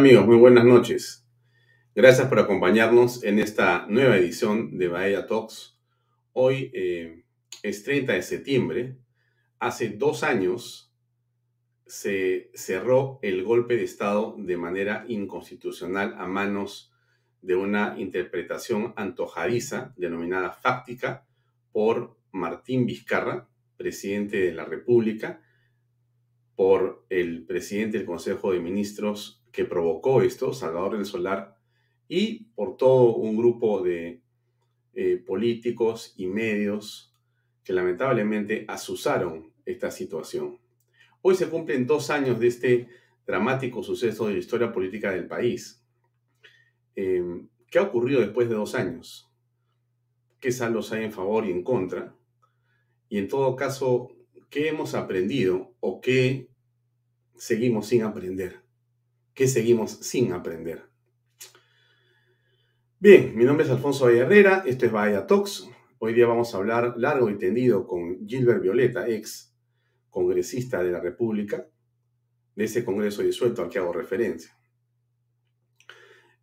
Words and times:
amigos? 0.00 0.26
Muy 0.26 0.38
buenas 0.38 0.64
noches. 0.64 1.26
Gracias 1.94 2.26
por 2.28 2.38
acompañarnos 2.38 3.22
en 3.22 3.38
esta 3.38 3.84
nueva 3.86 4.16
edición 4.16 4.78
de 4.78 4.88
Bahía 4.88 5.26
Talks. 5.26 5.78
Hoy 6.32 6.70
eh, 6.72 7.24
es 7.62 7.82
30 7.84 8.14
de 8.14 8.22
septiembre. 8.22 8.96
Hace 9.58 9.90
dos 9.90 10.22
años 10.22 10.90
se 11.84 12.50
cerró 12.54 13.18
el 13.20 13.44
golpe 13.44 13.76
de 13.76 13.84
Estado 13.84 14.36
de 14.38 14.56
manera 14.56 15.04
inconstitucional 15.06 16.14
a 16.16 16.26
manos 16.26 16.94
de 17.42 17.56
una 17.56 17.94
interpretación 17.98 18.94
antojadiza 18.96 19.92
denominada 19.98 20.50
fáctica 20.50 21.26
por 21.72 22.16
Martín 22.32 22.86
Vizcarra, 22.86 23.50
presidente 23.76 24.38
de 24.38 24.54
la 24.54 24.64
República, 24.64 25.42
por 26.56 27.04
el 27.10 27.44
presidente 27.44 27.98
del 27.98 28.06
Consejo 28.06 28.52
de 28.52 28.60
Ministros 28.60 29.39
que 29.52 29.64
provocó 29.64 30.22
esto, 30.22 30.52
Salvador 30.52 30.96
del 30.96 31.06
Solar, 31.06 31.56
y 32.08 32.44
por 32.54 32.76
todo 32.76 33.14
un 33.14 33.36
grupo 33.36 33.82
de 33.82 34.22
eh, 34.94 35.16
políticos 35.24 36.14
y 36.16 36.26
medios 36.26 37.14
que 37.62 37.72
lamentablemente 37.72 38.64
asusaron 38.66 39.52
esta 39.64 39.90
situación. 39.90 40.58
Hoy 41.22 41.34
se 41.34 41.48
cumplen 41.48 41.86
dos 41.86 42.10
años 42.10 42.40
de 42.40 42.48
este 42.48 42.88
dramático 43.26 43.82
suceso 43.82 44.26
de 44.26 44.32
la 44.32 44.38
historia 44.38 44.72
política 44.72 45.12
del 45.12 45.26
país. 45.26 45.84
Em, 46.96 47.48
¿Qué 47.70 47.78
ha 47.78 47.82
ocurrido 47.82 48.20
después 48.20 48.48
de 48.48 48.56
dos 48.56 48.74
años? 48.74 49.30
¿Qué 50.40 50.50
saldos 50.50 50.90
hay 50.92 51.04
en 51.04 51.12
favor 51.12 51.46
y 51.46 51.52
en 51.52 51.62
contra? 51.62 52.16
Y 53.08 53.18
en 53.18 53.28
todo 53.28 53.54
caso, 53.54 54.16
¿qué 54.48 54.68
hemos 54.68 54.94
aprendido 54.94 55.74
o 55.78 56.00
qué 56.00 56.48
seguimos 57.36 57.86
sin 57.86 58.02
aprender? 58.02 58.62
Que 59.34 59.48
seguimos 59.48 59.92
sin 59.92 60.32
aprender. 60.32 60.90
Bien, 62.98 63.34
mi 63.34 63.44
nombre 63.44 63.64
es 63.64 63.70
Alfonso 63.70 64.04
Valle 64.04 64.18
Herrera, 64.18 64.62
esto 64.66 64.86
es 64.86 64.92
Bahía 64.92 65.26
Talks. 65.26 65.68
Hoy 65.98 66.12
día 66.12 66.26
vamos 66.26 66.54
a 66.54 66.58
hablar 66.58 66.94
largo 66.96 67.30
y 67.30 67.38
tendido 67.38 67.86
con 67.86 68.26
Gilbert 68.26 68.62
Violeta, 68.62 69.08
ex 69.08 69.54
congresista 70.10 70.82
de 70.82 70.90
la 70.90 71.00
República, 71.00 71.66
de 72.54 72.64
ese 72.64 72.84
congreso 72.84 73.22
disuelto 73.22 73.62
al 73.62 73.70
que 73.70 73.78
hago 73.78 73.92
referencia. 73.92 74.50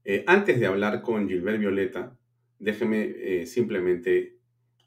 Eh, 0.03 0.23
antes 0.25 0.59
de 0.59 0.65
hablar 0.65 1.01
con 1.01 1.27
Gilbert 1.27 1.59
Violeta, 1.59 2.17
déjeme 2.57 3.13
eh, 3.17 3.45
simplemente 3.45 4.39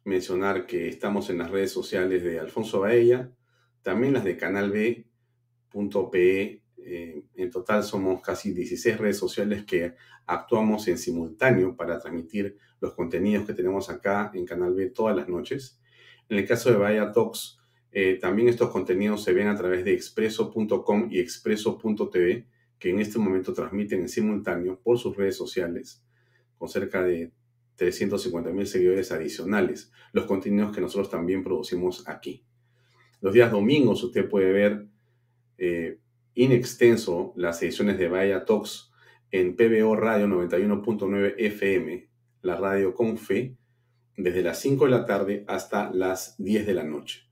mencionar 0.05 0.67
que 0.67 0.89
estamos 0.89 1.31
en 1.31 1.39
las 1.39 1.51
redes 1.51 1.71
sociales 1.71 2.25
de 2.25 2.41
Alfonso 2.41 2.81
Baella, 2.81 3.31
también 3.83 4.15
las 4.15 4.25
de 4.25 4.37
Canal 4.37 4.71
B.pe 4.71 6.63
eh, 6.85 7.23
en 7.35 7.51
total 7.51 7.85
somos 7.85 8.23
casi 8.23 8.53
16 8.53 8.99
redes 8.99 9.19
sociales 9.19 9.65
que 9.65 9.95
actuamos 10.27 10.89
en 10.89 10.99
simultáneo 10.99 11.77
para 11.77 11.99
transmitir 11.99 12.57
los 12.81 12.95
contenidos 12.95 13.47
que 13.47 13.55
tenemos 13.55 13.91
acá 13.91 14.31
en 14.35 14.47
Canal 14.47 14.75
B 14.75 14.91
todas 14.91 15.17
las 15.17 15.29
noches. 15.29 15.81
En 16.29 16.39
el 16.39 16.47
caso 16.47 16.71
de 16.71 16.77
Vaya 16.77 17.13
Talks, 17.13 17.59
eh, 17.93 18.19
también 18.21 18.49
estos 18.49 18.71
contenidos 18.71 19.25
se 19.25 19.33
ven 19.33 19.49
a 19.49 19.57
través 19.57 19.85
de 19.85 19.93
expreso.com 19.93 21.09
y 21.11 21.19
expreso.tv, 21.19 22.47
que 22.79 22.91
en 22.91 23.01
este 23.01 23.19
momento 23.19 23.53
transmiten 23.53 24.01
en 24.01 24.09
simultáneo 24.09 24.81
por 24.81 24.99
sus 24.99 25.17
redes 25.17 25.37
sociales, 25.37 26.03
con 26.57 26.69
cerca 26.69 27.03
de 27.03 27.33
350 27.77 28.51
mil 28.51 28.67
seguidores 28.67 29.11
adicionales, 29.13 29.91
los 30.13 30.27
contenidos 30.27 30.75
que 30.75 30.81
nosotros 30.81 31.11
también 31.11 31.43
producimos 31.43 32.07
aquí. 32.09 32.45
Los 33.21 33.35
días 33.35 33.51
domingos 33.51 34.03
usted 34.03 34.29
puede 34.29 34.53
ver 34.53 34.87
eh, 35.59 36.00
in 36.35 36.53
extenso 36.53 37.33
las 37.37 37.63
ediciones 37.63 37.99
de 37.99 38.09
Vaya 38.09 38.45
Talks 38.45 38.93
en 39.31 39.57
PBO 39.57 39.97
Radio 39.97 40.27
91.9 40.27 41.35
FM, 41.37 42.09
la 42.43 42.57
radio 42.57 42.95
con 42.95 43.19
fe, 43.19 43.57
desde 44.17 44.43
las 44.43 44.59
5 44.61 44.85
de 44.87 44.91
la 44.91 45.07
tarde 45.07 45.45
hasta 45.47 45.91
las 45.93 46.37
10 46.39 46.67
de 46.67 46.75
la 46.75 46.85
noche. 46.85 47.29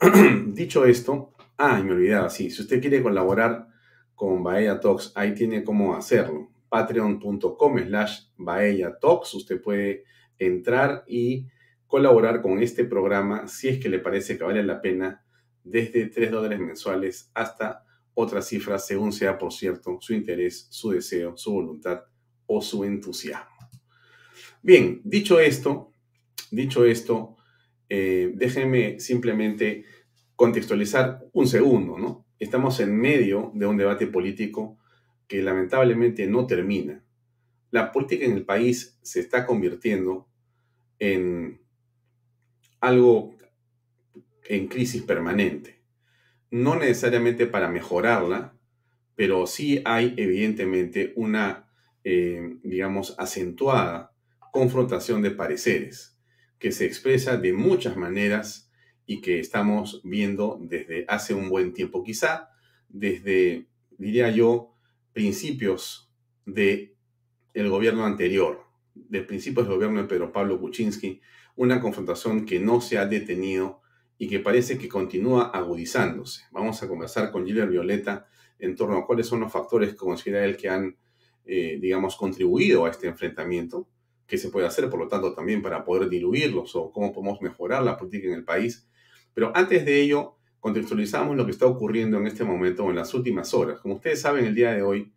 Dicho 0.46 0.84
esto, 0.84 1.32
ah, 1.56 1.80
me 1.82 1.92
olvidaba, 1.92 2.30
sí, 2.30 2.50
si 2.50 2.62
usted 2.62 2.80
quiere 2.80 3.02
colaborar 3.02 3.68
con 4.14 4.42
Bahía 4.42 4.80
Talks, 4.80 5.12
ahí 5.14 5.34
tiene 5.34 5.64
cómo 5.64 5.94
hacerlo. 5.94 6.50
Patreon.com 6.68 7.78
slash 7.78 8.20
Bahía 8.36 8.98
Talks, 9.00 9.34
usted 9.34 9.60
puede 9.60 10.04
entrar 10.38 11.04
y 11.06 11.48
colaborar 11.86 12.42
con 12.42 12.62
este 12.62 12.84
programa 12.84 13.48
si 13.48 13.68
es 13.68 13.80
que 13.80 13.88
le 13.88 13.98
parece 13.98 14.36
que 14.36 14.44
vale 14.44 14.62
la 14.62 14.80
pena 14.80 15.24
desde 15.64 16.06
3 16.06 16.30
dólares 16.30 16.60
mensuales 16.60 17.30
hasta 17.34 17.84
otra 18.20 18.42
cifra 18.42 18.80
según 18.80 19.12
sea, 19.12 19.38
por 19.38 19.52
cierto, 19.52 19.98
su 20.00 20.12
interés, 20.12 20.66
su 20.70 20.90
deseo, 20.90 21.36
su 21.36 21.52
voluntad 21.52 22.00
o 22.46 22.60
su 22.60 22.82
entusiasmo. 22.82 23.70
Bien, 24.60 25.00
dicho 25.04 25.38
esto, 25.38 25.92
dicho 26.50 26.84
esto, 26.84 27.36
eh, 27.88 28.32
déjenme 28.34 28.98
simplemente 28.98 29.84
contextualizar 30.34 31.20
un 31.32 31.46
segundo, 31.46 31.96
¿no? 31.96 32.26
Estamos 32.40 32.80
en 32.80 32.96
medio 32.96 33.52
de 33.54 33.66
un 33.66 33.76
debate 33.76 34.08
político 34.08 34.78
que 35.28 35.40
lamentablemente 35.40 36.26
no 36.26 36.44
termina. 36.44 37.04
La 37.70 37.92
política 37.92 38.24
en 38.24 38.32
el 38.32 38.44
país 38.44 38.98
se 39.00 39.20
está 39.20 39.46
convirtiendo 39.46 40.28
en 40.98 41.60
algo 42.80 43.36
en 44.48 44.66
crisis 44.66 45.02
permanente 45.02 45.77
no 46.50 46.76
necesariamente 46.76 47.46
para 47.46 47.68
mejorarla, 47.68 48.54
pero 49.14 49.46
sí 49.46 49.82
hay 49.84 50.14
evidentemente 50.16 51.12
una, 51.16 51.68
eh, 52.04 52.56
digamos, 52.62 53.14
acentuada 53.18 54.12
confrontación 54.52 55.22
de 55.22 55.30
pareceres 55.30 56.18
que 56.58 56.72
se 56.72 56.86
expresa 56.86 57.36
de 57.36 57.52
muchas 57.52 57.96
maneras 57.96 58.70
y 59.06 59.20
que 59.20 59.38
estamos 59.38 60.00
viendo 60.04 60.58
desde 60.60 61.04
hace 61.08 61.34
un 61.34 61.48
buen 61.48 61.72
tiempo, 61.72 62.02
quizá 62.02 62.50
desde, 62.88 63.68
diría 63.96 64.30
yo, 64.30 64.74
principios 65.12 66.12
de 66.44 66.96
el 67.54 67.68
gobierno 67.70 68.04
anterior, 68.04 68.64
de 68.94 69.22
principios 69.22 69.66
del 69.66 69.76
gobierno 69.76 70.02
de 70.02 70.08
Pedro 70.08 70.32
Pablo 70.32 70.60
Kuczynski, 70.60 71.20
una 71.56 71.80
confrontación 71.80 72.44
que 72.44 72.60
no 72.60 72.80
se 72.80 72.98
ha 72.98 73.06
detenido 73.06 73.80
y 74.18 74.28
que 74.28 74.40
parece 74.40 74.76
que 74.76 74.88
continúa 74.88 75.50
agudizándose. 75.54 76.42
Vamos 76.50 76.82
a 76.82 76.88
conversar 76.88 77.30
con 77.30 77.46
Gilbert 77.46 77.70
Violeta 77.70 78.26
en 78.58 78.74
torno 78.74 78.96
a 78.98 79.06
cuáles 79.06 79.26
son 79.26 79.40
los 79.40 79.52
factores 79.52 79.90
que 79.90 79.96
considera 79.96 80.44
él 80.44 80.56
que 80.56 80.68
han, 80.68 80.96
eh, 81.44 81.78
digamos, 81.80 82.16
contribuido 82.16 82.84
a 82.84 82.90
este 82.90 83.06
enfrentamiento, 83.06 83.88
qué 84.26 84.36
se 84.36 84.50
puede 84.50 84.66
hacer, 84.66 84.90
por 84.90 84.98
lo 84.98 85.08
tanto, 85.08 85.32
también 85.32 85.62
para 85.62 85.84
poder 85.84 86.08
diluirlos 86.08 86.74
o 86.74 86.90
cómo 86.90 87.12
podemos 87.12 87.40
mejorar 87.40 87.84
la 87.84 87.96
política 87.96 88.26
en 88.26 88.34
el 88.34 88.44
país. 88.44 88.88
Pero 89.32 89.52
antes 89.54 89.84
de 89.84 90.00
ello, 90.00 90.36
contextualizamos 90.58 91.36
lo 91.36 91.44
que 91.44 91.52
está 91.52 91.66
ocurriendo 91.66 92.18
en 92.18 92.26
este 92.26 92.42
momento 92.42 92.84
o 92.84 92.90
en 92.90 92.96
las 92.96 93.14
últimas 93.14 93.54
horas. 93.54 93.80
Como 93.80 93.94
ustedes 93.94 94.20
saben, 94.20 94.44
el 94.44 94.54
día 94.54 94.72
de 94.72 94.82
hoy 94.82 95.12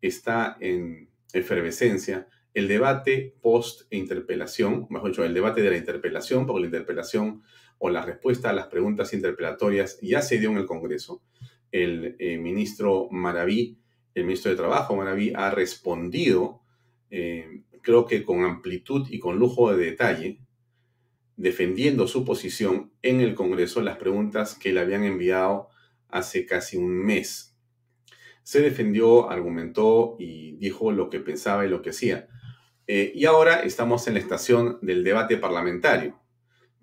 está 0.00 0.56
en 0.60 1.10
efervescencia 1.34 2.26
el 2.54 2.66
debate 2.66 3.36
post-interpelación, 3.40 4.86
mejor 4.90 5.10
dicho, 5.10 5.24
el 5.24 5.34
debate 5.34 5.62
de 5.62 5.70
la 5.70 5.76
interpelación, 5.76 6.46
porque 6.46 6.62
la 6.62 6.66
interpelación 6.66 7.42
o 7.78 7.90
la 7.90 8.02
respuesta 8.02 8.50
a 8.50 8.52
las 8.52 8.66
preguntas 8.66 9.12
interpelatorias 9.14 9.98
ya 10.02 10.20
se 10.22 10.38
dio 10.38 10.50
en 10.50 10.58
el 10.58 10.66
Congreso. 10.66 11.22
El 11.70 12.16
eh, 12.18 12.38
ministro 12.38 13.08
Maraví, 13.10 13.78
el 14.14 14.24
ministro 14.24 14.50
de 14.50 14.56
Trabajo 14.56 14.96
Maraví, 14.96 15.32
ha 15.34 15.50
respondido, 15.50 16.62
eh, 17.10 17.62
creo 17.82 18.06
que 18.06 18.24
con 18.24 18.44
amplitud 18.44 19.06
y 19.10 19.18
con 19.18 19.38
lujo 19.38 19.74
de 19.74 19.84
detalle, 19.84 20.40
defendiendo 21.36 22.08
su 22.08 22.24
posición 22.24 22.92
en 23.02 23.20
el 23.20 23.34
Congreso 23.34 23.80
las 23.80 23.96
preguntas 23.96 24.56
que 24.56 24.72
le 24.72 24.80
habían 24.80 25.04
enviado 25.04 25.68
hace 26.08 26.46
casi 26.46 26.76
un 26.76 27.04
mes. 27.04 27.56
Se 28.42 28.60
defendió, 28.60 29.30
argumentó 29.30 30.16
y 30.18 30.56
dijo 30.56 30.90
lo 30.90 31.10
que 31.10 31.20
pensaba 31.20 31.64
y 31.64 31.68
lo 31.68 31.82
que 31.82 31.90
hacía. 31.90 32.28
Eh, 32.86 33.12
y 33.14 33.26
ahora 33.26 33.60
estamos 33.60 34.08
en 34.08 34.14
la 34.14 34.20
estación 34.20 34.78
del 34.80 35.04
debate 35.04 35.36
parlamentario 35.36 36.18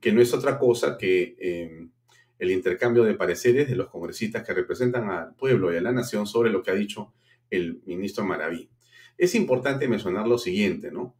que 0.06 0.12
no 0.12 0.22
es 0.22 0.36
otra 0.36 0.60
cosa 0.60 1.00
que 1.00 1.36
em, 1.40 1.90
el 2.38 2.52
intercambio 2.52 3.04
de 3.04 3.16
pareceres 3.16 3.68
de 3.68 3.76
los 3.76 3.90
congresistas 3.90 4.44
que 4.44 4.54
representan 4.54 5.10
al 5.10 5.34
pueblo 5.34 5.74
y 5.74 5.78
a 5.78 5.82
la 5.82 5.92
nación 5.92 6.28
sobre 6.28 6.52
lo 6.52 6.62
que 6.62 6.70
ha 6.70 6.76
dicho 6.76 7.12
el 7.50 7.82
ministro 7.88 8.24
Maraví. 8.24 8.70
Es 9.18 9.34
importante 9.34 9.88
mencionar 9.88 10.28
lo 10.28 10.38
siguiente, 10.38 10.92
¿no? 10.92 11.16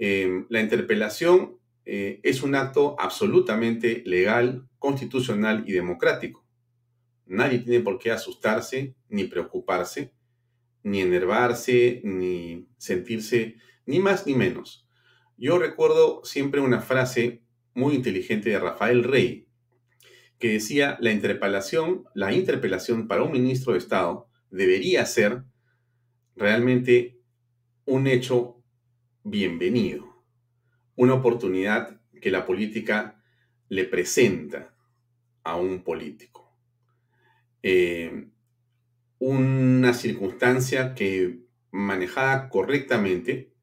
Em, 0.00 0.46
la 0.48 0.60
interpelación 0.60 1.60
eh, 1.84 2.18
es 2.24 2.42
un 2.42 2.56
acto 2.56 2.96
absolutamente 2.98 4.02
legal, 4.04 4.66
constitucional 4.80 5.62
y 5.68 5.70
democrático. 5.70 6.44
Nadie 7.26 7.60
tiene 7.60 7.84
por 7.84 8.00
qué 8.00 8.10
asustarse, 8.10 8.96
ni 9.08 9.28
preocuparse, 9.28 10.12
ni 10.82 11.02
enervarse, 11.02 12.00
ni 12.02 12.66
sentirse 12.78 13.58
ni 13.86 14.00
más 14.00 14.26
ni 14.26 14.34
menos. 14.34 14.88
Yo 15.36 15.56
recuerdo 15.60 16.24
siempre 16.24 16.60
una 16.60 16.80
frase 16.80 17.43
muy 17.74 17.94
inteligente 17.94 18.50
de 18.50 18.58
Rafael 18.58 19.04
Rey, 19.04 19.48
que 20.38 20.52
decía 20.52 20.96
la 21.00 21.12
interpelación, 21.12 22.04
la 22.14 22.32
interpelación 22.32 23.08
para 23.08 23.22
un 23.22 23.32
ministro 23.32 23.72
de 23.72 23.78
Estado 23.78 24.28
debería 24.50 25.04
ser 25.06 25.42
realmente 26.36 27.18
un 27.84 28.06
hecho 28.06 28.62
bienvenido, 29.22 30.24
una 30.96 31.14
oportunidad 31.14 32.00
que 32.20 32.30
la 32.30 32.46
política 32.46 33.22
le 33.68 33.84
presenta 33.84 34.74
a 35.42 35.56
un 35.56 35.82
político. 35.82 36.56
Eh, 37.62 38.28
una 39.18 39.94
circunstancia 39.94 40.94
que 40.94 41.40
manejada 41.70 42.48
correctamente 42.48 43.53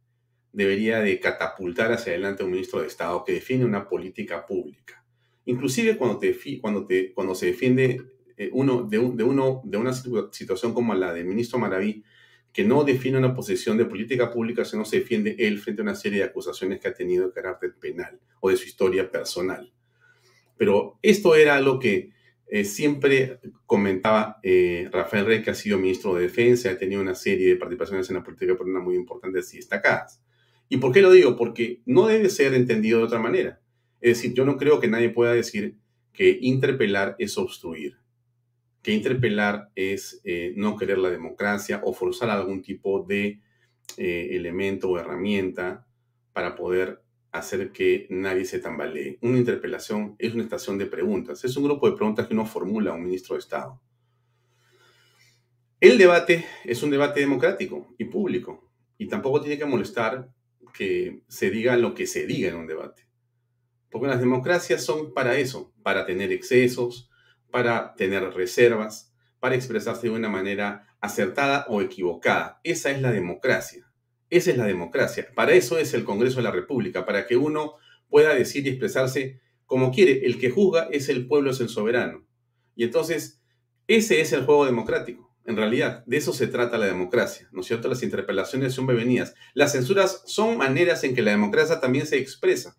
debería 0.53 0.99
de 0.99 1.19
catapultar 1.19 1.91
hacia 1.91 2.13
adelante 2.13 2.43
a 2.43 2.45
un 2.45 2.51
ministro 2.51 2.81
de 2.81 2.87
Estado 2.87 3.23
que 3.23 3.33
define 3.33 3.65
una 3.65 3.87
política 3.87 4.45
pública. 4.45 5.03
Inclusive 5.45 5.97
cuando, 5.97 6.19
te, 6.19 6.37
cuando, 6.59 6.85
te, 6.85 7.13
cuando 7.13 7.35
se 7.35 7.47
defiende 7.47 8.01
eh, 8.37 8.49
uno, 8.53 8.83
de, 8.83 8.97
de, 8.97 9.23
uno, 9.23 9.61
de 9.63 9.77
una 9.77 9.93
situación 9.93 10.73
como 10.73 10.93
la 10.93 11.13
del 11.13 11.25
ministro 11.25 11.59
Maraví, 11.59 12.03
que 12.53 12.63
no 12.63 12.83
define 12.83 13.17
una 13.17 13.33
posición 13.33 13.77
de 13.77 13.85
política 13.85 14.29
pública, 14.29 14.65
sino 14.65 14.83
se 14.83 14.99
defiende 14.99 15.35
él 15.39 15.59
frente 15.59 15.81
a 15.81 15.83
una 15.83 15.95
serie 15.95 16.19
de 16.19 16.25
acusaciones 16.25 16.79
que 16.79 16.89
ha 16.89 16.93
tenido 16.93 17.27
de 17.27 17.33
carácter 17.33 17.75
penal 17.79 18.19
o 18.41 18.49
de 18.49 18.57
su 18.57 18.65
historia 18.65 19.09
personal. 19.09 19.71
Pero 20.57 20.99
esto 21.01 21.35
era 21.35 21.59
lo 21.61 21.79
que 21.79 22.11
eh, 22.47 22.65
siempre 22.65 23.39
comentaba 23.65 24.39
eh, 24.43 24.89
Rafael 24.91 25.25
Rey, 25.25 25.41
que 25.41 25.51
ha 25.51 25.55
sido 25.55 25.77
ministro 25.77 26.15
de 26.15 26.23
Defensa, 26.23 26.69
ha 26.69 26.77
tenido 26.77 27.01
una 27.01 27.15
serie 27.15 27.47
de 27.47 27.55
participaciones 27.55 28.09
en 28.09 28.17
la 28.17 28.23
política 28.23 28.57
peruana 28.57 28.81
muy 28.81 28.95
importantes 28.95 29.53
y 29.53 29.57
destacadas. 29.57 30.21
¿Y 30.71 30.77
por 30.77 30.93
qué 30.93 31.01
lo 31.01 31.11
digo? 31.11 31.35
Porque 31.35 31.81
no 31.85 32.07
debe 32.07 32.29
ser 32.29 32.53
entendido 32.53 32.99
de 32.99 33.03
otra 33.03 33.19
manera. 33.19 33.59
Es 33.99 34.17
decir, 34.17 34.33
yo 34.33 34.45
no 34.45 34.55
creo 34.55 34.79
que 34.79 34.87
nadie 34.87 35.09
pueda 35.09 35.33
decir 35.33 35.75
que 36.13 36.39
interpelar 36.41 37.17
es 37.19 37.37
obstruir, 37.37 37.97
que 38.81 38.93
interpelar 38.93 39.69
es 39.75 40.21
eh, 40.23 40.53
no 40.55 40.77
querer 40.77 40.97
la 40.97 41.09
democracia 41.09 41.81
o 41.83 41.91
forzar 41.91 42.29
algún 42.29 42.61
tipo 42.61 43.03
de 43.03 43.41
elemento 43.97 44.89
o 44.89 44.97
herramienta 44.97 45.85
para 46.31 46.55
poder 46.55 47.01
hacer 47.33 47.73
que 47.73 48.07
nadie 48.09 48.45
se 48.45 48.59
tambalee. 48.59 49.17
Una 49.21 49.39
interpelación 49.39 50.15
es 50.19 50.33
una 50.33 50.43
estación 50.43 50.77
de 50.77 50.85
preguntas, 50.85 51.43
es 51.43 51.57
un 51.57 51.65
grupo 51.65 51.89
de 51.89 51.97
preguntas 51.97 52.27
que 52.27 52.33
uno 52.33 52.45
formula 52.45 52.91
a 52.91 52.93
un 52.93 53.03
ministro 53.03 53.35
de 53.35 53.39
Estado. 53.39 53.81
El 55.81 55.97
debate 55.97 56.45
es 56.63 56.81
un 56.81 56.91
debate 56.91 57.19
democrático 57.19 57.93
y 57.97 58.05
público, 58.05 58.71
y 58.97 59.09
tampoco 59.09 59.41
tiene 59.41 59.57
que 59.57 59.65
molestar 59.65 60.29
que 60.71 61.23
se 61.27 61.49
diga 61.49 61.77
lo 61.77 61.93
que 61.93 62.07
se 62.07 62.25
diga 62.25 62.49
en 62.49 62.55
un 62.55 62.67
debate. 62.67 63.07
Porque 63.89 64.07
las 64.07 64.19
democracias 64.19 64.83
son 64.83 65.13
para 65.13 65.37
eso, 65.37 65.73
para 65.83 66.05
tener 66.05 66.31
excesos, 66.31 67.09
para 67.51 67.93
tener 67.95 68.23
reservas, 68.33 69.13
para 69.39 69.55
expresarse 69.55 70.07
de 70.07 70.13
una 70.13 70.29
manera 70.29 70.87
acertada 71.01 71.65
o 71.67 71.81
equivocada. 71.81 72.61
Esa 72.63 72.91
es 72.91 73.01
la 73.01 73.11
democracia. 73.11 73.91
Esa 74.29 74.51
es 74.51 74.57
la 74.57 74.65
democracia. 74.65 75.27
Para 75.35 75.53
eso 75.53 75.77
es 75.77 75.93
el 75.93 76.05
Congreso 76.05 76.37
de 76.37 76.43
la 76.43 76.51
República, 76.51 77.05
para 77.05 77.27
que 77.27 77.35
uno 77.35 77.75
pueda 78.09 78.33
decir 78.33 78.65
y 78.65 78.69
expresarse 78.69 79.41
como 79.65 79.91
quiere. 79.91 80.25
El 80.25 80.39
que 80.39 80.51
juzga 80.51 80.87
es 80.91 81.09
el 81.09 81.27
pueblo, 81.27 81.51
es 81.51 81.59
el 81.59 81.69
soberano. 81.69 82.25
Y 82.75 82.85
entonces, 82.85 83.41
ese 83.87 84.21
es 84.21 84.31
el 84.31 84.45
juego 84.45 84.65
democrático. 84.65 85.30
En 85.45 85.57
realidad, 85.57 86.03
de 86.05 86.17
eso 86.17 86.33
se 86.33 86.47
trata 86.47 86.77
la 86.77 86.85
democracia, 86.85 87.49
¿no 87.51 87.61
es 87.61 87.67
cierto? 87.67 87.87
Las 87.87 88.03
interpelaciones 88.03 88.73
son 88.73 88.85
bebenidas. 88.85 89.33
Las 89.53 89.71
censuras 89.71 90.21
son 90.25 90.57
maneras 90.57 91.03
en 91.03 91.15
que 91.15 91.23
la 91.23 91.31
democracia 91.31 91.79
también 91.79 92.05
se 92.05 92.17
expresa. 92.17 92.77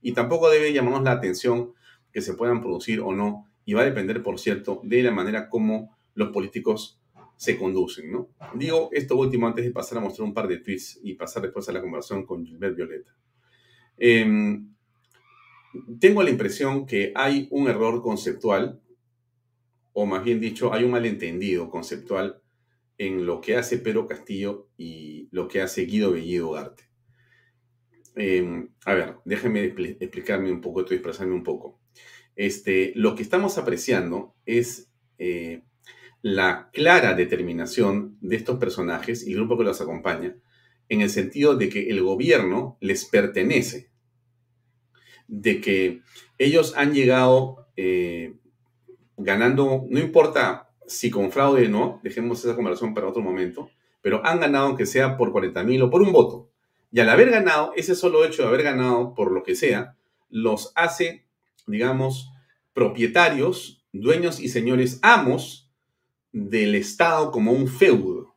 Y 0.00 0.12
tampoco 0.12 0.50
debe 0.50 0.72
llamarnos 0.72 1.04
la 1.04 1.12
atención 1.12 1.74
que 2.12 2.20
se 2.20 2.34
puedan 2.34 2.60
producir 2.60 3.00
o 3.00 3.12
no. 3.12 3.48
Y 3.64 3.74
va 3.74 3.82
a 3.82 3.84
depender, 3.84 4.22
por 4.22 4.40
cierto, 4.40 4.80
de 4.82 5.02
la 5.02 5.12
manera 5.12 5.48
como 5.48 5.96
los 6.14 6.30
políticos 6.30 7.00
se 7.36 7.56
conducen, 7.56 8.12
¿no? 8.12 8.28
Digo 8.54 8.90
esto 8.92 9.16
último 9.16 9.46
antes 9.46 9.64
de 9.64 9.70
pasar 9.70 9.98
a 9.98 10.00
mostrar 10.00 10.26
un 10.26 10.34
par 10.34 10.48
de 10.48 10.58
tweets 10.58 11.00
y 11.02 11.14
pasar 11.14 11.42
después 11.42 11.68
a 11.68 11.72
la 11.72 11.80
conversación 11.80 12.24
con 12.26 12.44
Gilbert 12.44 12.76
Violeta. 12.76 13.16
Em, 13.96 14.72
tengo 15.98 16.22
la 16.22 16.30
impresión 16.30 16.86
que 16.86 17.12
hay 17.14 17.48
un 17.50 17.68
error 17.68 18.02
conceptual, 18.02 18.80
o 19.92 20.06
más 20.06 20.24
bien 20.24 20.40
dicho, 20.40 20.72
hay 20.72 20.84
un 20.84 20.90
malentendido 20.90 21.70
conceptual 21.70 22.42
en 22.98 23.26
lo 23.26 23.40
que 23.40 23.56
hace 23.56 23.78
Pedro 23.78 24.06
Castillo 24.06 24.68
y 24.76 25.28
lo 25.32 25.48
que 25.48 25.60
hace 25.60 25.84
Guido 25.84 26.12
Bellido 26.12 26.50
Ugarte. 26.50 26.84
Em, 28.14 28.68
a 28.84 28.94
ver, 28.94 29.16
déjenme 29.24 29.64
explicarme 30.00 30.52
un 30.52 30.60
poco, 30.60 30.80
estoy 30.80 30.98
expresarme 30.98 31.34
un 31.34 31.42
poco. 31.42 31.80
Este, 32.36 32.92
lo 32.94 33.14
que 33.14 33.22
estamos 33.22 33.58
apreciando 33.58 34.34
es 34.46 34.90
eh, 35.18 35.62
la 36.22 36.70
clara 36.72 37.14
determinación 37.14 38.16
de 38.20 38.36
estos 38.36 38.58
personajes 38.58 39.26
y 39.26 39.32
el 39.32 39.38
grupo 39.38 39.58
que 39.58 39.64
los 39.64 39.80
acompaña 39.80 40.36
en 40.88 41.00
el 41.00 41.10
sentido 41.10 41.56
de 41.56 41.68
que 41.68 41.88
el 41.88 42.02
gobierno 42.02 42.76
les 42.80 43.06
pertenece, 43.06 43.90
de 45.26 45.60
que 45.60 46.02
ellos 46.38 46.74
han 46.76 46.92
llegado 46.92 47.66
eh, 47.76 48.34
ganando, 49.22 49.86
no 49.88 49.98
importa 49.98 50.68
si 50.86 51.10
con 51.10 51.32
fraude 51.32 51.66
o 51.66 51.70
no, 51.70 52.00
dejemos 52.02 52.44
esa 52.44 52.54
conversación 52.54 52.94
para 52.94 53.08
otro 53.08 53.22
momento, 53.22 53.70
pero 54.00 54.24
han 54.26 54.40
ganado 54.40 54.66
aunque 54.66 54.86
sea 54.86 55.16
por 55.16 55.32
40 55.32 55.62
mil 55.64 55.82
o 55.82 55.90
por 55.90 56.02
un 56.02 56.12
voto. 56.12 56.50
Y 56.90 57.00
al 57.00 57.08
haber 57.08 57.30
ganado, 57.30 57.72
ese 57.76 57.94
solo 57.94 58.24
hecho 58.24 58.42
de 58.42 58.48
haber 58.48 58.62
ganado 58.62 59.14
por 59.14 59.32
lo 59.32 59.42
que 59.42 59.54
sea, 59.54 59.96
los 60.28 60.72
hace, 60.74 61.24
digamos, 61.66 62.30
propietarios, 62.74 63.84
dueños 63.92 64.40
y 64.40 64.48
señores 64.48 64.98
amos 65.02 65.70
del 66.32 66.74
Estado 66.74 67.30
como 67.30 67.52
un 67.52 67.68
feudo, 67.68 68.34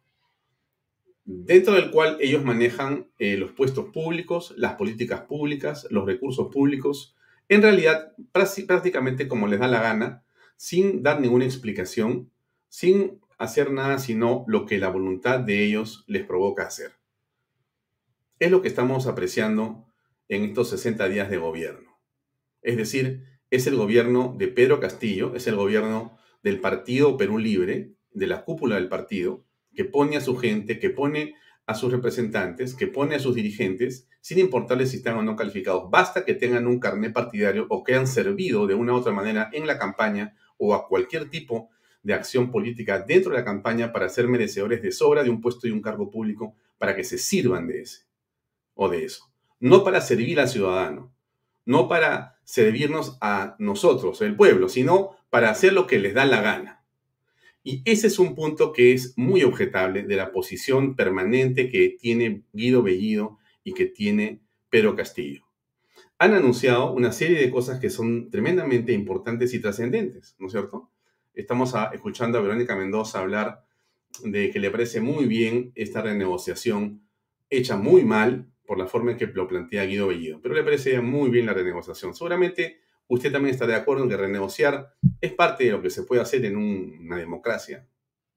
dentro 1.25 1.73
del 1.73 1.91
cual 1.91 2.17
ellos 2.19 2.43
manejan 2.43 3.07
eh, 3.17 3.37
los 3.37 3.51
puestos 3.51 3.85
públicos, 3.89 4.53
las 4.57 4.75
políticas 4.75 5.21
públicas, 5.21 5.87
los 5.89 6.05
recursos 6.05 6.49
públicos, 6.53 7.15
en 7.49 7.61
realidad 7.61 8.13
prácticamente 8.31 9.27
como 9.27 9.47
les 9.47 9.59
da 9.59 9.67
la 9.67 9.81
gana, 9.81 10.23
sin 10.55 11.03
dar 11.03 11.19
ninguna 11.19 11.45
explicación, 11.45 12.31
sin 12.69 13.19
hacer 13.37 13.71
nada 13.71 13.99
sino 13.99 14.45
lo 14.47 14.65
que 14.65 14.77
la 14.77 14.89
voluntad 14.89 15.39
de 15.39 15.63
ellos 15.63 16.03
les 16.07 16.25
provoca 16.25 16.63
hacer. 16.63 16.91
Es 18.39 18.51
lo 18.51 18.61
que 18.61 18.67
estamos 18.67 19.07
apreciando 19.07 19.85
en 20.27 20.43
estos 20.43 20.69
60 20.69 21.07
días 21.07 21.29
de 21.29 21.37
gobierno. 21.37 21.99
Es 22.61 22.77
decir, 22.77 23.23
es 23.51 23.67
el 23.67 23.75
gobierno 23.75 24.35
de 24.37 24.47
Pedro 24.47 24.79
Castillo, 24.79 25.35
es 25.35 25.47
el 25.47 25.55
gobierno 25.55 26.17
del 26.43 26.59
Partido 26.59 27.17
Perú 27.17 27.37
Libre, 27.37 27.93
de 28.11 28.27
la 28.27 28.43
cúpula 28.43 28.75
del 28.75 28.87
partido, 28.89 29.45
que 29.73 29.85
pone 29.85 30.17
a 30.17 30.21
su 30.21 30.37
gente, 30.37 30.79
que 30.79 30.89
pone 30.89 31.35
a 31.65 31.75
sus 31.75 31.91
representantes, 31.91 32.73
que 32.75 32.87
pone 32.87 33.15
a 33.15 33.19
sus 33.19 33.35
dirigentes, 33.35 34.07
sin 34.21 34.39
importarles 34.39 34.91
si 34.91 34.97
están 34.97 35.17
o 35.17 35.23
no 35.23 35.35
calificados. 35.35 35.89
Basta 35.89 36.25
que 36.25 36.33
tengan 36.33 36.67
un 36.67 36.79
carnet 36.79 37.13
partidario 37.13 37.65
o 37.69 37.83
que 37.83 37.95
han 37.95 38.07
servido 38.07 38.67
de 38.67 38.75
una 38.75 38.93
u 38.93 38.97
otra 38.97 39.11
manera 39.11 39.49
en 39.53 39.67
la 39.67 39.77
campaña 39.77 40.35
o 40.57 40.73
a 40.73 40.87
cualquier 40.87 41.29
tipo 41.29 41.69
de 42.03 42.13
acción 42.13 42.51
política 42.51 42.99
dentro 42.99 43.31
de 43.31 43.39
la 43.39 43.45
campaña 43.45 43.91
para 43.91 44.09
ser 44.09 44.27
merecedores 44.27 44.81
de 44.81 44.91
sobra 44.91 45.23
de 45.23 45.29
un 45.29 45.41
puesto 45.41 45.67
y 45.67 45.71
un 45.71 45.81
cargo 45.81 46.11
público 46.11 46.55
para 46.77 46.95
que 46.95 47.03
se 47.03 47.17
sirvan 47.17 47.67
de 47.67 47.81
ese 47.81 48.01
o 48.75 48.89
de 48.89 49.05
eso. 49.05 49.31
No 49.59 49.83
para 49.83 50.01
servir 50.01 50.39
al 50.39 50.49
ciudadano, 50.49 51.13
no 51.65 51.87
para 51.87 52.39
servirnos 52.43 53.17
a 53.21 53.55
nosotros, 53.57 54.21
el 54.21 54.35
pueblo, 54.35 54.69
sino 54.69 55.17
para 55.29 55.49
hacer 55.49 55.73
lo 55.73 55.87
que 55.87 55.99
les 55.99 56.13
da 56.13 56.25
la 56.25 56.41
gana. 56.41 56.83
Y 57.63 57.81
ese 57.85 58.07
es 58.07 58.19
un 58.19 58.35
punto 58.35 58.71
que 58.71 58.93
es 58.93 59.17
muy 59.17 59.41
objetable 59.41 60.03
de 60.03 60.15
la 60.15 60.31
posición 60.31 60.95
permanente 60.95 61.67
que 61.67 61.97
tiene 61.99 62.43
Guido 62.53 62.83
Bellido 62.83 63.39
y 63.63 63.73
que 63.73 63.87
tiene 63.87 64.41
Pedro 64.69 64.95
Castillo. 64.95 65.44
Han 66.17 66.33
anunciado 66.33 66.93
una 66.93 67.11
serie 67.11 67.39
de 67.39 67.51
cosas 67.51 67.79
que 67.79 67.89
son 67.89 68.29
tremendamente 68.29 68.93
importantes 68.93 69.53
y 69.53 69.59
trascendentes, 69.59 70.35
¿no 70.39 70.47
es 70.47 70.53
cierto? 70.53 70.89
Estamos 71.33 71.73
escuchando 71.91 72.37
a 72.37 72.41
Verónica 72.41 72.75
Mendoza 72.77 73.19
hablar 73.19 73.65
de 74.23 74.49
que 74.49 74.59
le 74.59 74.71
parece 74.71 75.01
muy 75.01 75.25
bien 75.25 75.73
esta 75.75 76.01
renegociación 76.01 77.01
hecha 77.49 77.75
muy 77.75 78.05
mal 78.05 78.49
por 78.65 78.77
la 78.77 78.87
forma 78.87 79.11
en 79.11 79.17
que 79.17 79.27
lo 79.27 79.45
plantea 79.45 79.83
Guido 79.83 80.07
Bellido, 80.07 80.39
pero 80.41 80.55
le 80.55 80.63
parece 80.63 81.01
muy 81.01 81.29
bien 81.29 81.47
la 81.47 81.53
renegociación. 81.53 82.15
Seguramente 82.15 82.79
usted 83.07 83.29
también 83.31 83.53
está 83.53 83.67
de 83.67 83.75
acuerdo 83.75 84.03
en 84.03 84.09
que 84.09 84.17
renegociar 84.17 84.95
es 85.19 85.33
parte 85.33 85.65
de 85.65 85.71
lo 85.71 85.81
que 85.81 85.89
se 85.89 86.03
puede 86.03 86.21
hacer 86.21 86.45
en 86.45 86.55
una 86.55 87.17
democracia. 87.17 87.85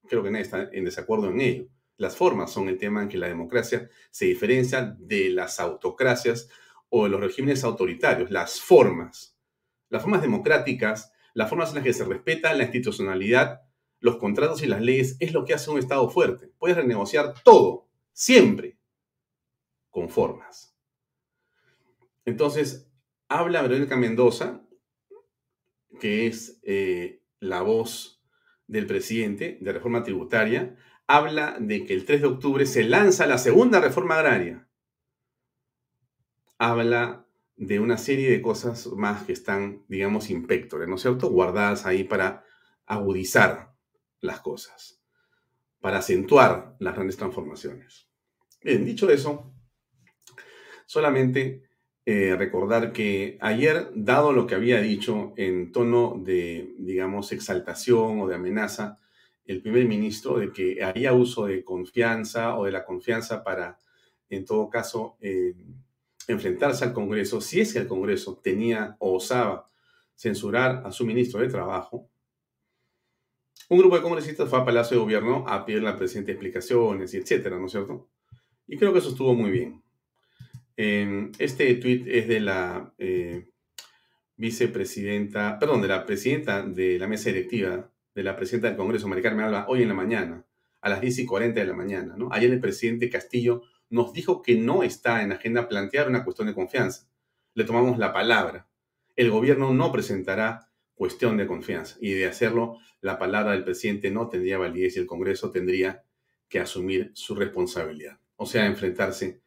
Creo 0.07 0.21
que 0.21 0.31
nadie 0.31 0.43
está 0.43 0.69
en 0.73 0.83
desacuerdo 0.83 1.29
en 1.29 1.39
ello. 1.39 1.67
Las 1.95 2.17
formas 2.17 2.51
son 2.51 2.67
el 2.67 2.77
tema 2.77 3.03
en 3.03 3.09
que 3.09 3.17
la 3.17 3.27
democracia 3.27 3.89
se 4.11 4.25
diferencia 4.25 4.97
de 4.99 5.29
las 5.29 5.61
autocracias 5.61 6.49
o 6.89 7.05
de 7.05 7.09
los 7.09 7.21
regímenes 7.21 7.63
autoritarios. 7.63 8.31
Las 8.31 8.59
formas. 8.59 9.37
Las 9.89 10.01
formas 10.03 10.21
democráticas, 10.21 11.11
las 11.33 11.49
formas 11.49 11.69
en 11.69 11.75
las 11.75 11.83
que 11.83 11.93
se 11.93 12.05
respeta 12.05 12.53
la 12.53 12.63
institucionalidad, 12.63 13.61
los 13.99 14.17
contratos 14.17 14.61
y 14.63 14.67
las 14.67 14.81
leyes, 14.81 15.17
es 15.19 15.33
lo 15.33 15.45
que 15.45 15.53
hace 15.53 15.71
un 15.71 15.79
Estado 15.79 16.09
fuerte. 16.09 16.51
Puedes 16.57 16.77
renegociar 16.77 17.33
todo, 17.43 17.89
siempre, 18.13 18.77
con 19.89 20.09
formas. 20.09 20.75
Entonces, 22.25 22.91
habla 23.27 23.61
Verónica 23.61 23.95
Mendoza, 23.95 24.61
que 25.99 26.27
es 26.27 26.59
eh, 26.63 27.23
la 27.39 27.61
voz 27.61 28.23
del 28.67 28.85
presidente 28.85 29.57
de 29.59 29.73
reforma 29.73 30.03
tributaria, 30.03 30.77
habla 31.07 31.57
de 31.59 31.85
que 31.85 31.93
el 31.93 32.05
3 32.05 32.21
de 32.21 32.27
octubre 32.27 32.65
se 32.67 32.83
lanza 32.83 33.25
la 33.25 33.39
segunda 33.39 33.81
reforma 33.81 34.19
agraria. 34.19 34.68
Habla 36.59 37.25
de 37.55 37.79
una 37.79 37.97
serie 37.97 38.29
de 38.29 38.41
cosas 38.41 38.87
más 38.87 39.23
que 39.23 39.33
están, 39.33 39.83
digamos, 39.87 40.29
impectores, 40.29 40.87
¿no 40.87 40.95
es 40.95 41.01
cierto? 41.01 41.29
Guardadas 41.29 41.85
ahí 41.85 42.03
para 42.03 42.45
agudizar 42.85 43.73
las 44.21 44.41
cosas, 44.41 45.01
para 45.79 45.99
acentuar 45.99 46.75
las 46.79 46.93
grandes 46.93 47.17
transformaciones. 47.17 48.09
Bien, 48.61 48.85
dicho 48.85 49.09
eso, 49.09 49.53
solamente 50.85 51.63
eh, 52.05 52.35
recordar 52.35 52.91
que 52.91 53.37
ayer, 53.39 53.91
dado 53.95 54.33
lo 54.33 54.47
que 54.47 54.55
había 54.55 54.81
dicho 54.81 55.33
en 55.37 55.71
tono 55.71 56.19
de, 56.21 56.73
digamos, 56.77 57.31
exaltación 57.31 58.19
o 58.19 58.27
de 58.27 58.35
amenaza, 58.35 58.99
el 59.45 59.61
primer 59.61 59.85
ministro 59.85 60.39
de 60.39 60.51
que 60.51 60.83
haría 60.83 61.13
uso 61.13 61.45
de 61.45 61.63
confianza 61.63 62.57
o 62.57 62.65
de 62.65 62.71
la 62.71 62.83
confianza 62.83 63.43
para, 63.43 63.79
en 64.29 64.45
todo 64.45 64.69
caso, 64.69 65.17
eh, 65.21 65.55
enfrentarse 66.33 66.85
al 66.85 66.93
Congreso, 66.93 67.41
si 67.41 67.59
es 67.61 67.73
que 67.73 67.79
el 67.79 67.87
Congreso 67.87 68.39
tenía 68.43 68.95
o 68.99 69.15
osaba 69.15 69.69
censurar 70.15 70.83
a 70.85 70.91
su 70.91 71.05
ministro 71.05 71.41
de 71.41 71.49
Trabajo, 71.49 72.09
un 73.69 73.77
grupo 73.77 73.95
de 73.95 74.01
congresistas 74.01 74.49
fue 74.49 74.59
a 74.59 74.65
Palacio 74.65 74.97
de 74.97 75.03
Gobierno 75.03 75.45
a 75.47 75.63
pedirle 75.63 75.89
al 75.89 75.97
presidente 75.97 76.31
explicaciones 76.31 77.13
y 77.13 77.17
etcétera, 77.17 77.59
¿no 77.59 77.67
es 77.67 77.71
cierto? 77.71 78.09
Y 78.67 78.77
creo 78.77 78.91
que 78.91 78.99
eso 78.99 79.09
estuvo 79.09 79.35
muy 79.35 79.51
bien. 79.51 79.83
este 80.75 81.75
tuit 81.75 82.07
es 82.07 82.27
de 82.27 82.39
la 82.39 82.93
eh, 82.97 83.49
vicepresidenta, 84.37 85.59
perdón, 85.59 85.81
de 85.81 85.87
la 85.87 86.05
presidenta 86.05 86.63
de 86.63 86.97
la 86.97 87.07
mesa 87.07 87.29
directiva 87.29 87.91
de 88.15 88.23
la 88.23 88.35
presidenta 88.35 88.69
del 88.69 88.77
Congreso, 88.77 89.07
María 89.07 89.23
Carmen 89.23 89.45
Alba, 89.45 89.65
hoy 89.67 89.83
en 89.83 89.89
la 89.89 89.93
mañana, 89.93 90.45
a 90.81 90.89
las 90.89 91.01
10 91.01 91.19
y 91.19 91.25
40 91.25 91.59
de 91.59 91.65
la 91.65 91.73
mañana. 91.73 92.15
¿no? 92.17 92.29
Ayer 92.31 92.51
el 92.51 92.59
presidente 92.59 93.09
Castillo 93.09 93.61
nos 93.89 94.13
dijo 94.13 94.41
que 94.41 94.55
no 94.55 94.83
está 94.83 95.23
en 95.23 95.31
agenda 95.31 95.67
plantear 95.67 96.07
una 96.07 96.23
cuestión 96.23 96.47
de 96.47 96.53
confianza. 96.53 97.07
Le 97.53 97.63
tomamos 97.63 97.97
la 97.97 98.13
palabra. 98.13 98.67
El 99.15 99.31
gobierno 99.31 99.73
no 99.73 99.91
presentará 99.91 100.69
cuestión 100.93 101.37
de 101.37 101.47
confianza 101.47 101.97
y 102.01 102.11
de 102.11 102.25
hacerlo, 102.25 102.77
la 102.99 103.17
palabra 103.17 103.53
del 103.53 103.63
presidente 103.63 104.11
no 104.11 104.27
tendría 104.27 104.57
validez 104.57 104.97
y 104.97 104.99
el 104.99 105.07
Congreso 105.07 105.49
tendría 105.49 106.03
que 106.49 106.59
asumir 106.59 107.11
su 107.13 107.35
responsabilidad. 107.35 108.19
O 108.35 108.45
sea, 108.45 108.65
enfrentarse 108.65 109.41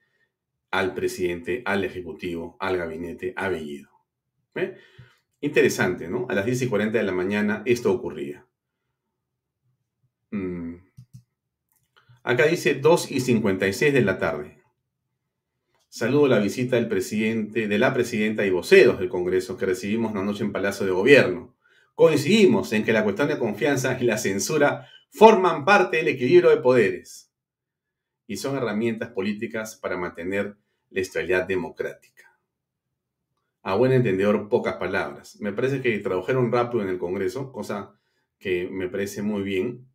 al 0.71 0.95
presidente, 0.95 1.63
al 1.67 1.85
Ejecutivo, 1.85 2.57
al 2.59 2.79
gabinete, 2.79 3.35
a 3.37 3.49
Bellido. 3.49 3.91
Interesante, 5.41 6.09
¿no? 6.09 6.27
A 6.31 6.35
las 6.35 6.47
10 6.47 6.63
y 6.63 6.69
40 6.69 6.99
de 6.99 7.05
la 7.05 7.13
mañana 7.13 7.63
esto 7.67 7.93
ocurría. 7.93 8.47
Mm. 10.31 10.72
Acá 12.25 12.47
dice 12.47 12.75
2 12.75 13.11
y 13.11 13.21
56 13.21 13.93
de 13.93 14.01
la 14.03 14.19
tarde. 14.19 14.63
Saludo 15.89 16.29
la 16.29 16.39
visita 16.39 16.77
del 16.77 16.87
presidente, 16.87 17.67
de 17.67 17.79
la 17.79 17.93
presidenta 17.93 18.47
y 18.47 18.51
voceros 18.51 19.01
del 19.01 19.09
Congreso 19.09 19.57
que 19.57 19.67
recibimos 19.67 20.15
anoche 20.15 20.45
en 20.45 20.53
Palacio 20.53 20.87
de 20.87 20.93
Gobierno. 20.93 21.57
Coincidimos 21.97 22.73
en 22.73 22.85
que 22.85 22.93
la 22.93 23.03
cuestión 23.03 23.27
de 23.27 23.39
confianza 23.39 23.99
y 24.01 24.05
la 24.05 24.19
censura 24.19 24.89
forman 25.11 25.65
parte 25.65 25.97
del 25.97 26.09
equilibrio 26.09 26.51
de 26.51 26.59
poderes 26.59 27.33
y 28.29 28.37
son 28.37 28.57
herramientas 28.57 29.11
políticas 29.11 29.75
para 29.75 29.97
mantener 29.97 30.57
la 30.91 31.01
estabilidad 31.01 31.47
democrática. 31.47 32.39
A 33.63 33.75
buen 33.75 33.93
entendedor, 33.93 34.49
pocas 34.49 34.77
palabras. 34.77 35.41
Me 35.41 35.53
parece 35.53 35.83
que 35.83 35.99
tradujeron 35.99 36.53
rápido 36.53 36.85
en 36.85 36.89
el 36.89 36.99
Congreso, 36.99 37.51
cosa 37.51 37.99
que 38.39 38.69
me 38.71 38.89
parece 38.89 39.23
muy 39.23 39.43
bien, 39.43 39.92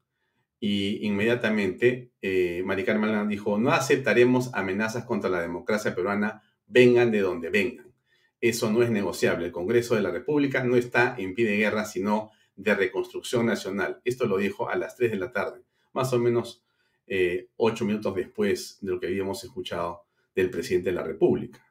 y 0.59 1.05
inmediatamente 1.05 2.11
eh, 2.21 2.63
Mari 2.65 2.83
Carmen 2.83 3.27
dijo, 3.27 3.57
no 3.59 3.71
aceptaremos 3.71 4.53
amenazas 4.53 5.05
contra 5.05 5.29
la 5.29 5.41
democracia 5.41 5.93
peruana, 5.93 6.41
vengan 6.65 7.11
de 7.11 7.21
donde 7.21 7.49
vengan. 7.49 7.93
Eso 8.41 8.71
no 8.71 8.83
es 8.83 8.89
negociable. 8.89 9.45
El 9.45 9.51
Congreso 9.51 9.95
de 9.95 10.01
la 10.01 10.11
República 10.11 10.63
no 10.63 10.75
está 10.75 11.15
en 11.17 11.33
pie 11.33 11.45
de 11.47 11.57
guerra, 11.57 11.85
sino 11.85 12.31
de 12.55 12.73
reconstrucción 12.75 13.45
nacional. 13.45 14.01
Esto 14.03 14.25
lo 14.25 14.37
dijo 14.37 14.69
a 14.69 14.75
las 14.75 14.95
3 14.95 15.11
de 15.11 15.17
la 15.17 15.31
tarde, 15.31 15.61
más 15.93 16.11
o 16.13 16.19
menos 16.19 16.63
eh, 17.05 17.49
ocho 17.55 17.85
minutos 17.85 18.15
después 18.15 18.79
de 18.81 18.91
lo 18.91 18.99
que 18.99 19.07
habíamos 19.07 19.43
escuchado 19.43 20.05
del 20.35 20.49
presidente 20.49 20.89
de 20.89 20.95
la 20.95 21.03
República. 21.03 21.63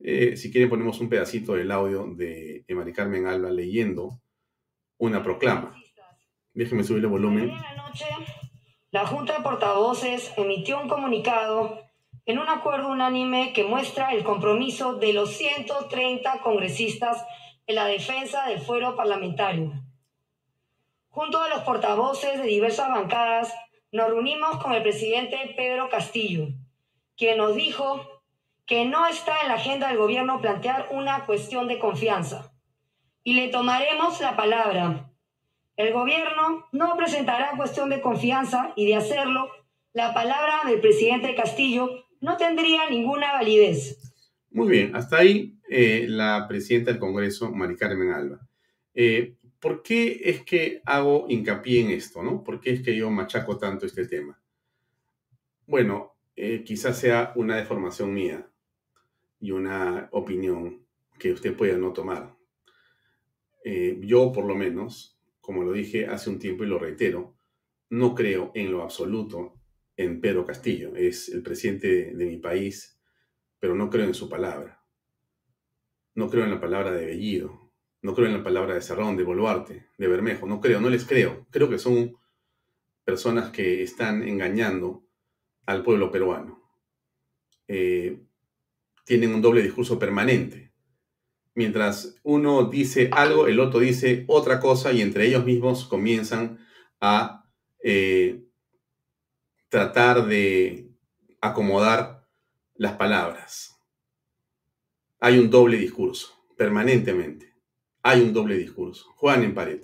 Eh, 0.00 0.36
si 0.36 0.50
quieren 0.50 0.70
ponemos 0.70 1.00
un 1.00 1.08
pedacito 1.08 1.54
del 1.54 1.70
audio 1.70 2.06
de 2.16 2.64
Mari 2.68 2.92
Carmen 2.92 3.26
Alba 3.26 3.50
leyendo 3.50 4.20
una 4.98 5.22
proclama. 5.22 5.76
Déjeme 6.54 6.84
subir 6.84 7.04
el 7.04 7.08
volumen. 7.10 7.48
noche, 7.76 8.04
la 8.90 9.06
Junta 9.06 9.38
de 9.38 9.42
Portavoces 9.42 10.32
emitió 10.36 10.80
un 10.80 10.88
comunicado 10.88 11.80
en 12.26 12.38
un 12.38 12.48
acuerdo 12.48 12.88
unánime 12.88 13.54
que 13.54 13.64
muestra 13.64 14.12
el 14.12 14.22
compromiso 14.22 14.94
de 14.94 15.14
los 15.14 15.30
130 15.36 16.40
congresistas 16.42 17.24
en 17.66 17.76
la 17.76 17.86
defensa 17.86 18.46
del 18.48 18.60
fuero 18.60 18.96
parlamentario. 18.96 19.72
Junto 21.08 21.40
a 21.40 21.48
los 21.48 21.60
portavoces 21.60 22.38
de 22.38 22.46
diversas 22.46 22.90
bancadas, 22.90 23.54
nos 23.90 24.08
reunimos 24.08 24.58
con 24.58 24.74
el 24.74 24.82
presidente 24.82 25.54
Pedro 25.56 25.88
Castillo, 25.88 26.48
quien 27.16 27.38
nos 27.38 27.54
dijo 27.54 28.22
que 28.66 28.84
no 28.84 29.06
está 29.06 29.40
en 29.40 29.48
la 29.48 29.54
agenda 29.54 29.88
del 29.88 29.96
gobierno 29.96 30.40
plantear 30.42 30.88
una 30.90 31.24
cuestión 31.24 31.66
de 31.66 31.78
confianza. 31.78 32.52
Y 33.24 33.34
le 33.34 33.48
tomaremos 33.48 34.20
la 34.20 34.36
palabra 34.36 35.11
el 35.82 35.92
gobierno 35.92 36.66
no 36.72 36.96
presentará 36.96 37.56
cuestión 37.56 37.90
de 37.90 38.00
confianza 38.00 38.72
y 38.76 38.86
de 38.86 38.96
hacerlo, 38.96 39.50
la 39.92 40.14
palabra 40.14 40.60
del 40.66 40.80
presidente 40.80 41.34
Castillo 41.34 42.06
no 42.20 42.36
tendría 42.36 42.88
ninguna 42.88 43.32
validez. 43.32 44.14
Muy 44.50 44.68
bien, 44.68 44.94
hasta 44.94 45.18
ahí 45.18 45.58
eh, 45.68 46.06
la 46.08 46.46
presidenta 46.48 46.90
del 46.90 47.00
Congreso, 47.00 47.50
Mari 47.50 47.76
Carmen 47.76 48.10
Alba. 48.10 48.46
Eh, 48.94 49.36
¿Por 49.58 49.82
qué 49.82 50.20
es 50.24 50.44
que 50.44 50.82
hago 50.84 51.26
hincapié 51.28 51.80
en 51.80 51.90
esto? 51.90 52.22
¿no? 52.22 52.42
¿Por 52.42 52.60
qué 52.60 52.72
es 52.72 52.82
que 52.82 52.96
yo 52.96 53.10
machaco 53.10 53.58
tanto 53.58 53.86
este 53.86 54.06
tema? 54.06 54.40
Bueno, 55.66 56.14
eh, 56.36 56.62
quizás 56.64 56.98
sea 56.98 57.32
una 57.36 57.56
deformación 57.56 58.12
mía 58.12 58.46
y 59.40 59.50
una 59.50 60.08
opinión 60.12 60.84
que 61.18 61.32
usted 61.32 61.56
pueda 61.56 61.76
no 61.76 61.92
tomar. 61.92 62.34
yo, 64.00 64.32
por 64.32 64.44
lo 64.44 64.54
menos, 64.56 65.12
como 65.42 65.64
lo 65.64 65.72
dije 65.72 66.06
hace 66.06 66.30
un 66.30 66.38
tiempo 66.38 66.64
y 66.64 66.68
lo 66.68 66.78
reitero, 66.78 67.36
no 67.90 68.14
creo 68.14 68.52
en 68.54 68.70
lo 68.70 68.82
absoluto 68.82 69.60
en 69.96 70.20
Pedro 70.20 70.46
Castillo. 70.46 70.96
Es 70.96 71.28
el 71.28 71.42
presidente 71.42 72.14
de, 72.14 72.24
mi 72.24 72.38
país, 72.38 72.98
pero 73.58 73.74
no 73.74 73.90
creo 73.90 74.06
en 74.06 74.14
su 74.14 74.30
palabra. 74.30 74.82
No 76.14 76.30
creo 76.30 76.44
en 76.44 76.50
la 76.52 76.60
palabra 76.60 76.92
de 76.92 77.04
Bellido. 77.04 77.72
No 78.00 78.14
creo 78.14 78.28
en 78.28 78.34
la 78.34 78.42
palabra 78.42 78.74
de 78.74 78.82
Serrón, 78.82 79.16
de 79.16 79.24
Boluarte, 79.24 79.88
de 79.98 80.08
Bermejo. 80.08 80.46
No 80.46 80.60
creo, 80.60 80.80
no 80.80 80.88
les 80.88 81.04
creo. 81.04 81.46
Creo 81.50 81.68
que 81.68 81.78
son 81.78 82.16
personas 83.04 83.50
que 83.50 83.82
están 83.82 84.22
engañando 84.22 85.04
al 85.66 85.82
pueblo 85.82 86.10
peruano. 86.10 86.62
Eh, 87.66 88.22
tienen 89.04 89.34
un 89.34 89.42
doble 89.42 89.62
discurso 89.62 89.98
permanente 89.98 90.71
mientras 91.54 92.16
uno 92.22 92.64
dice 92.64 93.08
algo, 93.12 93.46
el 93.46 93.60
otro 93.60 93.80
dice 93.80 94.24
otra 94.28 94.60
cosa 94.60 94.92
y 94.92 95.00
entre 95.00 95.26
ellos 95.26 95.44
mismos 95.44 95.84
comienzan 95.84 96.58
a 97.00 97.44
eh, 97.82 98.44
tratar 99.68 100.26
de 100.26 100.90
acomodar 101.40 102.28
las 102.74 102.94
palabras. 102.94 103.78
Hay 105.20 105.38
un 105.38 105.50
doble 105.50 105.76
discurso, 105.76 106.32
permanentemente. 106.56 107.54
Hay 108.02 108.20
un 108.20 108.32
doble 108.32 108.56
discurso. 108.56 109.12
Juan 109.16 109.44
en 109.44 109.54
pared. 109.54 109.80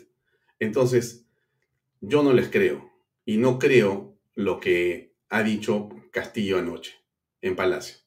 Entonces, 0.58 1.26
yo 2.00 2.22
no 2.22 2.32
les 2.32 2.48
creo 2.48 2.90
y 3.24 3.36
no 3.36 3.58
creo 3.58 4.18
lo 4.34 4.58
que 4.58 5.14
ha 5.28 5.42
dicho 5.42 5.88
Castillo 6.10 6.58
anoche 6.58 6.94
en 7.40 7.54
Palacio. 7.54 7.98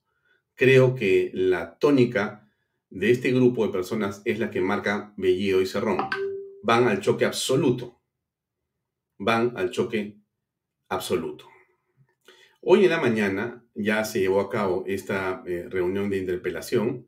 Creo 0.55 0.95
que 0.95 1.31
la 1.33 1.77
tónica 1.77 2.50
de 2.91 3.09
este 3.09 3.31
grupo 3.31 3.65
de 3.65 3.71
personas 3.71 4.21
es 4.25 4.37
la 4.37 4.51
que 4.51 4.59
marca 4.59 5.13
Bellido 5.15 5.61
y 5.61 5.65
Cerrón. 5.65 5.97
Van 6.61 6.87
al 6.87 6.99
choque 6.99 7.25
absoluto. 7.25 8.01
Van 9.17 9.53
al 9.55 9.71
choque 9.71 10.19
absoluto. 10.89 11.45
Hoy 12.59 12.83
en 12.83 12.89
la 12.89 12.99
mañana 12.99 13.65
ya 13.73 14.03
se 14.03 14.19
llevó 14.19 14.41
a 14.41 14.49
cabo 14.49 14.83
esta 14.85 15.41
eh, 15.47 15.67
reunión 15.69 16.09
de 16.09 16.17
interpelación. 16.17 17.07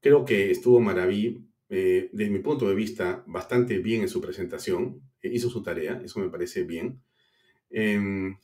Creo 0.00 0.24
que 0.24 0.50
estuvo 0.50 0.80
Maraví, 0.80 1.46
eh, 1.68 2.10
desde 2.12 2.32
mi 2.32 2.40
punto 2.40 2.68
de 2.68 2.74
vista, 2.74 3.22
bastante 3.28 3.78
bien 3.78 4.02
en 4.02 4.08
su 4.08 4.20
presentación. 4.20 5.02
Eh, 5.22 5.30
hizo 5.32 5.48
su 5.48 5.62
tarea, 5.62 6.02
eso 6.04 6.18
me 6.18 6.30
parece 6.30 6.64
bien. 6.64 7.00
Em, 7.70 8.36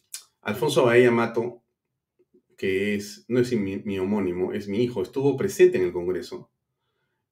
Alfonso 0.42 0.85
Bahía 0.85 1.11
Mato, 1.11 1.64
que 2.56 2.94
es, 2.94 3.25
no 3.28 3.40
es 3.40 3.52
mi, 3.52 3.78
mi 3.78 3.99
homónimo, 3.99 4.52
es 4.52 4.68
mi 4.68 4.82
hijo, 4.82 5.02
estuvo 5.02 5.37
presente 5.37 5.76
en 5.76 5.85
el 5.85 5.92
Congreso 5.92 6.52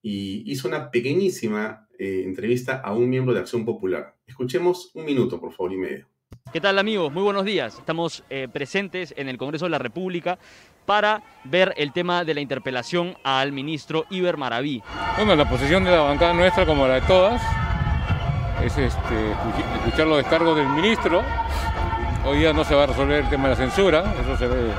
y 0.08 0.44
hizo 0.46 0.68
una 0.68 0.92
pequeñísima 0.92 1.88
eh, 1.98 2.22
entrevista 2.24 2.80
a 2.80 2.92
un 2.92 3.10
miembro 3.10 3.34
de 3.34 3.40
Acción 3.40 3.64
Popular. 3.64 4.14
Escuchemos 4.24 4.92
un 4.94 5.04
minuto, 5.04 5.40
por 5.40 5.50
favor, 5.52 5.72
y 5.72 5.78
medio. 5.78 6.06
¿Qué 6.52 6.60
tal 6.60 6.78
amigos? 6.78 7.12
Muy 7.12 7.24
buenos 7.24 7.44
días. 7.44 7.76
Estamos 7.76 8.22
eh, 8.30 8.46
presentes 8.46 9.12
en 9.16 9.28
el 9.28 9.36
Congreso 9.36 9.64
de 9.64 9.72
la 9.72 9.78
República 9.80 10.38
para 10.84 11.24
ver 11.42 11.74
el 11.76 11.92
tema 11.92 12.24
de 12.24 12.34
la 12.34 12.40
interpelación 12.40 13.16
al 13.24 13.50
ministro 13.50 14.04
Iber 14.10 14.36
Maraví. 14.36 14.80
Bueno, 15.16 15.34
la 15.34 15.50
posición 15.50 15.82
de 15.82 15.90
la 15.90 16.02
bancada 16.02 16.34
nuestra, 16.34 16.64
como 16.64 16.86
la 16.86 17.00
de 17.00 17.06
todas, 17.08 17.42
es 18.64 18.78
este, 18.78 19.32
escuchar 19.78 20.06
los 20.06 20.18
descargos 20.18 20.56
del 20.56 20.68
ministro. 20.68 21.24
Hoy 22.24 22.38
día 22.38 22.52
no 22.52 22.62
se 22.62 22.76
va 22.76 22.84
a 22.84 22.86
resolver 22.86 23.24
el 23.24 23.28
tema 23.28 23.48
de 23.48 23.50
la 23.50 23.56
censura, 23.56 24.14
eso 24.22 24.36
se 24.36 24.46
ve 24.46 24.70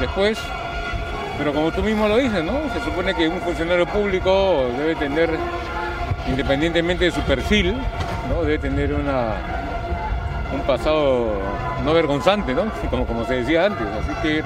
después. 0.00 0.40
Pero 1.38 1.52
como 1.52 1.72
tú 1.72 1.82
mismo 1.82 2.08
lo 2.08 2.16
dices, 2.18 2.44
¿no? 2.44 2.60
Se 2.72 2.84
supone 2.84 3.14
que 3.14 3.28
un 3.28 3.40
funcionario 3.40 3.86
público 3.86 4.66
debe 4.76 4.94
tener, 4.94 5.30
independientemente 6.28 7.06
de 7.06 7.10
su 7.10 7.20
perfil, 7.22 7.74
¿no? 8.28 8.42
Debe 8.42 8.58
tener 8.58 8.92
una, 8.92 9.34
un 10.52 10.60
pasado 10.62 11.32
no 11.84 11.94
vergonzante, 11.94 12.54
¿no? 12.54 12.64
Como, 12.90 13.06
como 13.06 13.24
se 13.24 13.36
decía 13.36 13.66
antes. 13.66 13.86
Así 13.86 14.12
que 14.22 14.42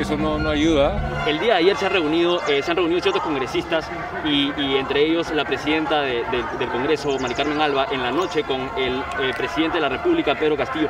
eso 0.00 0.16
no, 0.16 0.38
no 0.38 0.50
ayuda. 0.50 1.24
El 1.26 1.38
día 1.38 1.54
de 1.54 1.58
ayer 1.60 1.76
se, 1.76 1.86
ha 1.86 1.88
reunido, 1.90 2.40
eh, 2.48 2.62
se 2.62 2.70
han 2.70 2.76
reunido 2.78 3.00
ciertos 3.00 3.22
congresistas 3.22 3.86
y, 4.24 4.50
entre 4.76 5.02
ellos 5.02 5.30
la 5.32 5.44
presidenta 5.44 6.00
del 6.00 6.68
Congreso, 6.72 7.18
Mari 7.18 7.34
Carmen 7.34 7.60
Alba, 7.60 7.86
en 7.90 8.02
la 8.02 8.10
noche 8.10 8.42
con 8.42 8.60
el 8.78 8.98
eh, 9.20 9.32
presidente 9.36 9.76
de 9.76 9.82
la 9.82 9.88
República, 9.90 10.34
Pedro 10.34 10.56
Castillo. 10.56 10.88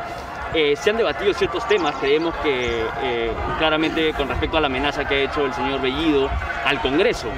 Eh, 0.54 0.74
se 0.76 0.90
han 0.90 0.96
debatido 0.96 1.32
ciertos 1.32 1.66
temas, 1.68 1.94
creemos 2.00 2.34
que 2.42 2.84
claramente 3.58 4.12
con 4.14 4.28
respecto 4.28 4.56
a 4.56 4.60
la 4.60 4.66
amenaza 4.66 5.06
que 5.06 5.14
ha 5.14 5.20
hecho 5.20 5.46
el 5.46 5.54
señor 5.54 5.80
Bellido 5.80 6.28
al 6.64 6.80
Congreso. 6.80 7.28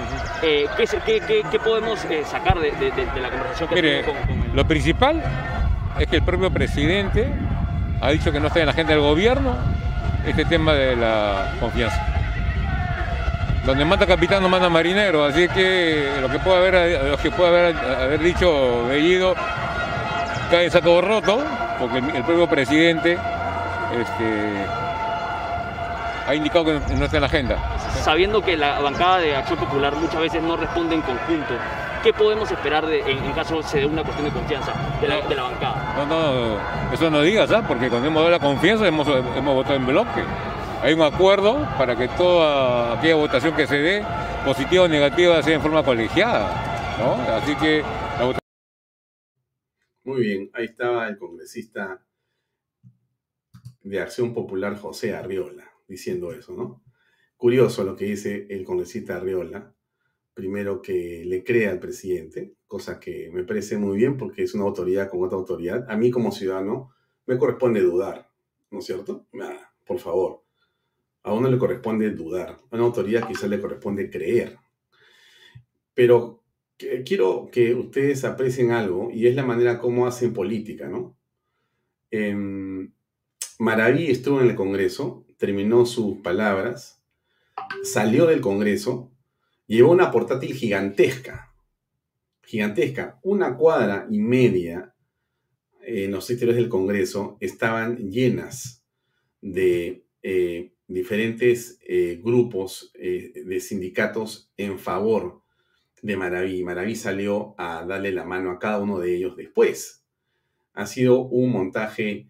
¿qué, 0.40 1.20
qué, 1.26 1.44
qué, 1.50 1.58
podemos 1.58 2.00
sacar 2.24 2.58
de, 2.58 2.72
la 3.20 3.30
conversación 3.30 3.68
que 3.68 3.74
Mire, 3.74 4.04
con, 4.04 4.14
con 4.16 4.56
Lo 4.56 4.66
principal 4.66 5.22
es 5.98 6.06
que 6.06 6.16
el 6.16 6.22
propio 6.22 6.50
presidente 6.50 7.30
ha 8.00 8.10
dicho 8.10 8.32
que 8.32 8.40
no 8.40 8.48
está 8.48 8.60
en 8.60 8.66
la 8.66 8.72
agenda 8.72 8.92
del 8.94 9.02
gobierno 9.02 9.56
este 10.26 10.44
tema 10.44 10.72
de 10.74 10.96
la 10.96 11.54
confianza. 11.60 12.04
Donde 13.64 13.84
manda 13.84 14.06
capitán 14.06 14.42
no 14.42 14.48
manda 14.48 14.68
marinero, 14.68 15.24
así 15.24 15.48
que 15.48 16.08
lo 16.20 16.28
que 16.28 16.38
puede 16.40 16.56
haber, 16.56 17.10
lo 17.10 17.16
que 17.16 17.30
puede 17.30 17.48
haber, 17.48 17.76
haber 17.76 18.20
dicho 18.20 18.86
Bellido 18.88 19.34
cae 20.50 20.64
en 20.64 20.70
saco 20.70 21.00
roto, 21.00 21.44
porque 21.82 21.98
el, 21.98 22.22
propio 22.22 22.46
presidente 22.46 23.12
este, 23.12 24.66
ha 26.28 26.34
indicado 26.34 26.64
que 26.64 26.94
no 26.94 27.04
está 27.04 27.16
en 27.16 27.20
la 27.22 27.26
agenda. 27.26 27.56
Sabiendo 28.02 28.40
que 28.40 28.56
la 28.56 28.78
bancada 28.78 29.18
de 29.18 29.34
Acción 29.34 29.58
Popular 29.58 29.94
muchas 29.96 30.20
veces 30.20 30.42
no 30.42 30.56
responde 30.56 30.94
en 30.94 31.02
conjunto, 31.02 31.54
¿qué 32.04 32.12
podemos 32.12 32.50
esperar 32.50 32.84
en, 32.88 33.32
caso 33.32 33.60
se 33.64 33.80
dé 33.80 33.86
una 33.86 34.04
cuestión 34.04 34.26
de 34.26 34.32
confianza 34.32 34.72
de 35.00 35.08
la, 35.08 35.20
de 35.22 35.34
la 35.34 35.42
bancada? 35.42 35.94
No, 35.96 36.06
no, 36.06 36.56
eso 36.92 37.10
no 37.10 37.20
digas, 37.22 37.48
¿sabes? 37.48 37.66
Porque 37.66 37.88
cuando 37.88 38.06
hemos 38.06 38.22
dado 38.22 38.30
la 38.30 38.38
confianza 38.38 38.86
hemos, 38.86 39.08
hemos 39.08 39.54
votado 39.54 39.74
en 39.74 39.86
bloque. 39.86 40.22
Hay 40.84 40.94
un 40.94 41.02
acuerdo 41.02 41.66
para 41.78 41.96
que 41.96 42.06
toda 42.08 42.94
aquella 42.94 43.16
votación 43.16 43.54
que 43.54 43.66
se 43.66 43.78
dé, 43.78 44.04
positiva 44.44 44.84
o 44.84 44.88
negativa, 44.88 45.42
sea 45.42 45.54
en 45.54 45.62
forma 45.62 45.82
colegiada. 45.82 46.48
¿no? 46.98 47.34
Así 47.34 47.56
que. 47.56 47.82
Muy 50.04 50.20
bien, 50.20 50.50
ahí 50.52 50.64
estaba 50.64 51.06
el 51.06 51.16
congresista 51.16 52.04
de 53.84 54.00
Acción 54.00 54.34
Popular 54.34 54.76
José 54.76 55.14
Arriola 55.14 55.70
diciendo 55.86 56.32
eso, 56.32 56.54
¿no? 56.54 56.82
Curioso 57.36 57.84
lo 57.84 57.94
que 57.94 58.06
dice 58.06 58.48
el 58.50 58.64
congresista 58.64 59.16
Arriola, 59.16 59.72
primero 60.34 60.82
que 60.82 61.24
le 61.24 61.44
crea 61.44 61.70
al 61.70 61.78
presidente, 61.78 62.56
cosa 62.66 62.98
que 62.98 63.30
me 63.32 63.44
parece 63.44 63.78
muy 63.78 63.96
bien 63.96 64.16
porque 64.16 64.42
es 64.42 64.54
una 64.54 64.64
autoridad 64.64 65.08
con 65.08 65.22
otra 65.22 65.38
autoridad. 65.38 65.86
A 65.88 65.96
mí 65.96 66.10
como 66.10 66.32
ciudadano 66.32 66.90
me 67.26 67.38
corresponde 67.38 67.80
dudar, 67.80 68.28
¿no 68.72 68.80
es 68.80 68.86
cierto? 68.86 69.28
por 69.86 70.00
favor, 70.00 70.42
a 71.22 71.32
uno 71.32 71.48
le 71.48 71.58
corresponde 71.58 72.10
dudar, 72.10 72.58
a 72.70 72.74
una 72.74 72.84
autoridad 72.84 73.28
quizás 73.28 73.48
le 73.48 73.60
corresponde 73.60 74.10
creer. 74.10 74.58
Pero 75.94 76.41
quiero 77.04 77.48
que 77.50 77.74
ustedes 77.74 78.24
aprecien 78.24 78.70
algo 78.70 79.10
y 79.12 79.26
es 79.26 79.34
la 79.34 79.44
manera 79.44 79.78
como 79.78 80.06
hacen 80.06 80.32
política, 80.32 80.88
¿no? 80.88 81.16
Eh, 82.10 82.88
Maraví 83.58 84.10
estuvo 84.10 84.40
en 84.40 84.48
el 84.48 84.56
Congreso, 84.56 85.24
terminó 85.36 85.86
sus 85.86 86.18
palabras, 86.18 87.00
salió 87.84 88.26
del 88.26 88.40
Congreso 88.40 89.12
llevó 89.66 89.92
una 89.92 90.10
portátil 90.10 90.54
gigantesca, 90.54 91.54
gigantesca, 92.42 93.18
una 93.22 93.56
cuadra 93.56 94.06
y 94.10 94.18
media 94.18 94.94
en 95.80 96.10
los 96.10 96.28
exteriores 96.30 96.60
del 96.60 96.68
Congreso 96.68 97.38
estaban 97.40 98.10
llenas 98.10 98.84
de 99.40 100.04
eh, 100.22 100.74
diferentes 100.86 101.78
eh, 101.86 102.20
grupos 102.22 102.90
eh, 102.94 103.32
de 103.44 103.60
sindicatos 103.60 104.52
en 104.56 104.78
favor 104.78 105.41
de 106.02 106.16
Maraví. 106.16 106.62
Maraví 106.62 106.94
salió 106.94 107.54
a 107.56 107.86
darle 107.86 108.12
la 108.12 108.24
mano 108.24 108.50
a 108.50 108.58
cada 108.58 108.80
uno 108.80 108.98
de 108.98 109.16
ellos 109.16 109.36
después. 109.36 110.04
Ha 110.74 110.84
sido 110.84 111.22
un 111.22 111.50
montaje 111.50 112.28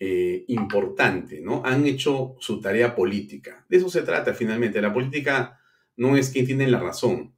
importante, 0.00 1.40
¿no? 1.40 1.62
Han 1.64 1.84
hecho 1.84 2.36
su 2.38 2.60
tarea 2.60 2.94
política. 2.94 3.66
De 3.68 3.78
eso 3.78 3.90
se 3.90 4.02
trata 4.02 4.32
finalmente. 4.32 4.80
La 4.80 4.92
política 4.94 5.60
no 5.96 6.16
es 6.16 6.30
quien 6.30 6.46
tiene 6.46 6.68
la 6.68 6.78
razón, 6.78 7.34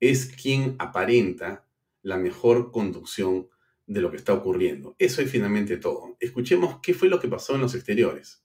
es 0.00 0.26
quien 0.26 0.76
aparenta 0.78 1.66
la 2.02 2.16
mejor 2.16 2.72
conducción 2.72 3.48
de 3.86 4.00
lo 4.00 4.10
que 4.10 4.16
está 4.16 4.32
ocurriendo. 4.32 4.96
Eso 4.98 5.20
es 5.20 5.30
finalmente 5.30 5.76
todo. 5.76 6.16
Escuchemos 6.20 6.78
qué 6.80 6.94
fue 6.94 7.08
lo 7.08 7.20
que 7.20 7.28
pasó 7.28 7.56
en 7.56 7.60
los 7.60 7.74
exteriores. 7.74 8.42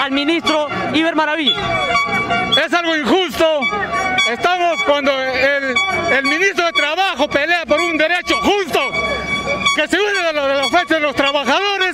Al 0.00 0.12
ministro 0.12 0.66
Iber 0.94 1.14
Maraví. 1.14 1.54
Es 2.64 2.72
algo 2.72 2.96
injusto. 2.96 3.60
Estamos 4.30 4.82
cuando 4.84 5.12
el, 5.12 5.74
el 6.12 6.24
ministro 6.24 6.66
de 6.66 6.72
Trabajo 6.72 7.28
pelea 7.28 7.64
por 7.66 7.80
un 7.80 7.96
derecho 7.96 8.36
justo 8.40 8.80
que 9.74 9.88
se 9.88 9.96
une 9.96 10.28
a 10.28 10.32
la 10.32 10.64
oferta 10.64 10.94
de 10.94 11.00
los 11.00 11.14
trabajadores, 11.14 11.87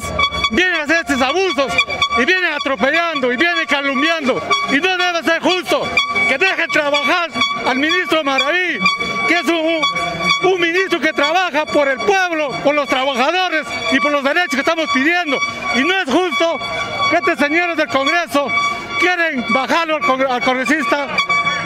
a 0.74 0.82
hacer 0.82 0.98
estos 0.98 1.20
abusos 1.20 1.72
y 2.18 2.24
vienen 2.24 2.52
atropellando 2.52 3.32
y 3.32 3.36
vienen 3.36 3.66
calumniando. 3.66 4.42
Y 4.70 4.76
no 4.76 4.96
debe 4.96 5.22
ser 5.22 5.42
justo 5.42 5.82
que 6.28 6.38
dejen 6.38 6.68
trabajar 6.68 7.30
al 7.66 7.78
ministro 7.78 8.24
Maraví, 8.24 8.78
que 9.28 9.34
es 9.34 9.44
un, 9.44 9.82
un 10.52 10.60
ministro 10.60 11.00
que 11.00 11.12
trabaja 11.12 11.66
por 11.66 11.88
el 11.88 11.98
pueblo, 11.98 12.50
por 12.62 12.74
los 12.74 12.88
trabajadores 12.88 13.66
y 13.92 14.00
por 14.00 14.12
los 14.12 14.22
derechos 14.22 14.50
que 14.50 14.60
estamos 14.60 14.88
pidiendo. 14.92 15.38
Y 15.76 15.84
no 15.84 15.94
es 15.98 16.10
justo 16.10 16.58
que 17.10 17.16
estos 17.16 17.38
señores 17.38 17.76
del 17.76 17.88
Congreso 17.88 18.48
quieren 19.00 19.44
bajarlo 19.52 19.96
al, 19.96 20.42
congresista 20.42 21.08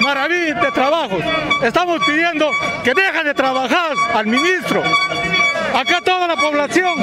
Maraví 0.00 0.52
de 0.52 0.72
trabajos. 0.72 1.22
Estamos 1.62 2.00
pidiendo 2.04 2.52
que 2.84 2.94
dejen 2.94 3.24
de 3.24 3.34
trabajar 3.34 3.92
al 4.14 4.26
ministro. 4.26 4.82
Acá 5.74 6.00
toda 6.04 6.26
la 6.26 6.36
población 6.36 6.98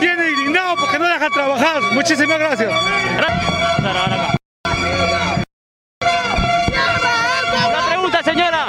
viene 0.00 0.30
indignado 0.30 0.76
porque 0.76 0.98
no 0.98 1.06
dejan 1.06 1.30
trabajar. 1.30 1.82
Muchísimas 1.92 2.38
gracias. 2.38 2.72
Una 7.68 7.86
pregunta, 7.88 8.22
señora. 8.22 8.68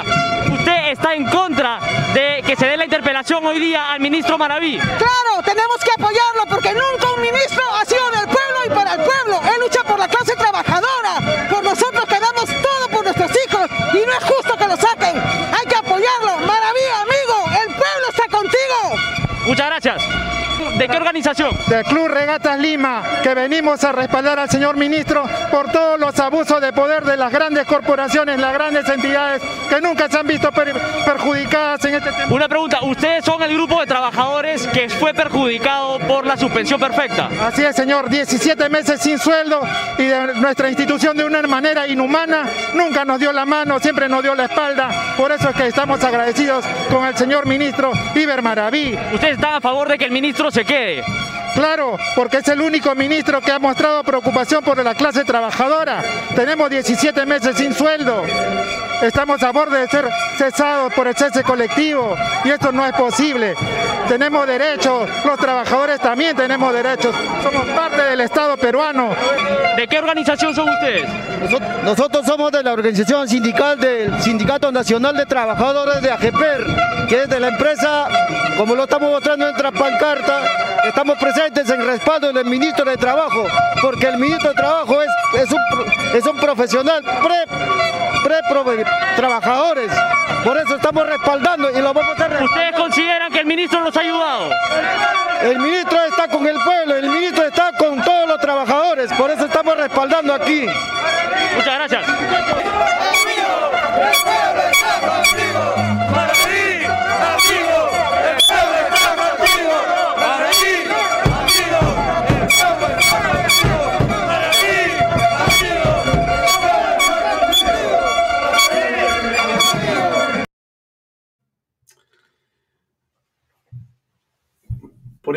¿Usted 0.52 0.90
está 0.92 1.14
en 1.14 1.24
contra 1.26 1.80
de 2.14 2.42
que 2.46 2.56
se 2.56 2.66
dé 2.66 2.76
la 2.76 2.84
interpelación 2.84 3.44
hoy 3.46 3.58
día 3.58 3.92
al 3.92 4.00
ministro 4.00 4.38
Maraví? 4.38 4.78
Claro, 4.78 5.42
tenemos 5.44 5.76
que 5.84 5.90
apoyarlo 5.92 6.46
porque 6.48 6.72
nunca 6.72 7.10
un 7.14 7.22
ministro 7.22 7.62
ha 7.74 7.84
sido 7.84 8.10
del 8.10 8.26
pueblo 8.26 8.58
y 8.66 8.70
para 8.70 8.92
el 8.94 9.00
pueblo. 9.02 9.40
Él 9.54 9.60
lucha 9.60 9.82
por 9.84 9.98
la 9.98 10.08
clase 10.08 10.34
trabajadora, 10.36 11.46
por 11.50 11.62
nosotros 11.64 12.04
que 12.06 12.18
damos 12.20 12.46
todo 12.46 12.88
por 12.90 13.04
nuestros 13.04 13.30
hijos 13.46 13.68
y 13.94 14.06
no 14.06 14.12
es 14.12 14.24
justo 14.24 14.56
que 14.56 14.66
lo 14.66 14.76
saquen. 14.76 15.20
Hay 15.52 15.66
que 15.66 15.76
apoyarlo. 15.76 16.47
Muchas 19.48 19.66
gracias. 19.66 20.02
¿De 20.76 20.86
qué 20.86 20.96
organización? 20.96 21.56
Del 21.66 21.84
Club 21.84 22.08
Regatas 22.08 22.58
Lima, 22.58 23.02
que 23.22 23.34
venimos 23.34 23.82
a 23.84 23.92
respaldar 23.92 24.38
al 24.38 24.50
señor 24.50 24.76
ministro 24.76 25.24
por 25.50 25.72
todos 25.72 25.98
los 25.98 26.18
abusos 26.20 26.60
de 26.60 26.72
poder 26.72 27.04
de 27.04 27.16
las 27.16 27.32
grandes 27.32 27.66
corporaciones, 27.66 28.38
las 28.38 28.52
grandes 28.52 28.88
entidades 28.88 29.42
que 29.68 29.80
nunca 29.80 30.08
se 30.08 30.18
han 30.18 30.26
visto 30.26 30.50
perjudicadas 30.52 31.84
en 31.84 31.94
este 31.94 32.12
tema. 32.12 32.34
Una 32.34 32.48
pregunta, 32.48 32.80
¿ustedes 32.82 33.24
son 33.24 33.42
el 33.42 33.54
grupo 33.54 33.80
de 33.80 33.86
trabajadores 33.86 34.66
que 34.68 34.88
fue 34.88 35.14
perjudicado 35.14 35.98
por 36.00 36.26
la 36.26 36.36
suspensión 36.36 36.78
perfecta? 36.78 37.28
Así 37.40 37.64
es, 37.64 37.74
señor, 37.74 38.08
17 38.08 38.68
meses 38.68 39.00
sin 39.00 39.18
sueldo 39.18 39.60
y 39.96 40.04
de 40.04 40.34
nuestra 40.34 40.68
institución 40.68 41.16
de 41.16 41.24
una 41.24 41.42
manera 41.42 41.88
inhumana 41.88 42.44
nunca 42.74 43.04
nos 43.04 43.18
dio 43.18 43.32
la 43.32 43.46
mano, 43.46 43.80
siempre 43.80 44.08
nos 44.08 44.22
dio 44.22 44.34
la 44.34 44.44
espalda. 44.44 45.14
Por 45.16 45.32
eso 45.32 45.48
es 45.48 45.56
que 45.56 45.66
estamos 45.66 46.02
agradecidos 46.04 46.64
con 46.90 47.06
el 47.06 47.16
señor 47.16 47.46
ministro 47.46 47.90
Iber 48.14 48.42
Maraví. 48.42 48.96
¿Ustedes 49.12 49.37
están 49.38 49.54
a 49.54 49.60
favor 49.60 49.88
de 49.88 49.96
que 49.96 50.04
el 50.04 50.10
ministro 50.10 50.50
se 50.50 50.64
quede? 50.64 51.04
Claro, 51.54 51.96
porque 52.16 52.38
es 52.38 52.48
el 52.48 52.60
único 52.60 52.92
ministro 52.96 53.40
que 53.40 53.52
ha 53.52 53.60
mostrado 53.60 54.02
preocupación 54.02 54.64
por 54.64 54.82
la 54.82 54.96
clase 54.96 55.24
trabajadora. 55.24 56.02
Tenemos 56.34 56.68
17 56.68 57.24
meses 57.24 57.56
sin 57.56 57.72
sueldo. 57.72 58.24
Estamos 59.00 59.40
a 59.44 59.52
borde 59.52 59.78
de 59.78 59.86
ser 59.86 60.08
cesados 60.36 60.92
por 60.92 61.06
el 61.06 61.14
cese 61.14 61.44
colectivo 61.44 62.16
y 62.44 62.50
esto 62.50 62.72
no 62.72 62.84
es 62.84 62.92
posible. 62.94 63.54
Tenemos 64.08 64.46
derechos, 64.46 65.06
los 65.22 65.38
trabajadores 65.38 66.00
también 66.00 66.34
tenemos 66.34 66.72
derechos. 66.72 67.14
Somos 67.42 67.66
parte 67.66 68.02
del 68.02 68.22
Estado 68.22 68.56
peruano. 68.56 69.10
¿De 69.76 69.86
qué 69.86 69.98
organización 69.98 70.54
son 70.54 70.68
ustedes? 70.70 71.06
Nosotros 71.84 72.24
somos 72.24 72.50
de 72.50 72.62
la 72.62 72.72
organización 72.72 73.28
sindical 73.28 73.78
del 73.78 74.18
Sindicato 74.22 74.72
Nacional 74.72 75.14
de 75.14 75.26
Trabajadores 75.26 76.00
de 76.00 76.10
AGPER, 76.10 76.66
que 77.06 77.22
es 77.22 77.28
de 77.28 77.38
la 77.38 77.48
empresa, 77.48 78.08
como 78.56 78.74
lo 78.74 78.84
estamos 78.84 79.10
mostrando 79.10 79.46
en 79.46 79.52
nuestra 79.52 79.72
pancarta, 79.72 80.40
estamos 80.86 81.18
presentes 81.18 81.68
en 81.68 81.86
respaldo 81.86 82.32
del 82.32 82.46
ministro 82.46 82.86
de 82.86 82.96
Trabajo, 82.96 83.44
porque 83.82 84.06
el 84.06 84.16
ministro 84.16 84.48
de 84.48 84.54
Trabajo 84.54 85.02
es, 85.02 85.10
es, 85.42 85.52
un, 85.52 85.60
es 86.14 86.26
un 86.26 86.36
profesional 86.38 87.02
pre, 87.02 87.44
pre 88.24 88.84
trabajadores. 89.16 89.92
Por 90.44 90.56
eso 90.56 90.76
estamos 90.76 91.06
respaldando 91.06 91.70
y 91.70 91.82
lo 91.82 91.92
vamos 91.92 92.18
a 92.18 92.24
hacer. 92.24 92.42
¿Ustedes 92.42 92.72
consideran 92.76 93.17
ministro 93.48 93.80
los 93.80 93.96
ha 93.96 94.00
ayudado? 94.00 94.50
El 95.42 95.58
ministro 95.58 95.98
está 96.04 96.28
con 96.28 96.46
el 96.46 96.56
pueblo, 96.64 96.96
el 96.96 97.08
ministro 97.08 97.44
está 97.46 97.72
con 97.78 98.00
todos 98.02 98.28
los 98.28 98.38
trabajadores, 98.38 99.12
por 99.14 99.30
eso 99.30 99.46
estamos 99.46 99.76
respaldando 99.76 100.34
aquí. 100.34 100.66
Muchas 101.56 101.74
gracias. 101.74 102.04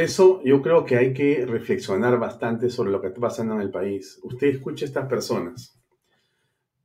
Eso 0.02 0.42
yo 0.44 0.62
creo 0.62 0.86
que 0.86 0.98
hay 0.98 1.14
que 1.14 1.46
reflexionar 1.46 2.20
bastante 2.20 2.70
sobre 2.70 2.92
lo 2.92 3.02
que 3.02 3.08
está 3.08 3.20
pasando 3.20 3.56
en 3.56 3.62
el 3.62 3.72
país. 3.72 4.20
Usted 4.24 4.48
escucha 4.48 4.86
a 4.86 4.88
estas 4.88 5.08
personas. 5.08 5.82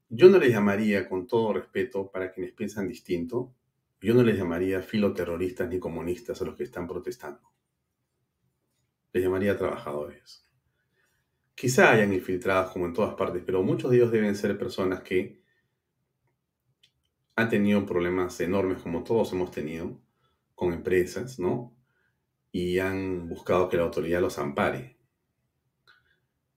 Yo 0.09 0.29
no 0.29 0.39
les 0.39 0.51
llamaría, 0.51 1.09
con 1.09 1.27
todo 1.27 1.53
respeto 1.53 2.11
para 2.11 2.33
quienes 2.33 2.53
piensan 2.53 2.89
distinto, 2.89 3.55
yo 4.01 4.15
no 4.15 4.23
les 4.23 4.39
llamaría 4.39 4.81
filoterroristas 4.83 5.69
ni 5.69 5.79
comunistas 5.79 6.41
a 6.41 6.45
los 6.45 6.55
que 6.55 6.63
están 6.63 6.87
protestando. 6.87 7.41
Les 9.13 9.25
llamaría 9.25 9.57
trabajadores. 9.57 10.49
Quizá 11.55 11.91
hayan 11.91 12.13
infiltrados 12.13 12.73
como 12.73 12.87
en 12.87 12.93
todas 12.93 13.15
partes, 13.15 13.43
pero 13.45 13.63
muchos 13.63 13.91
de 13.91 13.97
ellos 13.97 14.13
deben 14.13 14.37
ser 14.37 14.57
personas 14.59 15.01
que 15.01 15.43
han 17.35 17.49
tenido 17.49 17.85
problemas 17.85 18.41
enormes 18.41 18.83
como 18.83 19.03
todos 19.05 19.33
hemos 19.33 19.51
tenido 19.51 20.01
con 20.55 20.73
empresas, 20.73 21.39
¿no? 21.39 21.76
Y 22.53 22.79
han 22.79 23.29
buscado 23.29 23.69
que 23.69 23.77
la 23.77 23.85
autoridad 23.85 24.21
los 24.21 24.39
ampare. 24.39 24.97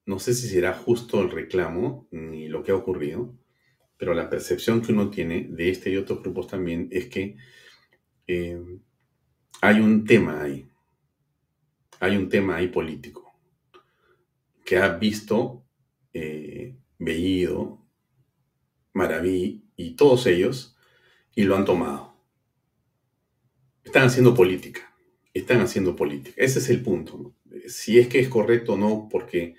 No 0.06 0.18
sé 0.18 0.34
si 0.34 0.48
será 0.48 0.74
justo 0.74 1.22
el 1.22 1.30
reclamo 1.30 2.08
ni 2.12 2.48
lo 2.48 2.64
que 2.64 2.72
ha 2.72 2.76
ocurrido, 2.76 3.38
pero 3.98 4.14
la 4.14 4.30
percepción 4.30 4.82
que 4.82 4.92
uno 4.92 5.10
tiene 5.10 5.48
de 5.50 5.70
este 5.70 5.92
y 5.92 5.98
otros 5.98 6.22
grupos 6.22 6.48
también 6.48 6.88
es 6.92 7.08
que 7.08 7.38
eh, 8.28 8.60
hay 9.62 9.80
un 9.82 10.06
tema 10.06 10.42
ahí, 10.42 10.68
hay 12.00 12.16
un 12.16 12.30
tema 12.30 12.56
ahí 12.56 12.70
político, 12.70 13.32
que 14.66 14.78
ha 14.78 14.98
visto 14.98 15.66
eh, 16.14 16.76
Bellido, 16.98 17.86
Maraví 18.94 19.66
y 19.76 19.96
todos 19.96 20.26
ellos 20.28 20.78
y 21.36 21.44
lo 21.44 21.56
han 21.56 21.66
tomado. 21.66 22.16
Están 23.84 24.08
haciendo 24.08 24.34
política 24.34 24.89
están 25.40 25.62
haciendo 25.62 25.96
política. 25.96 26.36
Ese 26.38 26.60
es 26.60 26.70
el 26.70 26.82
punto. 26.82 27.34
Si 27.68 28.00
es 28.00 28.08
que 28.08 28.20
es 28.20 28.30
correcto 28.30 28.74
o 28.74 28.78
no, 28.78 29.08
porque 29.10 29.56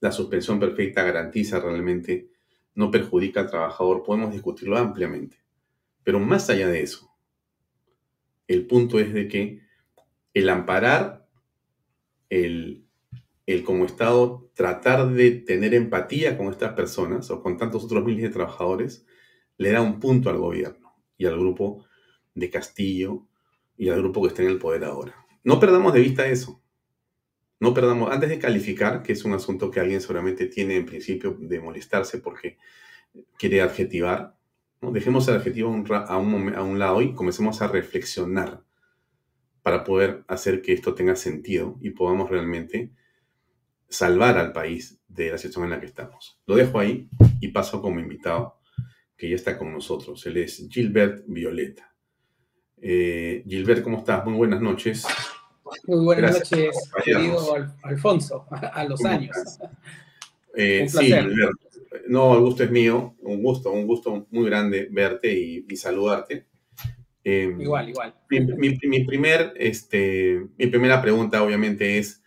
la 0.00 0.12
suspensión 0.12 0.60
perfecta 0.60 1.02
garantiza 1.02 1.60
realmente, 1.60 2.30
no 2.74 2.90
perjudica 2.90 3.40
al 3.40 3.50
trabajador, 3.50 4.02
podemos 4.02 4.32
discutirlo 4.32 4.76
ampliamente. 4.76 5.36
Pero 6.02 6.20
más 6.20 6.50
allá 6.50 6.68
de 6.68 6.82
eso, 6.82 7.10
el 8.48 8.66
punto 8.66 8.98
es 8.98 9.12
de 9.14 9.28
que 9.28 9.62
el 10.34 10.48
amparar, 10.48 11.26
el, 12.28 12.84
el 13.46 13.64
como 13.64 13.84
Estado 13.84 14.50
tratar 14.54 15.08
de 15.10 15.30
tener 15.30 15.74
empatía 15.74 16.36
con 16.36 16.48
estas 16.48 16.72
personas 16.74 17.30
o 17.30 17.42
con 17.42 17.56
tantos 17.56 17.84
otros 17.84 18.04
miles 18.04 18.22
de 18.22 18.30
trabajadores, 18.30 19.06
le 19.56 19.70
da 19.70 19.80
un 19.80 20.00
punto 20.00 20.30
al 20.30 20.38
gobierno 20.38 20.94
y 21.16 21.26
al 21.26 21.38
grupo 21.38 21.84
de 22.34 22.50
Castillo 22.50 23.26
y 23.76 23.88
al 23.88 24.00
grupo 24.00 24.22
que 24.22 24.28
está 24.28 24.42
en 24.42 24.48
el 24.48 24.58
poder 24.58 24.84
ahora. 24.84 25.23
No 25.44 25.60
perdamos 25.60 25.92
de 25.92 26.00
vista 26.00 26.26
eso. 26.26 26.60
No 27.60 27.72
perdamos, 27.72 28.10
antes 28.10 28.30
de 28.30 28.38
calificar, 28.38 29.02
que 29.02 29.12
es 29.12 29.24
un 29.24 29.34
asunto 29.34 29.70
que 29.70 29.80
alguien 29.80 30.00
seguramente 30.00 30.46
tiene 30.46 30.76
en 30.76 30.86
principio 30.86 31.36
de 31.38 31.60
molestarse 31.60 32.18
porque 32.18 32.58
quiere 33.38 33.62
adjetivar, 33.62 34.36
¿no? 34.80 34.90
dejemos 34.90 35.28
el 35.28 35.36
adjetivo 35.36 35.70
a 35.90 36.18
un, 36.18 36.78
lado 36.78 37.00
y 37.00 37.14
comencemos 37.14 37.62
a 37.62 37.68
reflexionar 37.68 38.64
para 39.62 39.84
poder 39.84 40.24
hacer 40.28 40.62
que 40.62 40.72
esto 40.72 40.94
tenga 40.94 41.16
sentido 41.16 41.78
y 41.80 41.90
podamos 41.90 42.28
realmente 42.28 42.92
salvar 43.88 44.36
al 44.36 44.52
país 44.52 45.00
de 45.08 45.30
la 45.30 45.38
situación 45.38 45.64
en 45.64 45.70
la 45.70 45.80
que 45.80 45.86
estamos. 45.86 46.40
Lo 46.46 46.56
dejo 46.56 46.78
ahí 46.80 47.08
y 47.40 47.48
paso 47.48 47.80
como 47.80 48.00
invitado 48.00 48.58
que 49.16 49.30
ya 49.30 49.36
está 49.36 49.56
con 49.56 49.72
nosotros. 49.72 50.26
Él 50.26 50.38
es 50.38 50.66
Gilbert 50.70 51.24
Violeta. 51.26 51.94
Eh, 52.76 53.44
Gilbert, 53.46 53.82
¿cómo 53.82 53.98
estás? 53.98 54.24
Muy 54.26 54.34
buenas 54.34 54.60
noches. 54.60 55.06
Muy 55.86 56.04
buenas 56.04 56.38
noches, 56.38 56.90
querido 57.04 57.54
Alfonso, 57.82 58.46
a 58.50 58.84
los 58.84 59.04
años. 59.04 59.36
Eh, 60.56 60.88
sí. 60.88 61.12
No, 62.06 62.36
el 62.36 62.40
gusto 62.42 62.62
es 62.62 62.70
mío, 62.70 63.16
un 63.22 63.42
gusto, 63.42 63.72
un 63.72 63.88
gusto 63.88 64.28
muy 64.30 64.44
grande 64.44 64.86
verte 64.88 65.32
y, 65.36 65.76
saludarte. 65.76 66.46
Em, 67.24 67.60
igual, 67.60 67.88
igual. 67.88 68.14
Mi, 68.30 69.04
primer, 69.04 69.52
este, 69.56 70.46
mi 70.56 70.68
primera 70.68 71.02
pregunta, 71.02 71.42
obviamente, 71.42 71.98
es 71.98 72.22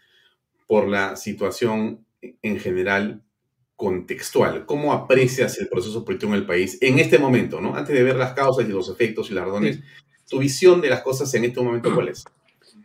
por 0.68 0.90
la 0.90 1.16
situación 1.16 2.06
en 2.22 2.60
general 2.60 3.24
contextual. 3.78 4.66
¿Cómo 4.66 4.92
aprecias 4.92 5.58
el 5.60 5.70
proceso 5.70 6.04
político 6.04 6.34
en 6.34 6.40
el 6.40 6.46
país 6.46 6.78
en 6.82 7.00
este 7.00 7.20
momento, 7.20 7.62
¿no? 7.62 7.78
Antes 7.78 7.96
de 7.96 8.04
ver 8.04 8.18
las 8.18 8.34
causas 8.34 8.68
y 8.68 8.74
los 8.74 8.90
efectos 8.90 9.32
y 9.32 9.36
las 9.36 9.46
razones 9.46 9.80
tu 10.30 10.40
visión 10.40 10.82
de 10.82 10.90
las 10.90 11.02
cosas 11.02 11.34
en 11.34 11.46
este 11.46 11.62
momento, 11.62 11.94
¿cuál 11.94 12.10
es? 12.10 12.26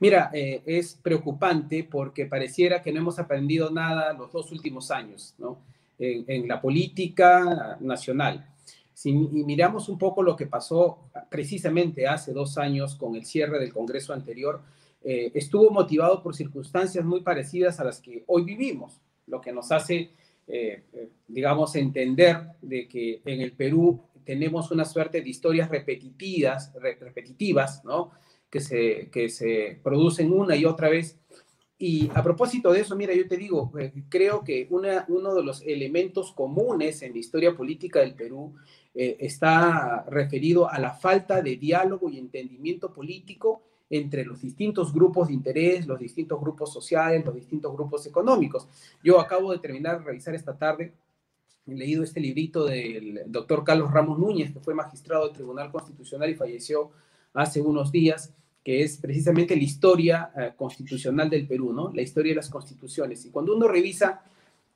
Mira, 0.02 0.32
eh, 0.34 0.62
es 0.66 0.98
preocupante 1.00 1.84
porque 1.84 2.26
pareciera 2.26 2.82
que 2.82 2.90
no 2.90 2.98
hemos 2.98 3.20
aprendido 3.20 3.70
nada 3.70 4.12
los 4.14 4.32
dos 4.32 4.50
últimos 4.50 4.90
años, 4.90 5.36
¿no? 5.38 5.60
En, 5.96 6.48
la 6.48 6.60
política 6.60 7.78
nacional. 7.78 8.44
Si 8.92 9.12
miramos 9.12 9.88
un 9.88 9.98
poco 9.98 10.24
lo 10.24 10.34
que 10.34 10.48
pasó 10.48 10.98
precisamente 11.30 12.08
hace 12.08 12.32
dos 12.32 12.58
años 12.58 12.96
con 12.96 13.14
el 13.14 13.24
cierre 13.24 13.60
del 13.60 13.72
Congreso 13.72 14.12
anterior, 14.12 14.60
eh, 15.04 15.30
estuvo 15.34 15.70
motivado 15.70 16.20
por 16.20 16.34
circunstancias 16.34 17.04
muy 17.04 17.20
parecidas 17.20 17.78
a 17.78 17.84
las 17.84 18.00
que 18.00 18.24
hoy 18.26 18.42
vivimos, 18.42 19.00
lo 19.28 19.40
que 19.40 19.52
nos 19.52 19.70
hace, 19.70 20.10
eh, 20.48 20.82
digamos, 21.28 21.76
entender 21.76 22.38
de 22.60 22.88
que 22.88 23.22
en 23.24 23.40
el 23.40 23.52
Perú 23.52 24.02
tenemos 24.24 24.72
una 24.72 24.84
suerte 24.84 25.22
de 25.22 25.28
historias 25.28 25.68
repetitivas, 25.68 26.72
repetitivas, 26.74 27.84
¿no? 27.84 28.10
Que 28.52 28.60
se, 28.60 29.08
que 29.10 29.30
se 29.30 29.80
producen 29.82 30.30
una 30.30 30.54
y 30.54 30.66
otra 30.66 30.90
vez. 30.90 31.18
Y 31.78 32.10
a 32.14 32.22
propósito 32.22 32.70
de 32.70 32.80
eso, 32.80 32.94
mira, 32.94 33.14
yo 33.14 33.26
te 33.26 33.38
digo, 33.38 33.72
eh, 33.76 33.92
creo 34.08 34.44
que 34.44 34.68
una, 34.70 35.06
uno 35.08 35.34
de 35.34 35.42
los 35.42 35.62
elementos 35.62 36.32
comunes 36.32 37.02
en 37.02 37.12
la 37.14 37.18
historia 37.18 37.56
política 37.56 38.00
del 38.00 38.14
Perú 38.14 38.54
eh, 38.94 39.16
está 39.20 40.04
referido 40.08 40.70
a 40.70 40.78
la 40.78 40.92
falta 40.92 41.40
de 41.40 41.56
diálogo 41.56 42.10
y 42.10 42.18
entendimiento 42.18 42.92
político 42.92 43.62
entre 43.88 44.24
los 44.24 44.40
distintos 44.40 44.92
grupos 44.92 45.28
de 45.28 45.34
interés, 45.34 45.86
los 45.86 45.98
distintos 45.98 46.40
grupos 46.40 46.72
sociales, 46.72 47.24
los 47.24 47.34
distintos 47.34 47.72
grupos 47.72 48.06
económicos. 48.06 48.68
Yo 49.02 49.18
acabo 49.18 49.50
de 49.50 49.58
terminar 49.58 49.98
de 49.98 50.04
revisar 50.04 50.34
esta 50.34 50.56
tarde, 50.56 50.92
he 51.66 51.74
leído 51.74 52.02
este 52.02 52.20
librito 52.20 52.64
del 52.64 53.22
doctor 53.26 53.64
Carlos 53.64 53.90
Ramos 53.90 54.18
Núñez, 54.18 54.52
que 54.52 54.60
fue 54.60 54.74
magistrado 54.74 55.24
del 55.24 55.34
Tribunal 55.34 55.70
Constitucional 55.70 56.30
y 56.30 56.34
falleció 56.34 56.90
hace 57.34 57.60
unos 57.60 57.92
días, 57.92 58.34
que 58.64 58.82
es 58.82 58.96
precisamente 58.98 59.56
la 59.56 59.62
historia 59.62 60.30
eh, 60.36 60.52
constitucional 60.56 61.28
del 61.28 61.46
Perú, 61.46 61.72
¿no? 61.72 61.92
La 61.92 62.02
historia 62.02 62.30
de 62.30 62.36
las 62.36 62.48
constituciones. 62.48 63.24
Y 63.24 63.30
cuando 63.30 63.56
uno 63.56 63.66
revisa 63.66 64.22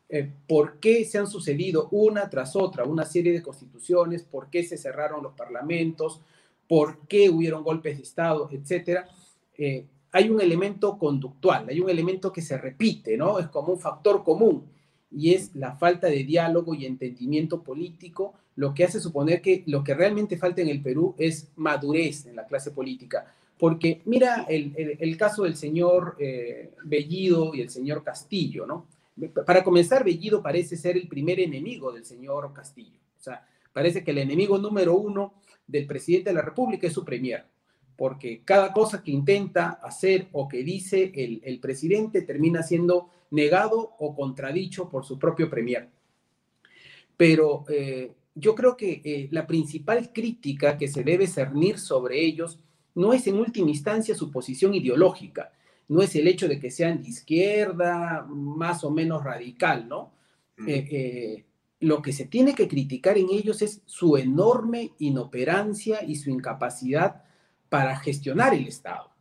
eh, 0.08 0.30
por 0.46 0.78
qué 0.78 1.04
se 1.04 1.18
han 1.18 1.26
sucedido 1.26 1.88
una 1.90 2.30
tras 2.30 2.54
otra 2.54 2.84
una 2.84 3.04
serie 3.04 3.32
de 3.32 3.42
constituciones, 3.42 4.22
por 4.22 4.50
qué 4.50 4.62
se 4.62 4.76
cerraron 4.76 5.22
los 5.22 5.34
parlamentos, 5.34 6.20
por 6.68 7.06
qué 7.08 7.30
hubieron 7.30 7.62
golpes 7.62 7.96
de 7.96 8.02
Estado, 8.02 8.48
etcétera, 8.52 9.08
eh, 9.56 9.84
hay 10.12 10.30
un 10.30 10.40
elemento 10.40 10.98
conductual, 10.98 11.68
hay 11.68 11.80
un 11.80 11.90
elemento 11.90 12.32
que 12.32 12.42
se 12.42 12.56
repite, 12.56 13.16
¿no? 13.16 13.38
Es 13.38 13.48
como 13.48 13.72
un 13.72 13.78
factor 13.78 14.24
común 14.24 14.64
y 15.10 15.34
es 15.34 15.54
la 15.54 15.76
falta 15.76 16.08
de 16.08 16.24
diálogo 16.24 16.74
y 16.74 16.86
entendimiento 16.86 17.62
político, 17.62 18.34
lo 18.56 18.74
que 18.74 18.84
hace 18.84 19.00
suponer 19.00 19.42
que 19.42 19.62
lo 19.66 19.84
que 19.84 19.94
realmente 19.94 20.36
falta 20.36 20.62
en 20.62 20.68
el 20.68 20.82
Perú 20.82 21.14
es 21.18 21.48
madurez 21.56 22.26
en 22.26 22.36
la 22.36 22.46
clase 22.46 22.70
política. 22.70 23.32
Porque 23.58 24.02
mira 24.04 24.46
el, 24.48 25.16
caso 25.16 25.44
del 25.44 25.56
señor 25.56 26.16
eh, 26.18 26.74
Bellido 26.84 27.54
y 27.54 27.62
el 27.62 27.70
señor 27.70 28.04
Castillo, 28.04 28.66
¿no? 28.66 28.86
Para 29.46 29.64
comenzar, 29.64 30.04
Bellido 30.04 30.42
parece 30.42 30.76
ser 30.76 30.96
el 30.96 31.08
primer 31.08 31.40
enemigo 31.40 31.90
del 31.90 32.04
señor 32.04 32.52
Castillo. 32.52 32.98
O 33.18 33.22
sea, 33.22 33.46
parece 33.72 34.04
que 34.04 34.10
el 34.10 34.18
enemigo 34.18 34.58
número 34.58 34.94
uno 34.94 35.34
del 35.66 35.86
presidente 35.86 36.30
de 36.30 36.34
la 36.34 36.42
República 36.42 36.86
es 36.86 36.92
su 36.92 37.04
premier, 37.04 37.46
porque 37.96 38.42
cada 38.44 38.72
cosa 38.72 39.02
que 39.02 39.10
intenta 39.10 39.80
hacer 39.82 40.28
o 40.32 40.48
que 40.48 40.62
dice 40.62 41.12
el, 41.14 41.58
presidente 41.60 42.22
termina 42.22 42.62
siendo 42.62 43.08
negado 43.30 43.94
o 43.98 44.14
contradicho 44.14 44.88
por 44.90 45.06
su 45.06 45.18
propio 45.18 45.48
premier. 45.48 45.88
Pero 47.16 47.64
eh, 47.70 48.12
yo 48.34 48.54
creo 48.54 48.76
que 48.76 49.00
eh, 49.02 49.28
la 49.30 49.46
principal 49.46 50.12
crítica 50.12 50.76
que 50.76 50.88
se 50.88 51.02
debe 51.02 51.26
cernir 51.26 51.78
sobre 51.78 52.22
ellos 52.22 52.58
no 52.96 53.12
es 53.12 53.26
en 53.26 53.38
última 53.38 53.70
instancia 53.70 54.14
su 54.14 54.30
posición 54.30 54.74
ideológica, 54.74 55.52
no 55.88 56.02
es 56.02 56.16
el 56.16 56.26
hecho 56.26 56.48
de 56.48 56.58
que 56.58 56.70
sean 56.70 57.02
de 57.02 57.10
izquierda, 57.10 58.26
más 58.28 58.82
o 58.82 58.90
menos 58.90 59.22
radical, 59.22 59.88
¿no? 59.88 60.14
Eh, 60.66 61.44
lo 61.80 62.00
que 62.00 62.12
se 62.12 62.24
tiene 62.24 62.54
que 62.54 62.66
criticar 62.66 63.18
en 63.18 63.28
ellos 63.30 63.60
es 63.62 63.82
su 63.84 64.16
enorme 64.16 64.92
inoperancia 64.98 66.02
y 66.02 66.16
su 66.16 66.30
incapacidad 66.30 67.22
para 67.68 67.96
gestionar 67.96 68.54
el 68.54 68.66
Estado. 68.66 69.12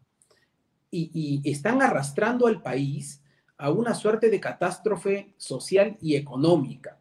Y, 0.89 1.41
están 1.43 1.81
arrastrando 1.81 2.47
al 2.47 2.61
país 2.61 3.21
a 3.57 3.69
una 3.69 3.93
suerte 3.93 4.29
de 4.29 4.39
catástrofe 4.39 5.33
social 5.37 5.97
y 5.99 6.15
económica. 6.15 6.97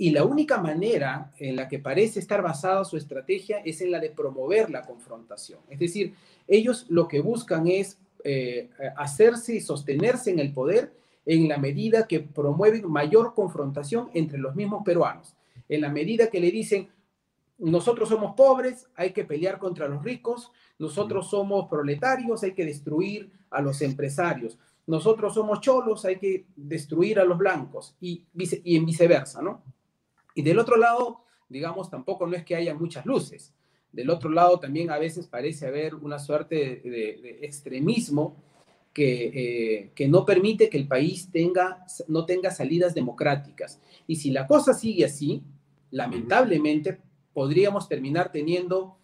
Y 0.00 0.12
la 0.12 0.24
única 0.24 0.56
manera 0.56 1.30
en 1.36 1.56
la 1.56 1.68
que 1.68 1.78
parece 1.78 2.20
estar 2.20 2.40
basada 2.40 2.86
su 2.86 2.96
estrategia 2.96 3.58
es 3.58 3.82
en 3.82 3.90
la 3.90 4.00
de 4.00 4.08
promover 4.08 4.70
la 4.70 4.80
confrontación. 4.80 5.60
Es 5.68 5.78
decir, 5.78 6.14
ellos 6.48 6.86
lo 6.88 7.06
que 7.06 7.20
buscan 7.20 7.68
es 7.68 7.98
eh, 8.24 8.70
hacerse 8.96 9.56
y 9.56 9.60
sostenerse 9.60 10.30
en 10.30 10.38
el 10.38 10.54
poder 10.54 10.94
en 11.26 11.46
la 11.48 11.58
medida 11.58 12.06
que 12.06 12.20
promueven 12.20 12.90
mayor 12.90 13.34
confrontación 13.34 14.08
entre 14.14 14.38
los 14.38 14.56
mismos 14.56 14.84
peruanos, 14.86 15.36
en 15.68 15.82
la 15.82 15.90
medida 15.90 16.30
que 16.30 16.40
le 16.40 16.50
dicen, 16.50 16.88
nosotros 17.58 18.08
somos 18.08 18.34
pobres, 18.34 18.88
hay 18.96 19.12
que 19.12 19.26
pelear 19.26 19.58
contra 19.58 19.86
los 19.86 20.02
ricos, 20.02 20.50
nosotros 20.78 21.28
somos 21.28 21.68
proletarios, 21.68 22.42
hay 22.42 22.54
que 22.54 22.64
destruir 22.64 23.30
a 23.50 23.60
los 23.60 23.82
empresarios, 23.82 24.58
nosotros 24.86 25.34
somos 25.34 25.60
cholos, 25.60 26.06
hay 26.06 26.16
que 26.16 26.46
destruir 26.56 27.20
a 27.20 27.24
los 27.24 27.36
blancos 27.36 27.94
y, 28.00 28.24
y 28.64 28.76
en 28.76 28.86
viceversa, 28.86 29.42
¿no? 29.42 29.62
Y 30.34 30.42
del 30.42 30.58
otro 30.58 30.76
lado, 30.76 31.24
digamos, 31.48 31.90
tampoco 31.90 32.26
no 32.26 32.36
es 32.36 32.44
que 32.44 32.56
haya 32.56 32.74
muchas 32.74 33.06
luces. 33.06 33.52
Del 33.92 34.10
otro 34.10 34.30
lado 34.30 34.58
también 34.60 34.90
a 34.90 34.98
veces 34.98 35.26
parece 35.26 35.66
haber 35.66 35.94
una 35.94 36.18
suerte 36.18 36.80
de, 36.84 37.38
extremismo 37.42 38.36
que, 38.92 39.90
eh, 39.96 40.08
no 40.08 40.24
permite 40.24 40.68
que 40.68 40.78
el 40.78 40.86
país 40.86 41.30
tenga, 41.30 41.84
no 42.08 42.24
tenga 42.24 42.50
salidas 42.50 42.94
democráticas. 42.94 43.80
Y 44.06 44.16
si 44.16 44.30
la 44.30 44.46
cosa 44.46 44.74
sigue 44.74 45.04
así, 45.04 45.42
lamentablemente 45.90 47.00
podríamos 47.32 47.88
terminar 47.88 48.30
teniendo 48.30 48.96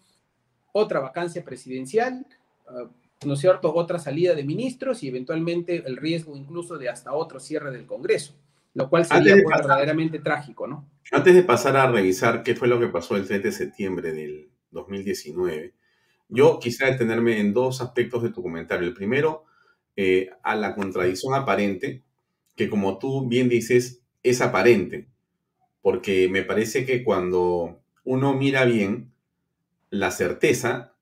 otra 0.71 0.99
vacancia 0.99 1.43
presidencial, 1.43 2.25
ah, 2.67 2.89
¿no 3.25 3.33
es 3.33 3.39
cierto?, 3.39 3.73
otra 3.73 3.99
salida 3.99 4.35
de 4.35 4.43
ministros 4.43 5.03
y 5.03 5.07
eventualmente 5.07 5.83
el 5.85 5.97
riesgo 5.97 6.37
incluso 6.37 6.77
de 6.77 6.89
hasta 6.89 7.13
otro 7.13 7.39
cierre 7.39 7.71
del 7.71 7.85
Congreso, 7.85 8.35
lo 8.77 8.91
cual 8.91 9.05
sería 9.05 9.35
verdaderamente 9.35 10.19
trágico, 10.19 10.67
¿no? 10.67 10.87
Antes 11.11 11.33
de 11.33 11.41
pasar 11.41 11.75
a 11.77 11.89
revisar 11.89 12.43
qué 12.43 12.53
fue 12.53 12.67
lo 12.67 12.79
que 12.79 12.89
pasó 12.89 13.15
el 13.15 13.25
3 13.25 13.41
de 13.41 13.51
septiembre 13.51 14.11
del 14.11 14.51
2019, 14.69 15.73
yo 16.29 16.59
quisiera 16.59 16.91
detenerme 16.91 17.39
en 17.39 17.53
dos 17.53 17.81
aspectos 17.81 18.21
de 18.21 18.29
tu 18.29 18.43
comentario. 18.43 18.87
El 18.87 18.93
primero, 18.93 19.45
eh, 19.95 20.29
a 20.43 20.55
la 20.55 20.75
contradicción 20.75 21.33
aparente, 21.33 22.03
que 22.55 22.69
como 22.69 22.99
tú 22.99 23.27
bien 23.27 23.49
dices, 23.49 24.03
es 24.21 24.41
aparente, 24.41 25.07
porque 25.81 26.29
me 26.29 26.43
parece 26.43 26.85
que 26.85 27.03
cuando 27.03 27.81
uno 28.03 28.35
mira 28.35 28.63
bien, 28.65 29.11
la 29.89 30.11
certeza 30.11 30.93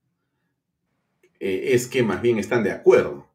eh, 1.42 1.74
es 1.74 1.90
que 1.90 2.04
más 2.04 2.22
bien 2.22 2.40
están 2.40 2.64
de 2.64 2.72
acuerdo. 2.72 3.28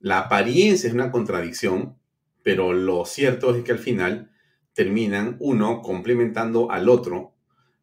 La 0.00 0.18
apariencia 0.18 0.88
es 0.88 0.94
una 0.94 1.12
contradicción, 1.12 1.99
pero 2.42 2.72
lo 2.72 3.04
cierto 3.04 3.54
es 3.54 3.64
que 3.64 3.72
al 3.72 3.78
final 3.78 4.30
terminan 4.72 5.36
uno 5.40 5.82
complementando 5.82 6.70
al 6.70 6.88
otro 6.88 7.34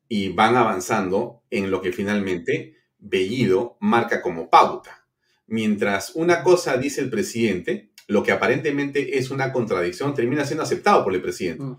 y 0.07 0.29
van 0.29 0.55
avanzando 0.55 1.43
en 1.49 1.69
lo 1.69 1.81
que 1.81 1.91
finalmente 1.91 2.77
Bellido 2.99 3.77
marca 3.79 4.21
como 4.21 4.49
pauta 4.49 4.97
mientras 5.47 6.15
una 6.15 6.43
cosa 6.43 6.77
dice 6.77 7.01
el 7.01 7.09
presidente, 7.09 7.89
lo 8.07 8.23
que 8.23 8.31
aparentemente 8.31 9.17
es 9.17 9.31
una 9.31 9.51
contradicción 9.51 10.13
termina 10.13 10.45
siendo 10.45 10.63
aceptado 10.63 11.03
por 11.03 11.15
el 11.15 11.21
presidente. 11.21 11.63
Mm. 11.63 11.77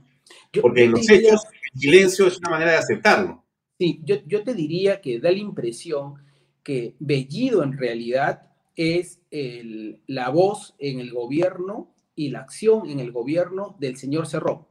Porque 0.60 0.84
en 0.84 0.90
los 0.92 1.08
hechos, 1.08 1.42
el 1.74 1.80
silencio 1.80 2.26
es 2.26 2.38
una 2.38 2.50
manera 2.50 2.72
de 2.72 2.78
aceptarlo. 2.78 3.44
Sí, 3.78 4.00
yo, 4.04 4.16
yo 4.26 4.42
te 4.42 4.54
diría 4.54 5.00
que 5.00 5.20
da 5.20 5.30
la 5.30 5.38
impresión 5.38 6.14
que 6.62 6.96
Bellido 6.98 7.62
en 7.62 7.78
realidad 7.78 8.50
es 8.74 9.20
el, 9.30 10.02
la 10.06 10.30
voz 10.30 10.74
en 10.78 11.00
el 11.00 11.12
gobierno 11.12 11.94
y 12.18 12.30
la 12.30 12.40
acción 12.40 12.90
en 12.90 13.00
el 13.00 13.12
gobierno 13.12 13.76
del 13.78 13.96
señor 13.96 14.26
Cerrón. 14.26 14.66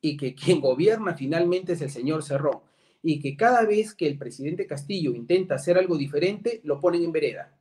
Y 0.00 0.16
que 0.16 0.34
quien 0.34 0.60
gobierna 0.60 1.14
finalmente 1.14 1.72
es 1.72 1.80
el 1.80 1.90
señor 1.90 2.22
Cerrón. 2.22 2.60
Y 3.02 3.20
que 3.20 3.36
cada 3.36 3.64
vez 3.64 3.94
que 3.94 4.06
el 4.06 4.18
presidente 4.18 4.66
Castillo 4.66 5.14
intenta 5.14 5.54
hacer 5.54 5.78
algo 5.78 5.96
diferente, 5.96 6.60
lo 6.64 6.80
ponen 6.80 7.04
en 7.04 7.12
vereda 7.12 7.54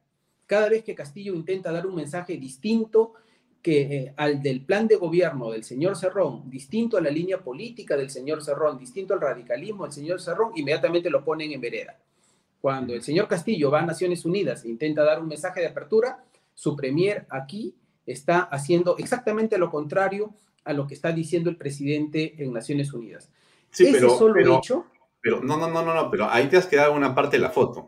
cada 0.45 0.69
vez 0.69 0.84
que 0.84 0.95
Castillo 0.95 1.34
intenta 1.34 1.71
dar 1.71 1.88
un 1.88 1.95
mensaje 1.95 2.38
distinto 2.38 3.13
que 3.62 3.82
eh, 3.82 4.13
al 4.17 4.41
del 4.41 4.65
plan 4.65 4.88
de 4.88 4.97
gobierno 4.97 5.52
del 5.52 5.63
señor 5.63 5.95
Cerrón, 5.95 6.49
distinto 6.49 6.97
a 6.97 7.02
la 7.02 7.10
línea 7.10 7.41
política 7.41 7.95
del 7.95 8.10
señor 8.10 8.43
Cerrón, 8.43 8.78
distinto 8.78 9.13
al 9.13 9.21
radicalismo 9.21 9.86
del 9.86 9.93
señor 9.93 10.21
Cerrón, 10.21 10.52
inmediatamente 10.56 11.10
lo 11.10 11.23
ponen 11.23 11.52
en 11.54 11.62
vereda. 11.62 11.97
Cuando 12.60 12.93
el 12.93 13.02
señor 13.02 13.28
Castillo 13.28 13.71
va 13.71 13.82
a 13.82 13.86
Naciones 13.86 14.26
Unidas 14.26 14.63
e 14.63 14.69
intenta 14.69 15.04
dar 15.04 15.21
un 15.21 15.28
mensaje 15.28 15.62
de 15.62 15.67
apertura, 15.67 16.23
su 16.54 16.76
premier 16.76 17.26
aquí 17.30 17.73
está 18.06 18.42
haciendo 18.42 18.98
exactamente 18.98 19.58
lo 19.58 19.70
contrario 19.70 20.36
a 20.63 20.74
lo 20.74 20.88
que 20.88 20.94
está 20.94 21.12
diciendo 21.12 21.50
el 21.50 21.58
presidente 21.58 22.42
en 22.44 22.54
Naciones 22.54 22.94
Unidas. 22.94 23.32
Sí, 23.72 23.89
pero, 23.92 24.18
solo 24.18 24.58
hecho, 24.58 24.86
pero 25.24 25.42
no, 25.42 25.58
no, 25.58 25.70
no, 25.70 25.84
no, 25.84 25.94
no, 25.94 26.12
pero 26.12 26.30
ahí 26.30 26.48
te 26.48 26.58
has 26.58 26.68
quedado 26.68 26.94
una 26.94 27.16
parte 27.16 27.38
de 27.38 27.44
la 27.44 27.50
foto. 27.50 27.88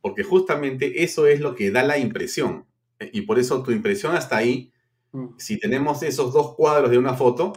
Porque 0.00 0.22
justamente 0.22 1.02
eso 1.02 1.26
es 1.26 1.40
lo 1.40 1.54
que 1.54 1.70
da 1.70 1.82
la 1.82 1.98
impresión. 1.98 2.66
Eh, 2.98 3.10
y 3.14 3.22
por 3.22 3.38
eso 3.38 3.62
tu 3.62 3.70
impresión 3.70 4.14
hasta 4.14 4.36
ahí, 4.36 4.70
si 5.38 5.58
tenemos 5.58 6.02
esos 6.02 6.32
dos 6.32 6.54
cuadros 6.54 6.90
de 6.90 6.98
una 6.98 7.14
foto, 7.14 7.54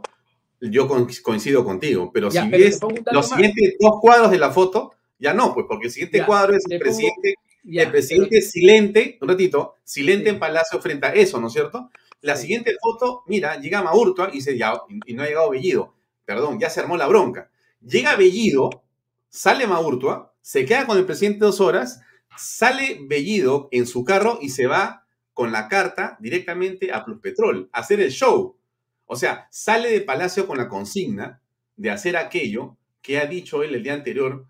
yo 0.61 0.87
coincido 0.87 1.65
contigo, 1.65 2.11
pero 2.13 2.31
si 2.31 2.49
ves 2.49 2.79
los 3.11 3.29
siguientes 3.29 3.75
dos 3.79 3.99
cuadros 4.01 4.31
de 4.31 4.39
la 4.39 4.51
foto, 4.51 4.93
ya 5.19 5.33
no, 5.33 5.53
pues 5.53 5.65
porque 5.67 5.87
el 5.87 5.91
siguiente 5.91 6.25
cuadro 6.25 6.55
es 6.55 6.63
el 6.69 6.79
presidente, 6.79 7.35
el 7.67 7.91
presidente 7.91 8.41
silente, 8.41 9.17
un 9.21 9.29
ratito, 9.29 9.75
silente 9.83 10.29
en 10.29 10.39
Palacio 10.39 10.79
frente 10.81 11.07
a 11.07 11.13
eso, 11.13 11.39
¿no 11.39 11.47
es 11.47 11.53
cierto? 11.53 11.89
La 12.21 12.35
siguiente 12.35 12.75
foto, 12.81 13.23
mira, 13.27 13.59
llega 13.59 13.83
Maurtua 13.83 14.29
y 14.33 14.41
ya, 14.57 14.73
y 15.05 15.13
no 15.13 15.23
ha 15.23 15.27
llegado 15.27 15.49
Bellido, 15.49 15.95
perdón, 16.25 16.59
ya 16.59 16.69
se 16.69 16.79
armó 16.79 16.97
la 16.97 17.07
bronca. 17.07 17.49
Llega 17.81 18.15
Bellido, 18.15 18.83
sale 19.29 19.67
Maurtua, 19.67 20.33
se 20.41 20.65
queda 20.65 20.85
con 20.85 20.97
el 20.97 21.05
presidente 21.05 21.39
dos 21.39 21.59
horas, 21.59 22.01
Sale 22.37 22.99
Bellido 23.01 23.69
en 23.71 23.87
su 23.87 24.03
carro 24.03 24.39
y 24.41 24.49
se 24.49 24.67
va 24.67 25.05
con 25.33 25.51
la 25.51 25.67
carta 25.67 26.17
directamente 26.19 26.91
a 26.91 27.05
Pluspetrol 27.05 27.69
a 27.71 27.79
hacer 27.79 27.99
el 28.01 28.11
show. 28.11 28.57
O 29.05 29.15
sea, 29.15 29.47
sale 29.51 29.91
de 29.91 30.01
Palacio 30.01 30.47
con 30.47 30.57
la 30.57 30.67
consigna 30.67 31.41
de 31.77 31.91
hacer 31.91 32.17
aquello 32.17 32.77
que 33.01 33.19
ha 33.19 33.25
dicho 33.25 33.63
él 33.63 33.75
el 33.75 33.83
día 33.83 33.93
anterior 33.93 34.45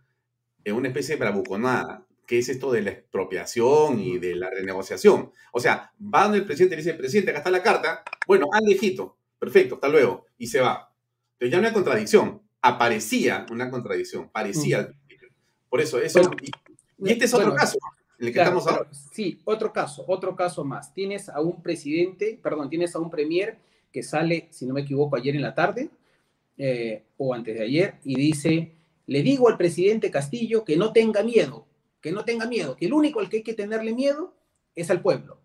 en 0.63 0.75
una 0.75 0.87
especie 0.87 1.15
de 1.15 1.19
bravuconada, 1.19 2.05
qué 2.25 2.39
es 2.39 2.49
esto 2.49 2.71
de 2.71 2.81
la 2.81 2.91
expropiación 2.91 3.99
y 3.99 4.17
de 4.17 4.35
la 4.35 4.49
renegociación. 4.49 5.31
O 5.51 5.59
sea, 5.59 5.91
va 6.01 6.23
donde 6.23 6.39
el 6.39 6.45
presidente 6.45 6.75
y 6.75 6.77
le 6.77 6.83
dice, 6.83 6.97
presidente, 6.97 7.31
acá 7.31 7.39
está 7.39 7.51
la 7.51 7.63
carta. 7.63 8.03
Bueno, 8.27 8.47
ande 8.51 8.73
hijito. 8.73 9.17
Perfecto, 9.39 9.75
hasta 9.75 9.89
luego. 9.89 10.25
Y 10.37 10.47
se 10.47 10.59
va. 10.59 10.91
Entonces 11.33 11.51
ya 11.51 11.61
no 11.61 11.67
hay 11.67 11.73
contradicción. 11.73 12.41
Aparecía 12.61 13.45
una 13.51 13.69
contradicción. 13.69 14.29
Parecía. 14.29 14.89
Por 15.69 15.81
eso, 15.81 15.99
eso. 15.99 16.21
y, 16.41 17.11
este 17.11 17.25
es 17.25 17.33
otro 17.33 17.53
caso. 17.53 17.77
En 18.19 18.27
el 18.27 18.33
que 18.33 18.39
estamos 18.39 18.65
ahora. 18.65 18.87
Sí, 19.11 19.41
otro 19.43 19.73
caso, 19.73 20.05
otro 20.07 20.35
caso 20.35 20.63
más. 20.63 20.93
Tienes 20.93 21.27
a 21.29 21.41
un 21.41 21.61
presidente, 21.61 22.39
perdón, 22.41 22.69
tienes 22.69 22.95
a 22.95 22.99
un 22.99 23.09
premier 23.09 23.57
que 23.91 24.03
sale, 24.03 24.47
si 24.51 24.65
no 24.65 24.73
me 24.73 24.81
equivoco, 24.81 25.15
ayer 25.15 25.35
en 25.35 25.41
la 25.41 25.53
tarde 25.53 25.89
eh, 26.57 27.03
o 27.17 27.33
antes 27.33 27.55
de 27.55 27.63
ayer 27.63 27.95
y 28.05 28.15
dice, 28.15 28.71
le 29.07 29.21
digo 29.21 29.49
al 29.49 29.57
presidente 29.57 30.09
Castillo 30.09 30.63
que 30.63 30.77
no 30.77 30.93
tenga 30.93 31.23
miedo, 31.23 31.65
que 32.05 32.11
no 32.11 32.23
tenga 32.23 32.45
miedo, 32.45 32.75
que 32.75 32.85
el 32.85 32.93
único 32.93 33.19
al 33.19 33.29
que 33.29 33.37
hay 33.37 33.41
que 33.41 33.55
tenerle 33.55 33.91
miedo 33.91 34.35
es 34.75 34.91
al 34.91 35.01
pueblo. 35.01 35.39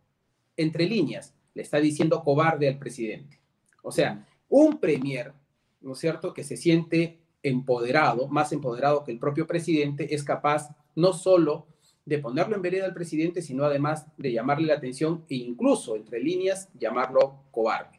Entre 0.59 0.85
líneas, 0.85 1.33
le 1.55 1.63
está 1.63 1.81
diciendo 1.81 2.23
cobarde 2.23 2.69
al 2.69 2.79
presidente. 2.79 3.41
O 3.81 3.91
sea, 3.91 4.29
un 4.51 4.79
premier, 4.79 5.33
¿no 5.81 5.95
es 5.95 5.99
cierto?, 6.01 6.35
que 6.35 6.45
se 6.45 6.59
siente 6.59 7.19
empoderado, 7.43 8.29
más 8.29 8.53
empoderado 8.53 9.05
que 9.05 9.11
el 9.11 9.19
propio 9.19 9.47
presidente, 9.47 10.15
es 10.15 10.23
capaz 10.23 10.77
no 10.95 11.15
solo 11.15 11.67
de 12.05 12.19
ponerlo 12.19 12.57
en 12.57 12.61
vereda 12.61 12.85
al 12.85 12.93
presidente, 12.93 13.41
sino 13.41 13.65
además 13.65 14.05
de 14.19 14.31
llamarle 14.31 14.67
la 14.67 14.75
atención 14.75 15.25
e 15.31 15.37
incluso, 15.37 15.97
entre 15.97 16.21
líneas, 16.21 16.69
llamarlo 16.79 17.37
cobarde. 17.53 17.99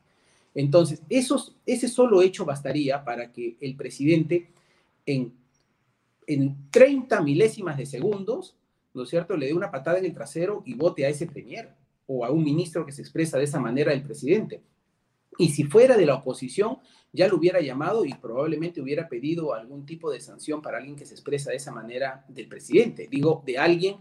Entonces, 0.53 1.01
ese 1.09 1.87
solo 1.87 2.21
hecho 2.21 2.45
bastaría 2.45 3.03
para 3.03 3.31
que 3.31 3.57
el 3.59 3.75
presidente 3.75 4.51
en, 5.07 5.33
en 6.33 6.69
30 6.69 7.21
milésimas 7.21 7.77
de 7.77 7.85
segundos, 7.85 8.55
¿no 8.93 9.03
es 9.03 9.09
cierto?, 9.09 9.37
le 9.37 9.47
dé 9.47 9.53
una 9.53 9.71
patada 9.71 9.99
en 9.99 10.05
el 10.05 10.13
trasero 10.13 10.63
y 10.65 10.73
vote 10.73 11.05
a 11.05 11.09
ese 11.09 11.27
premier 11.27 11.73
o 12.07 12.25
a 12.25 12.31
un 12.31 12.43
ministro 12.43 12.85
que 12.85 12.91
se 12.91 13.01
expresa 13.01 13.37
de 13.37 13.45
esa 13.45 13.59
manera 13.59 13.91
del 13.91 14.03
presidente. 14.03 14.61
Y 15.37 15.49
si 15.49 15.63
fuera 15.63 15.97
de 15.97 16.05
la 16.05 16.15
oposición, 16.15 16.79
ya 17.13 17.27
lo 17.27 17.37
hubiera 17.37 17.61
llamado 17.61 18.05
y 18.05 18.13
probablemente 18.13 18.81
hubiera 18.81 19.07
pedido 19.07 19.53
algún 19.53 19.85
tipo 19.85 20.11
de 20.11 20.19
sanción 20.19 20.61
para 20.61 20.77
alguien 20.77 20.95
que 20.95 21.05
se 21.05 21.13
expresa 21.13 21.51
de 21.51 21.57
esa 21.57 21.71
manera 21.71 22.25
del 22.27 22.47
presidente. 22.47 23.07
Digo, 23.09 23.41
de 23.45 23.57
alguien 23.57 23.97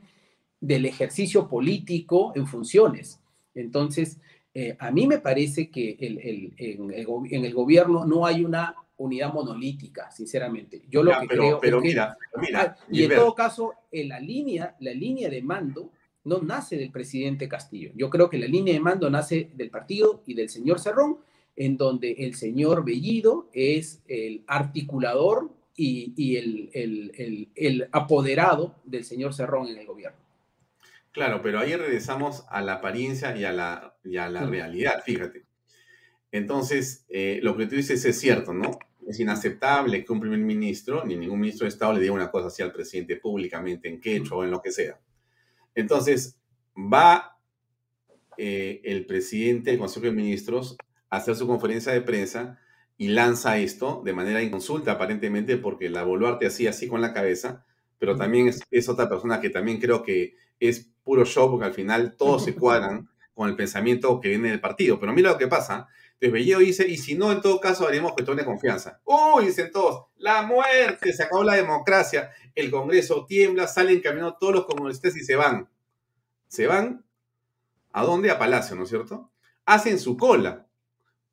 del 0.60 0.86
ejercicio 0.86 1.48
político 1.48 2.32
en 2.34 2.46
funciones. 2.46 3.20
Entonces, 3.54 4.18
eh, 4.52 4.76
a 4.78 4.90
mí 4.90 5.06
me 5.06 5.18
parece 5.18 5.70
que 5.70 5.96
en, 6.00 7.44
el, 7.44 7.54
gobierno 7.54 8.04
no 8.04 8.26
hay 8.26 8.44
una 8.44 8.74
unidad 9.00 9.32
monolítica, 9.32 10.10
sinceramente. 10.10 10.82
Yo 10.88 11.02
lo 11.02 11.18
que 11.20 11.26
creo 11.26 11.58
pero 11.60 11.78
es 11.78 11.82
que, 11.82 11.88
mira, 11.88 12.16
mira, 12.36 12.76
y 12.90 13.04
en 13.04 13.10
todo 13.14 13.34
caso, 13.34 13.72
en 13.90 14.08
la 14.08 14.20
línea, 14.20 14.76
la 14.80 14.92
línea 14.92 15.30
de 15.30 15.42
mando 15.42 15.90
no 16.24 16.40
nace 16.42 16.76
del 16.76 16.90
presidente 16.90 17.48
Castillo. 17.48 17.92
Yo 17.94 18.10
creo 18.10 18.28
que 18.28 18.38
la 18.38 18.46
línea 18.46 18.74
de 18.74 18.80
mando 18.80 19.08
nace 19.08 19.50
del 19.54 19.70
partido 19.70 20.22
y 20.26 20.34
del 20.34 20.50
señor 20.50 20.80
Cerrón, 20.80 21.18
en 21.56 21.78
donde 21.78 22.12
el 22.12 22.34
señor 22.34 22.84
Bellido 22.84 23.48
es 23.54 24.02
el 24.06 24.44
articulador 24.46 25.50
y, 25.74 26.36
el, 26.36 27.88
apoderado 27.92 28.76
del 28.84 29.04
señor 29.04 29.32
Cerrón 29.32 29.68
en 29.68 29.78
el 29.78 29.86
gobierno. 29.86 30.18
Claro, 31.12 31.40
pero 31.42 31.58
ahí 31.58 31.74
regresamos 31.74 32.44
a 32.50 32.60
la 32.60 32.74
apariencia 32.74 33.34
y 33.34 33.44
a 33.44 33.52
la, 33.52 33.94
la 34.04 34.46
realidad, 34.46 35.02
fíjate. 35.04 35.44
Entonces, 36.32 37.06
eh, 37.08 37.40
lo 37.42 37.56
que 37.56 37.66
tú 37.66 37.76
dices 37.76 38.04
es 38.04 38.20
cierto, 38.20 38.52
¿no? 38.52 38.78
Es 39.10 39.18
inaceptable 39.18 40.04
que 40.04 40.12
un 40.12 40.20
primer 40.20 40.38
ministro, 40.38 41.04
ni 41.04 41.16
ningún 41.16 41.40
ministro 41.40 41.64
de 41.64 41.70
Estado 41.70 41.94
le 41.94 42.00
diga 42.00 42.12
una 42.12 42.30
cosa 42.30 42.46
así 42.46 42.62
al 42.62 42.70
presidente 42.70 43.16
públicamente, 43.16 43.88
en 43.88 44.00
quechua 44.00 44.36
o 44.38 44.44
en 44.44 44.52
lo 44.52 44.62
que 44.62 44.70
sea. 44.70 45.00
Entonces, 45.74 46.38
va 46.76 47.36
eh, 48.36 48.80
el 48.84 49.06
presidente 49.06 49.70
del 49.70 49.80
Consejo 49.80 50.06
de 50.06 50.12
Ministros 50.12 50.76
a 51.08 51.16
hacer 51.16 51.34
su 51.34 51.48
conferencia 51.48 51.90
de 51.90 52.02
prensa 52.02 52.60
y 52.96 53.08
lanza 53.08 53.58
esto 53.58 54.00
de 54.04 54.12
manera 54.12 54.44
inconsulta, 54.44 54.92
aparentemente, 54.92 55.56
porque 55.56 55.90
la 55.90 56.04
Boluarte 56.04 56.46
hacía 56.46 56.70
así 56.70 56.86
con 56.86 57.00
la 57.00 57.12
cabeza, 57.12 57.66
pero 57.98 58.16
también 58.16 58.46
es, 58.46 58.60
es, 58.70 58.88
otra 58.88 59.08
persona 59.08 59.40
que 59.40 59.50
también 59.50 59.80
creo 59.80 60.04
que 60.04 60.36
es 60.60 60.88
puro 61.02 61.24
show, 61.24 61.50
porque 61.50 61.66
al 61.66 61.74
final 61.74 62.16
todos 62.16 62.44
se 62.44 62.54
cuadran 62.54 63.09
con 63.34 63.48
el 63.48 63.56
pensamiento 63.56 64.20
que 64.20 64.28
viene 64.28 64.50
del 64.50 64.60
partido. 64.60 64.98
Pero 65.00 65.12
mira 65.12 65.30
lo 65.30 65.38
que 65.38 65.46
pasa. 65.46 65.88
Entonces 66.20 66.32
Bellido 66.32 66.58
dice, 66.58 66.86
y 66.86 66.98
si 66.98 67.14
no, 67.14 67.32
en 67.32 67.40
todo 67.40 67.58
caso 67.60 67.86
haremos 67.86 68.12
cuestión 68.12 68.36
de 68.36 68.44
confianza. 68.44 69.00
Uy, 69.04 69.46
dicen 69.46 69.70
todos, 69.72 70.08
la 70.16 70.42
muerte, 70.42 71.14
se 71.14 71.22
acabó 71.22 71.42
la 71.42 71.54
democracia, 71.54 72.30
el 72.54 72.70
Congreso 72.70 73.24
tiembla, 73.24 73.66
salen 73.66 74.00
caminando 74.00 74.36
todos 74.38 74.54
los 74.54 74.66
comunistas 74.66 75.16
y 75.16 75.24
se 75.24 75.34
van. 75.34 75.68
¿Se 76.46 76.66
van? 76.66 77.06
¿A 77.92 78.04
dónde? 78.04 78.30
A 78.30 78.38
Palacio, 78.38 78.76
¿no 78.76 78.82
es 78.82 78.90
cierto? 78.90 79.30
Hacen 79.64 79.98
su 79.98 80.18
cola, 80.18 80.66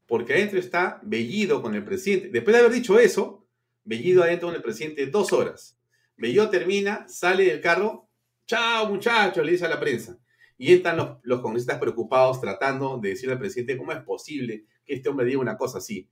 porque 0.05 0.33
adentro 0.33 0.57
está 0.57 1.01
Bellido 1.03 1.61
con 1.61 1.75
el 1.75 1.83
presidente. 1.83 2.29
Después 2.29 2.55
de 2.55 2.59
haber 2.61 2.71
dicho 2.71 2.97
eso, 2.97 3.45
Bellido 3.83 4.23
adentro 4.23 4.47
con 4.47 4.55
el 4.55 4.61
presidente 4.61 5.05
dos 5.07 5.33
horas. 5.33 5.77
Bellido 6.15 6.49
termina, 6.49 7.05
sale 7.09 7.45
del 7.45 7.59
carro, 7.59 8.07
chao 8.45 8.87
muchachos, 8.87 9.45
le 9.45 9.51
dice 9.51 9.65
a 9.65 9.69
la 9.69 9.79
prensa. 9.79 10.17
Y 10.57 10.73
entran 10.73 10.97
los, 10.97 11.17
los 11.23 11.41
congresistas 11.41 11.79
preocupados 11.79 12.41
tratando 12.41 12.97
de 12.97 13.09
decirle 13.09 13.33
al 13.33 13.39
presidente 13.39 13.77
cómo 13.77 13.91
es 13.91 14.01
posible 14.01 14.65
que 14.85 14.95
este 14.95 15.09
hombre 15.09 15.25
diga 15.25 15.39
una 15.39 15.57
cosa 15.57 15.77
así. 15.77 16.09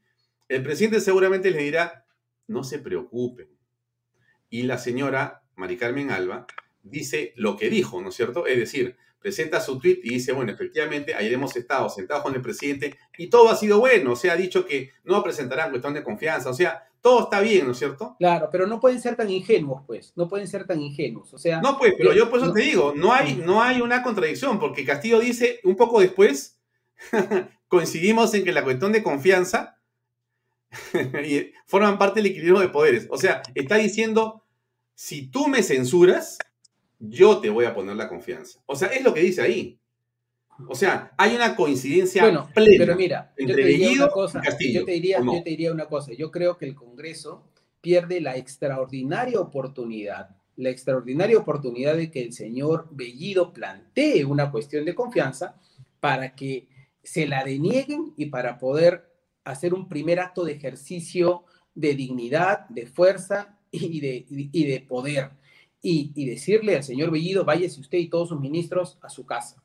El 0.48 0.64
presidente 0.64 1.00
seguramente 1.00 1.50
le 1.50 1.64
dirá, 1.64 2.06
no 2.48 2.64
se 2.64 2.80
preocupen, 2.80 3.56
y 4.50 4.64
la 4.64 4.78
señora 4.78 5.44
Mari 5.56 5.78
Carmen 5.78 6.12
Alba 6.12 6.48
dice 6.84 7.34
lo 7.36 7.58
que 7.58 7.70
dijo, 7.70 8.02
¿no 8.02 8.10
es 8.10 8.16
cierto? 8.16 8.48
Es 8.48 8.58
decir, 8.58 8.98
presenta 9.26 9.60
su 9.60 9.80
tweet 9.80 10.02
y 10.04 10.10
dice, 10.12 10.34
bueno, 10.34 10.52
efectivamente, 10.52 11.16
ayer 11.16 11.34
hemos 11.34 11.56
estado 11.56 11.90
sentados 11.90 12.22
con 12.22 12.36
el 12.36 12.44
presidente 12.44 12.96
y 13.18 13.26
todo 13.26 13.50
ha 13.50 13.56
sido 13.56 13.80
bueno, 13.80 14.12
o 14.12 14.16
sea, 14.16 14.34
ha 14.34 14.36
dicho 14.36 14.68
que 14.68 14.92
no 15.04 15.24
presentarán 15.24 15.72
cuestión 15.72 15.96
de 15.96 16.04
confianza, 16.04 16.52
o 16.52 16.54
sea, 16.54 16.88
todo 17.02 17.24
está 17.24 17.40
bien, 17.40 17.66
¿no 17.66 17.72
es 17.72 17.80
cierto? 17.80 18.16
Claro, 18.20 18.50
pero 18.52 18.68
no 18.68 18.80
pueden 18.80 19.02
ser 19.02 19.16
tan 19.16 19.32
ingenuos, 19.32 19.82
pues, 19.88 20.14
no 20.16 20.28
pueden 20.28 20.48
ser 20.48 20.68
tan 20.68 20.80
ingenuos, 20.80 21.34
o 21.34 21.40
sea... 21.40 21.60
No, 21.60 21.76
pues, 21.80 21.96
pero 21.98 22.14
yo 22.14 22.30
por 22.30 22.40
eso 22.40 22.54
te 22.54 22.62
digo, 22.62 22.94
no 22.96 23.14
hay, 23.14 23.34
no 23.34 23.64
hay 23.64 23.82
una 23.82 24.04
contradicción, 24.04 24.60
porque 24.60 24.86
Castillo 24.86 25.20
dice 25.20 25.60
un 25.64 25.76
poco 25.76 26.00
después, 26.00 26.60
coincidimos 27.68 28.32
en 28.36 28.44
que 28.44 28.52
la 28.52 28.64
cuestión 28.64 28.92
de 28.92 29.02
confianza 29.02 29.80
forman 31.66 31.98
parte 31.98 32.22
del 32.22 32.30
equilibrio 32.30 32.60
de 32.60 32.70
poderes, 32.70 33.08
o 33.10 33.18
sea, 33.18 33.42
está 33.56 33.78
diciendo 33.78 34.44
si 34.94 35.32
tú 35.32 35.48
me 35.48 35.64
censuras, 35.64 36.38
yo 37.00 37.40
te 37.40 37.50
voy 37.50 37.66
a 37.66 37.74
poner 37.74 37.96
la 37.96 38.08
confianza. 38.08 38.60
O 38.66 38.76
sea, 38.76 38.90
es 38.90 39.04
lo 39.04 39.14
que 39.14 39.22
dice 39.22 39.42
ahí. 39.42 39.80
O 40.68 40.76
sea, 40.76 41.14
hay 41.18 41.36
una 41.36 41.56
coincidencia 41.56 42.22
bueno, 42.24 42.50
plena 42.54 42.76
pero 42.78 42.96
mira, 42.96 43.34
entre 43.36 43.56
yo 43.58 43.64
te 43.64 43.68
diría 43.68 44.04
una 44.04 44.10
cosa, 44.10 44.42
Yo 44.44 44.86
te 44.86 44.92
diría, 44.94 45.20
yo 45.20 45.44
te 45.44 45.50
diría 45.50 45.72
una 45.72 45.86
cosa. 45.88 46.14
Yo 46.14 46.32
creo 46.32 46.58
que 46.58 46.66
el 46.66 46.76
Congreso 46.76 47.52
pierde 47.82 48.22
la 48.22 48.38
extraordinaria 48.38 49.40
oportunidad, 49.40 50.38
la 50.56 50.70
extraordinaria 50.70 51.38
oportunidad 51.38 51.98
de 51.98 52.10
que 52.10 52.22
el 52.22 52.34
señor 52.34 52.88
Bellido 52.92 53.52
plantee 53.52 54.24
una 54.24 54.50
cuestión 54.50 54.86
de 54.86 54.96
confianza 54.96 55.60
para 56.00 56.36
que 56.36 56.70
se 57.04 57.28
la 57.28 57.44
denieguen 57.44 58.14
y 58.16 58.28
para 58.28 58.58
poder 58.58 59.12
hacer 59.44 59.74
un 59.74 59.88
primer 59.88 60.20
acto 60.20 60.46
de 60.46 60.54
ejercicio 60.54 61.44
de 61.76 61.94
dignidad, 61.94 62.68
de 62.70 62.88
fuerza 62.88 63.60
y 63.72 64.00
de, 64.00 64.26
y 64.30 64.66
de 64.66 64.80
poder. 64.80 65.32
Y, 65.88 66.12
y, 66.16 66.28
decirle 66.28 66.76
al 66.76 66.84
señor 66.84 67.12
Bellido, 67.12 67.46
váyase 67.46 67.80
usted 67.80 68.00
y 68.00 68.10
todos 68.10 68.30
sus 68.30 68.40
ministros 68.40 68.98
a 69.04 69.10
su 69.10 69.24
casa. 69.24 69.62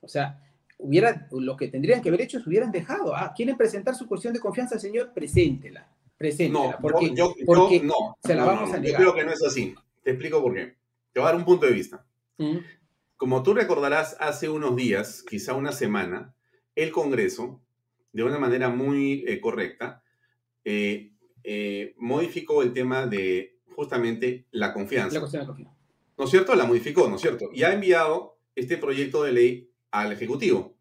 O 0.00 0.06
sea, 0.06 0.40
hubiera, 0.78 1.26
lo 1.32 1.56
que 1.56 1.66
tendrían 1.66 2.00
que 2.00 2.10
haber 2.10 2.22
hecho 2.22 2.38
es 2.38 2.46
hubieran 2.46 2.70
dejado, 2.70 3.14
ah, 3.14 3.32
quieren 3.34 3.56
presentar 3.56 3.96
su 3.96 4.06
cuestión 4.06 4.32
de 4.32 4.38
confianza 4.38 4.78
señor, 4.78 5.12
preséntela, 5.12 5.88
preséntela, 6.16 6.72
no, 6.72 6.78
porque, 6.80 7.12
yo, 7.14 7.34
porque 7.44 7.80
no, 7.80 8.16
se 8.22 8.34
la 8.34 8.44
vamos 8.44 8.72
a 8.72 8.78
negar. 8.78 9.00
Yo 9.00 9.12
creo 9.12 9.14
que 9.16 9.24
no 9.24 9.32
es 9.32 9.42
así, 9.42 9.74
te 10.04 10.10
explico 10.12 10.40
por 10.40 10.54
qué. 10.54 10.76
Te 11.12 11.20
voy 11.20 11.28
a 11.28 11.32
dar 11.32 11.36
un 11.36 11.44
punto 11.44 11.66
de 11.66 11.72
vista. 11.72 12.04
Mm. 12.38 12.58
Como 13.16 13.42
tú 13.42 13.54
recordarás, 13.54 14.16
hace 14.20 14.48
unos 14.48 14.76
días, 14.76 15.24
quizá 15.28 15.54
una 15.54 15.72
semana, 15.72 16.34
el 16.74 16.92
Congreso, 16.92 17.60
de 18.12 18.22
una 18.22 18.38
manera 18.38 18.68
muy 18.68 19.24
eh, 19.26 19.40
correcta, 19.40 20.02
eh, 20.64 21.12
eh, 21.42 21.94
modificó 21.98 22.62
el 22.62 22.72
tema 22.72 23.06
de 23.06 23.58
justamente 23.74 24.46
la 24.50 24.72
confianza. 24.72 25.14
La 25.14 25.20
cuestión 25.20 25.42
de 25.42 25.46
confianza. 25.46 25.73
¿No 26.16 26.24
es 26.24 26.30
cierto? 26.30 26.54
La 26.54 26.64
modificó, 26.64 27.08
¿no 27.08 27.16
es 27.16 27.22
cierto? 27.22 27.50
Y 27.52 27.62
ha 27.64 27.72
enviado 27.72 28.38
este 28.54 28.76
proyecto 28.76 29.22
de 29.24 29.32
ley 29.32 29.70
al 29.90 30.12
Ejecutivo. 30.12 30.76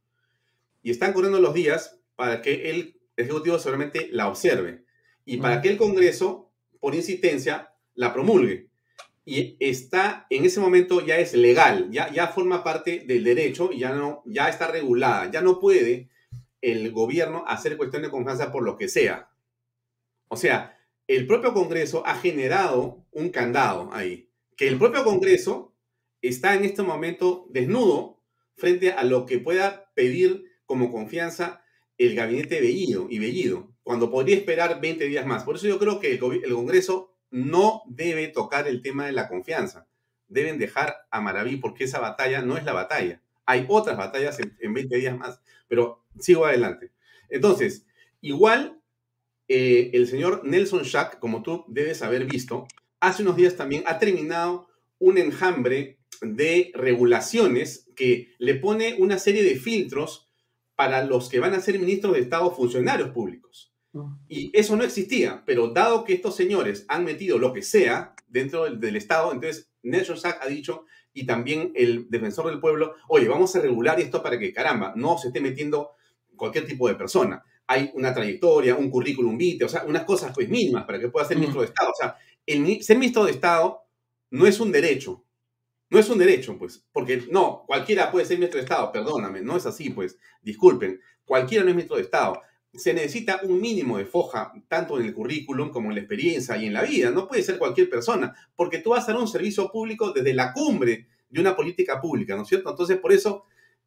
Y 0.82 0.92
están 0.92 1.14
corriendo 1.14 1.40
los 1.40 1.54
días 1.54 2.00
para 2.16 2.42
que 2.42 2.70
el 2.70 3.00
Ejecutivo 3.16 3.60
solamente 3.60 4.10
la 4.12 4.28
observe 4.28 4.84
y 5.26 5.38
para 5.38 5.62
que 5.62 5.70
el 5.70 5.78
Congreso, 5.78 6.52
por 6.80 6.96
insistencia, 6.96 7.74
la 7.96 8.14
promulgue. 8.14 8.70
Y 9.26 9.56
está, 9.60 10.28
en 10.30 10.44
ese 10.44 10.60
momento 10.60 11.06
ya 11.06 11.18
es 11.18 11.34
legal, 11.34 11.90
ya, 11.92 12.12
ya 12.12 12.28
forma 12.28 12.64
parte 12.64 13.04
del 13.08 13.24
derecho, 13.24 13.72
ya, 13.72 13.92
no, 13.92 14.22
ya 14.26 14.50
está 14.50 14.68
regulada, 14.68 15.32
ya 15.32 15.42
no 15.42 15.60
puede 15.60 16.10
el 16.62 16.92
gobierno 16.92 17.46
hacer 17.48 17.78
cuestión 17.78 18.02
de 18.02 18.10
confianza 18.10 18.52
por 18.52 18.64
lo 18.64 18.78
que 18.78 18.90
sea. 18.90 19.30
O 20.28 20.36
sea, 20.36 20.78
el 21.08 21.26
propio 21.26 21.54
Congreso 21.54 22.06
ha 22.06 22.16
generado 22.16 23.06
un 23.12 23.30
candado 23.30 23.90
ahí, 23.94 24.30
que 24.58 24.68
el 24.68 24.78
propio 24.78 25.04
Congreso 25.04 25.74
está 26.22 26.56
en 26.56 26.66
este 26.66 26.84
momento 26.84 27.48
desnudo 27.50 28.20
frente 28.56 28.92
a 28.92 29.04
lo 29.04 29.26
que 29.26 29.40
pueda 29.40 29.92
pedir 29.94 30.46
como 30.66 30.92
confianza 30.92 31.62
el 31.98 32.16
gabinete 32.16 32.62
Bellido 32.62 33.08
y 33.10 33.20
Bellido, 33.20 33.72
cuando 33.84 34.10
podría 34.10 34.38
esperar 34.38 34.82
20 34.82 35.06
días 35.06 35.26
más. 35.26 35.44
Por 35.44 35.56
eso 35.56 35.68
yo 35.68 35.78
creo 35.80 36.00
que 36.00 36.14
el, 36.14 36.20
Congreso 36.20 37.14
no 37.30 37.84
debe 37.88 38.28
tocar 38.28 38.68
el 38.68 38.82
tema 38.82 39.06
de 39.06 39.12
la 39.12 39.28
confianza. 39.28 39.88
Deben 40.28 40.58
dejar 40.58 40.96
a 41.12 41.22
Maraví 41.22 41.58
porque 41.58 41.84
esa 41.84 42.00
batalla 42.00 42.42
no 42.42 42.58
es 42.58 42.64
la 42.64 42.74
batalla. 42.74 43.22
Hay 43.46 43.66
otras 43.68 43.98
batallas 43.98 44.40
en, 44.40 44.74
20 44.74 44.96
días 44.96 45.18
más, 45.18 45.42
pero 45.68 46.04
sigo 46.20 46.46
adelante. 46.46 46.92
Entonces, 47.30 47.86
igual 48.22 48.80
eh, 49.48 49.92
el 49.94 50.08
señor 50.08 50.42
Nelson 50.46 50.84
Schack, 50.84 51.20
como 51.20 51.44
tú 51.44 51.66
debes 51.68 52.02
haber 52.02 52.26
visto, 52.26 52.68
hace 53.04 53.22
unos 53.22 53.36
días 53.36 53.58
también 53.58 53.84
ha 53.86 54.00
terminado 54.00 54.70
un 54.98 55.18
enjambre 55.18 56.00
de 56.22 56.72
regulaciones 56.74 57.90
que 57.98 58.34
le 58.40 58.56
pone 58.56 58.96
una 58.98 59.20
serie 59.20 59.44
de 59.44 59.58
filtros 59.58 60.32
para 60.76 61.04
los 61.04 61.28
que 61.28 61.42
van 61.42 61.54
a 61.54 61.60
ser 61.60 61.78
ministros 61.78 62.14
de 62.14 62.22
Estado 62.22 62.50
funcionarios 62.52 63.10
públicos. 63.10 63.74
Ah. 63.94 64.18
Y 64.30 64.58
eso 64.58 64.78
no 64.78 64.86
existía, 64.86 65.44
pero 65.46 65.68
dado 65.68 66.06
que 66.06 66.14
estos 66.14 66.38
señores 66.38 66.86
han 66.88 67.04
metido 67.04 67.38
lo 67.38 67.52
que 67.52 67.62
sea 67.62 68.16
dentro 68.30 68.64
del, 68.64 68.80
del 68.80 68.96
Estado, 68.96 69.34
entonces 69.34 69.70
Nelson 69.84 70.16
Schack 70.16 70.42
ha 70.42 70.48
dicho 70.48 70.86
y 71.14 71.26
también 71.26 71.74
el 71.76 72.10
defensor 72.10 72.48
del 72.48 72.62
pueblo, 72.62 72.96
oye, 73.10 73.28
vamos 73.28 73.54
a 73.56 73.60
regular 73.60 74.00
esto 74.00 74.24
para 74.24 74.40
que, 74.40 74.54
caramba, 74.54 74.94
no 74.96 75.18
se 75.18 75.28
esté 75.28 75.42
metiendo 75.42 75.92
cualquier 76.38 76.66
tipo 76.66 76.88
de 76.88 76.96
persona. 76.96 77.44
Hay 77.68 77.92
una 77.96 78.14
trayectoria, 78.14 78.76
un 78.76 78.90
currículum 78.90 79.38
vitae, 79.38 79.66
o 79.66 79.70
sea, 79.70 79.84
unas 79.86 80.06
cosas 80.06 80.32
pues 80.34 80.48
mínimas 80.48 80.86
para 80.86 81.00
que 81.00 81.10
pueda 81.10 81.28
ser 81.28 81.38
ministro 81.38 81.62
de 81.62 81.68
Estado. 81.68 81.92
O 81.92 81.96
sea, 81.96 82.18
el, 82.46 82.84
ser 82.84 82.98
ministro 82.98 83.26
de 83.26 83.32
Estado 83.32 83.84
no 84.32 84.48
es 84.48 84.60
un 84.60 84.72
derecho. 84.72 85.24
No 85.90 86.00
es 86.00 86.10
un 86.10 86.18
derecho, 86.18 86.58
pues, 86.58 86.84
porque 86.92 87.28
no, 87.30 87.66
cualquiera 87.68 88.12
puede 88.12 88.26
ser 88.26 88.38
ministro 88.38 88.58
de 88.58 88.64
Estado, 88.64 88.92
perdóname, 88.92 89.42
no 89.42 89.56
es 89.56 89.68
así, 89.68 89.92
pues, 89.92 90.18
disculpen, 90.42 91.00
cualquiera 91.24 91.64
no 91.64 91.70
es 91.70 91.76
ministro 91.76 91.98
de 91.98 92.04
Estado 92.04 92.42
se 92.74 92.94
necesita 92.94 93.42
un 93.44 93.62
mínimo 93.62 93.98
de 93.98 94.06
foja, 94.06 94.52
tanto 94.68 95.00
en 95.00 95.06
el 95.06 95.14
currículum 95.14 95.70
como 95.70 95.90
en 95.90 95.96
la 95.96 96.02
experiencia 96.02 96.58
y 96.58 96.66
en 96.66 96.74
la 96.74 96.82
vida. 96.82 97.12
No 97.12 97.28
puede 97.28 97.44
ser 97.44 97.58
cualquier 97.60 97.90
persona, 97.90 98.34
porque 98.56 98.80
tú 98.80 98.92
vas 98.92 99.08
a 99.08 99.14
dar 99.14 99.22
un 99.22 99.28
servicio 99.28 99.72
público 99.72 100.12
desde 100.12 100.34
la 100.34 100.54
cumbre 100.54 101.08
de 101.30 101.42
una 101.42 101.56
política 101.56 102.02
pública, 102.02 102.36
¿no 102.36 102.44
es 102.44 102.48
cierto? 102.48 102.70
Entonces, 102.72 102.98
por 102.98 103.14
eso 103.14 103.46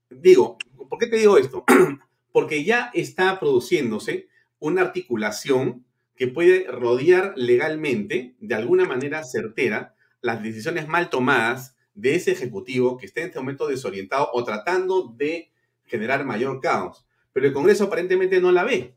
digo, 0.09 0.57
¿por 0.89 0.99
qué 0.99 1.09
te 1.09 1.17
digo 1.17 1.37
esto? 1.37 1.65
porque 2.33 2.65
ya 2.65 2.91
está 2.95 3.41
produciéndose 3.41 4.29
una 4.59 4.83
articulación 4.83 5.85
que 6.17 6.29
puede 6.29 6.67
rodear 6.71 7.35
legalmente, 7.37 8.35
de 8.41 8.55
alguna 8.55 8.85
manera 8.85 9.23
certera, 9.25 9.95
las 10.23 10.43
decisiones 10.43 10.89
mal 10.89 11.11
tomadas 11.11 11.77
de 11.95 12.15
ese 12.15 12.33
ejecutivo 12.33 12.97
que 12.97 13.07
esté 13.07 13.21
en 13.21 13.29
este 13.29 13.39
momento 13.39 13.67
desorientado 13.67 14.31
o 14.33 14.45
tratando 14.45 15.15
de 15.17 15.51
generar 15.85 16.25
mayor 16.25 16.61
caos 16.61 17.07
pero 17.37 17.49
el 17.49 17.53
Congreso 17.53 17.85
aparentemente 17.85 18.41
no 18.41 18.51
la 18.51 18.65
ve. 18.65 18.95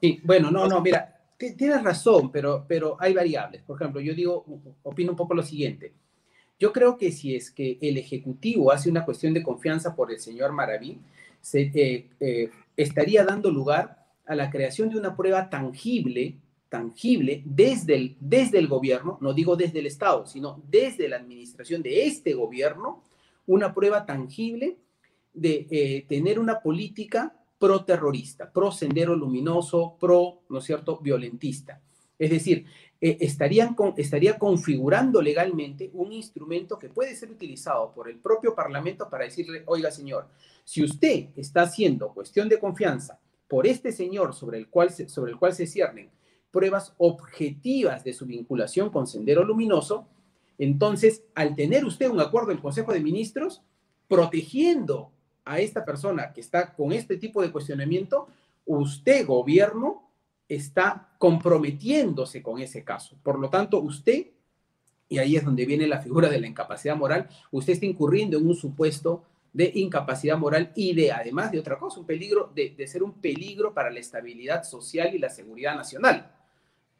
Sí, 0.00 0.18
bueno, 0.24 0.50
no, 0.50 0.66
no, 0.66 0.80
mira, 0.80 1.20
tienes 1.36 1.82
razón, 1.82 2.32
pero, 2.32 2.64
pero 2.66 2.96
hay 2.98 3.12
variables. 3.12 3.60
Por 3.60 3.78
ejemplo, 3.78 4.00
yo 4.00 4.14
digo, 4.14 4.42
opino 4.84 5.10
un 5.10 5.18
poco 5.18 5.34
lo 5.34 5.42
siguiente. 5.42 5.92
Yo 6.58 6.72
creo 6.72 6.96
que 6.96 7.12
si 7.12 7.36
es 7.36 7.50
que 7.50 7.76
el 7.82 7.98
Ejecutivo 7.98 8.72
hace 8.72 8.88
una 8.88 9.04
cuestión 9.04 9.34
de 9.34 9.42
confianza 9.42 9.94
por 9.94 10.10
el 10.10 10.18
señor 10.18 10.52
Maraví, 10.52 10.98
se, 11.42 11.70
eh, 11.74 12.08
eh, 12.20 12.50
estaría 12.74 13.22
dando 13.22 13.50
lugar 13.50 14.06
a 14.24 14.34
la 14.34 14.48
creación 14.48 14.88
de 14.88 14.96
una 14.96 15.14
prueba 15.14 15.50
tangible, 15.50 16.38
tangible 16.68 17.42
desde 17.44 17.94
el, 17.94 18.16
desde 18.20 18.58
el 18.58 18.68
gobierno, 18.68 19.18
no 19.20 19.32
digo 19.32 19.56
desde 19.56 19.78
el 19.78 19.86
Estado, 19.86 20.26
sino 20.26 20.62
desde 20.68 21.08
la 21.08 21.16
administración 21.16 21.82
de 21.82 22.06
este 22.06 22.34
gobierno, 22.34 23.02
una 23.46 23.74
prueba 23.74 24.06
tangible 24.06 24.78
de 25.32 25.66
eh, 25.70 26.06
tener 26.08 26.38
una 26.38 26.60
política 26.60 27.36
pro-terrorista, 27.58 28.50
pro-sendero 28.50 29.14
luminoso, 29.14 29.96
pro, 30.00 30.42
¿no 30.48 30.58
es 30.58 30.64
cierto?, 30.64 30.98
violentista. 30.98 31.80
Es 32.18 32.30
decir, 32.30 32.66
eh, 33.00 33.18
estarían 33.20 33.74
con, 33.74 33.94
estaría 33.96 34.38
configurando 34.38 35.20
legalmente 35.20 35.90
un 35.92 36.12
instrumento 36.12 36.78
que 36.78 36.88
puede 36.88 37.14
ser 37.14 37.30
utilizado 37.30 37.92
por 37.92 38.08
el 38.08 38.18
propio 38.18 38.54
Parlamento 38.54 39.08
para 39.10 39.24
decirle, 39.24 39.62
oiga 39.66 39.90
señor, 39.90 40.28
si 40.64 40.82
usted 40.82 41.28
está 41.36 41.62
haciendo 41.62 42.14
cuestión 42.14 42.48
de 42.48 42.58
confianza 42.58 43.20
por 43.48 43.66
este 43.66 43.92
señor 43.92 44.34
sobre 44.34 44.58
el 44.58 44.68
cual 44.68 44.90
se, 44.90 45.08
sobre 45.08 45.32
el 45.32 45.38
cual 45.38 45.52
se 45.52 45.66
ciernen 45.66 46.10
pruebas 46.54 46.94
objetivas 46.98 48.04
de 48.04 48.12
su 48.12 48.26
vinculación 48.26 48.90
con 48.90 49.08
Sendero 49.08 49.44
Luminoso, 49.44 50.06
entonces, 50.58 51.24
al 51.34 51.56
tener 51.56 51.84
usted 51.84 52.08
un 52.08 52.20
acuerdo 52.20 52.50
del 52.50 52.60
Consejo 52.60 52.92
de 52.92 53.00
Ministros, 53.00 53.62
protegiendo 54.06 55.10
a 55.44 55.58
esta 55.58 55.84
persona 55.84 56.32
que 56.32 56.40
está 56.40 56.74
con 56.74 56.92
este 56.92 57.16
tipo 57.16 57.42
de 57.42 57.50
cuestionamiento, 57.50 58.28
usted, 58.64 59.26
gobierno, 59.26 60.08
está 60.48 61.08
comprometiéndose 61.18 62.40
con 62.40 62.60
ese 62.60 62.84
caso. 62.84 63.16
Por 63.22 63.38
lo 63.38 63.50
tanto, 63.50 63.80
usted, 63.80 64.28
y 65.08 65.18
ahí 65.18 65.36
es 65.36 65.44
donde 65.44 65.66
viene 65.66 65.88
la 65.88 66.00
figura 66.00 66.28
de 66.28 66.40
la 66.40 66.46
incapacidad 66.46 66.96
moral, 66.96 67.28
usted 67.50 67.72
está 67.72 67.86
incurriendo 67.86 68.38
en 68.38 68.46
un 68.46 68.54
supuesto 68.54 69.24
de 69.52 69.70
incapacidad 69.74 70.38
moral 70.38 70.72
y 70.74 70.94
de, 70.94 71.12
además 71.12 71.50
de 71.50 71.58
otra 71.58 71.78
cosa, 71.78 72.00
un 72.00 72.06
peligro, 72.06 72.52
de, 72.54 72.70
de 72.70 72.86
ser 72.86 73.02
un 73.02 73.14
peligro 73.14 73.74
para 73.74 73.90
la 73.90 74.00
estabilidad 74.00 74.64
social 74.64 75.14
y 75.14 75.18
la 75.18 75.30
seguridad 75.30 75.76
nacional. 75.76 76.30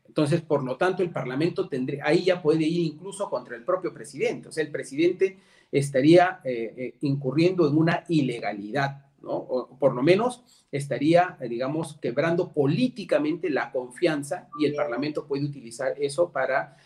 Entonces, 0.07 0.43
por 0.43 0.63
lo 0.63 0.77
tanto, 0.77 1.03
el 1.03 1.11
Parlamento 1.11 1.69
tendría, 1.69 2.07
ahí 2.07 2.25
ya 2.25 2.41
puede 2.41 2.65
ir 2.65 2.93
incluso 2.93 3.29
contra 3.29 3.57
el 3.57 3.65
propio 3.65 3.93
presidente. 3.93 4.49
O 4.49 4.53
sea, 4.53 4.63
el 4.63 4.71
presidente 4.71 5.39
estaría 5.73 6.41
eh, 6.45 6.75
eh, 6.77 6.95
incurriendo 7.01 7.69
en 7.69 7.77
una 7.77 8.05
ilegalidad, 8.09 9.07
¿no? 9.23 9.33
O 9.33 9.77
por 9.79 9.95
lo 9.95 10.03
menos 10.03 10.45
estaría, 10.71 11.37
eh, 11.41 11.49
digamos, 11.49 11.99
quebrando 12.01 12.53
políticamente 12.53 13.51
la 13.51 13.73
confianza 13.73 14.49
y 14.59 14.67
el 14.67 14.75
Parlamento 14.75 15.27
puede 15.27 15.45
utilizar 15.45 15.95
eso 15.99 16.31
para 16.31 16.77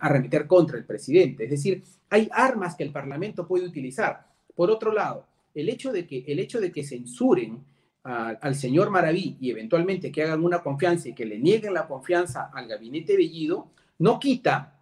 arremeter 0.00 0.46
contra 0.46 0.78
el 0.78 0.86
presidente. 0.86 1.44
Es 1.44 1.50
decir, 1.50 1.84
hay 2.08 2.30
armas 2.32 2.76
que 2.76 2.82
el 2.82 2.92
Parlamento 2.92 3.46
puede 3.46 3.66
utilizar. 3.66 4.26
Por 4.54 4.70
otro 4.70 4.90
lado, 4.90 5.26
el 5.54 5.68
hecho 5.68 5.92
de 5.92 6.06
que, 6.06 6.24
el 6.28 6.38
hecho 6.38 6.60
de 6.60 6.72
que 6.72 6.82
censuren 6.82 7.62
al 8.06 8.54
señor 8.54 8.90
Maraví 8.90 9.36
y 9.40 9.50
eventualmente 9.50 10.12
que 10.12 10.22
hagan 10.22 10.44
una 10.44 10.62
confianza 10.62 11.08
y 11.08 11.14
que 11.14 11.24
le 11.24 11.38
nieguen 11.38 11.74
la 11.74 11.88
confianza 11.88 12.50
al 12.54 12.68
gabinete 12.68 13.16
Bellido, 13.16 13.70
no 13.98 14.20
quita 14.20 14.78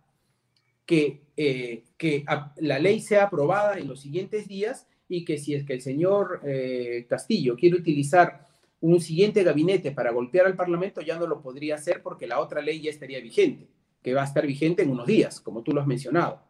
que, 0.84 1.22
eh, 1.36 1.84
que 1.96 2.24
la 2.56 2.78
ley 2.78 3.00
sea 3.00 3.24
aprobada 3.24 3.78
en 3.78 3.88
los 3.88 4.00
siguientes 4.00 4.46
días 4.46 4.86
y 5.08 5.24
que 5.24 5.38
si 5.38 5.54
es 5.54 5.64
que 5.64 5.72
el 5.74 5.80
señor 5.80 6.40
eh, 6.44 7.06
Castillo 7.08 7.56
quiere 7.56 7.76
utilizar 7.76 8.46
un 8.80 9.00
siguiente 9.00 9.42
gabinete 9.42 9.92
para 9.92 10.12
golpear 10.12 10.44
al 10.44 10.56
Parlamento, 10.56 11.00
ya 11.00 11.18
no 11.18 11.26
lo 11.26 11.40
podría 11.40 11.76
hacer 11.76 12.02
porque 12.02 12.26
la 12.26 12.40
otra 12.40 12.60
ley 12.60 12.82
ya 12.82 12.90
estaría 12.90 13.20
vigente, 13.20 13.68
que 14.02 14.12
va 14.12 14.22
a 14.22 14.26
estar 14.26 14.46
vigente 14.46 14.82
en 14.82 14.90
unos 14.90 15.06
días, 15.06 15.40
como 15.40 15.62
tú 15.62 15.72
lo 15.72 15.80
has 15.80 15.86
mencionado. 15.86 16.42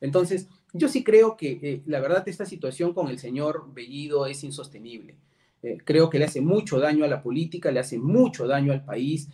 Entonces, 0.00 0.48
yo 0.72 0.88
sí 0.88 1.04
creo 1.04 1.36
que 1.36 1.58
eh, 1.62 1.82
la 1.86 2.00
verdad 2.00 2.28
esta 2.28 2.46
situación 2.46 2.92
con 2.92 3.08
el 3.08 3.20
señor 3.20 3.72
Bellido 3.72 4.26
es 4.26 4.42
insostenible. 4.42 5.14
Eh, 5.62 5.78
creo 5.84 6.08
que 6.08 6.18
le 6.18 6.24
hace 6.24 6.40
mucho 6.40 6.78
daño 6.78 7.04
a 7.04 7.08
la 7.08 7.22
política, 7.22 7.70
le 7.70 7.80
hace 7.80 7.98
mucho 7.98 8.46
daño 8.46 8.72
al 8.72 8.84
país, 8.84 9.28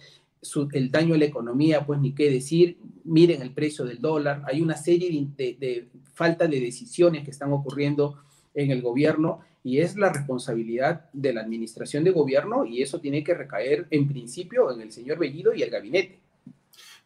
el 0.73 0.91
daño 0.91 1.15
a 1.15 1.19
la 1.19 1.25
economía, 1.25 1.85
pues 1.85 2.01
ni 2.01 2.13
qué 2.13 2.31
decir, 2.31 2.79
miren 3.05 3.43
el 3.43 3.53
precio 3.53 3.85
del 3.85 4.01
dólar, 4.01 4.43
hay 4.47 4.61
una 4.61 4.77
serie 4.77 5.11
de, 5.37 5.57
de, 5.59 5.89
falta 6.15 6.47
de 6.47 6.61
decisiones 6.61 7.25
que 7.25 7.31
están 7.31 7.53
ocurriendo 7.53 8.23
en 8.55 8.71
el 8.71 8.83
gobierno 8.83 9.41
y 9.63 9.81
es 9.81 9.97
la 9.97 10.13
responsabilidad 10.13 11.11
de 11.13 11.33
la 11.33 11.43
administración 11.43 12.05
de 12.05 12.11
gobierno 12.11 12.65
y 12.65 12.83
eso 12.83 13.01
tiene 13.01 13.25
que 13.25 13.35
recaer 13.35 13.87
en 13.91 14.09
principio 14.09 14.73
en 14.73 14.81
el 14.81 14.93
señor 14.93 15.19
Bellido 15.19 15.53
y 15.55 15.63
el 15.63 15.71
gabinete. 15.71 16.21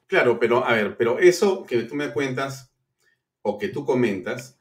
Claro, 0.06 0.38
pero 0.38 0.64
a 0.64 0.74
ver, 0.74 0.96
pero 0.96 1.18
eso 1.18 1.64
que 1.64 1.82
tú 1.84 1.94
me 1.94 2.12
cuentas 2.12 2.70
o 3.42 3.58
que 3.58 3.68
tú 3.68 3.84
comentas, 3.84 4.58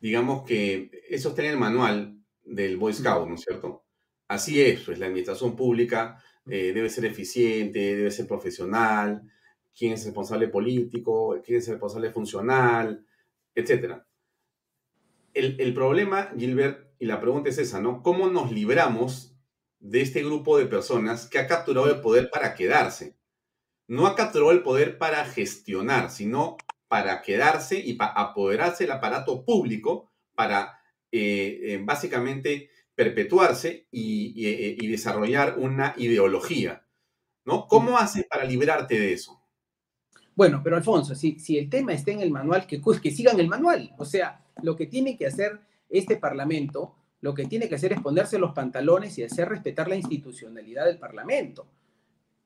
digamos 0.00 0.44
que 0.44 0.90
eso 1.08 1.30
está 1.30 1.42
en 1.42 1.50
el 1.50 1.56
manual 1.56 2.16
del 2.44 2.76
Boy 2.76 2.92
Scout, 2.92 3.28
¿no 3.28 3.34
es 3.34 3.42
cierto? 3.42 3.82
Así 4.30 4.62
es, 4.62 4.82
pues 4.82 4.96
la 5.00 5.06
administración 5.06 5.56
pública 5.56 6.22
eh, 6.46 6.72
debe 6.72 6.88
ser 6.88 7.04
eficiente, 7.04 7.96
debe 7.96 8.12
ser 8.12 8.28
profesional, 8.28 9.28
quién 9.76 9.94
es 9.94 10.04
responsable 10.04 10.46
político, 10.46 11.42
quién 11.44 11.58
es 11.58 11.66
responsable 11.66 12.12
funcional, 12.12 13.04
etc. 13.56 13.96
El, 15.34 15.60
el 15.60 15.74
problema, 15.74 16.32
Gilbert, 16.38 16.92
y 17.00 17.06
la 17.06 17.20
pregunta 17.20 17.50
es 17.50 17.58
esa, 17.58 17.80
¿no? 17.80 18.04
¿Cómo 18.04 18.30
nos 18.30 18.52
libramos 18.52 19.34
de 19.80 20.00
este 20.00 20.22
grupo 20.22 20.58
de 20.58 20.66
personas 20.66 21.26
que 21.26 21.40
ha 21.40 21.48
capturado 21.48 21.92
el 21.92 22.00
poder 22.00 22.30
para 22.30 22.54
quedarse? 22.54 23.16
No 23.88 24.06
ha 24.06 24.14
capturado 24.14 24.52
el 24.52 24.62
poder 24.62 24.96
para 24.96 25.24
gestionar, 25.24 26.08
sino 26.08 26.56
para 26.86 27.20
quedarse 27.22 27.80
y 27.80 27.94
para 27.94 28.12
apoderarse 28.12 28.84
del 28.84 28.92
aparato 28.92 29.44
público 29.44 30.12
para 30.36 30.78
eh, 31.10 31.58
eh, 31.64 31.80
básicamente 31.82 32.70
perpetuarse 33.00 33.86
eh, 33.90 34.76
y, 34.78 34.86
desarrollar 34.86 35.58
una 35.58 35.94
ideología, 35.96 36.84
¿no? 37.46 37.66
¿Cómo 37.66 37.96
haces 37.96 38.26
para 38.28 38.44
librarte 38.44 39.00
de 39.00 39.14
eso? 39.14 39.40
Bueno, 40.36 40.60
pero 40.62 40.76
Alfonso, 40.76 41.14
si, 41.14 41.38
si 41.38 41.56
el 41.56 41.70
tema 41.70 41.94
está 41.94 42.10
en 42.10 42.20
el 42.20 42.30
manual, 42.30 42.66
que, 42.66 42.78
que 43.02 43.10
sigan 43.10 43.40
el 43.40 43.48
manual. 43.48 43.94
O 43.96 44.04
sea, 44.04 44.44
lo 44.62 44.76
que 44.76 44.86
tiene 44.86 45.16
que 45.16 45.26
hacer 45.26 45.60
este 45.88 46.18
Parlamento, 46.18 46.94
lo 47.22 47.32
que 47.32 47.46
tiene 47.46 47.70
que 47.70 47.76
hacer 47.76 47.94
es 47.94 48.02
ponerse 48.02 48.38
los 48.38 48.52
pantalones 48.52 49.16
y 49.16 49.22
hacer 49.22 49.48
respetar 49.48 49.88
la 49.88 49.96
institucionalidad 49.96 50.84
del 50.84 50.98
Parlamento. 50.98 51.66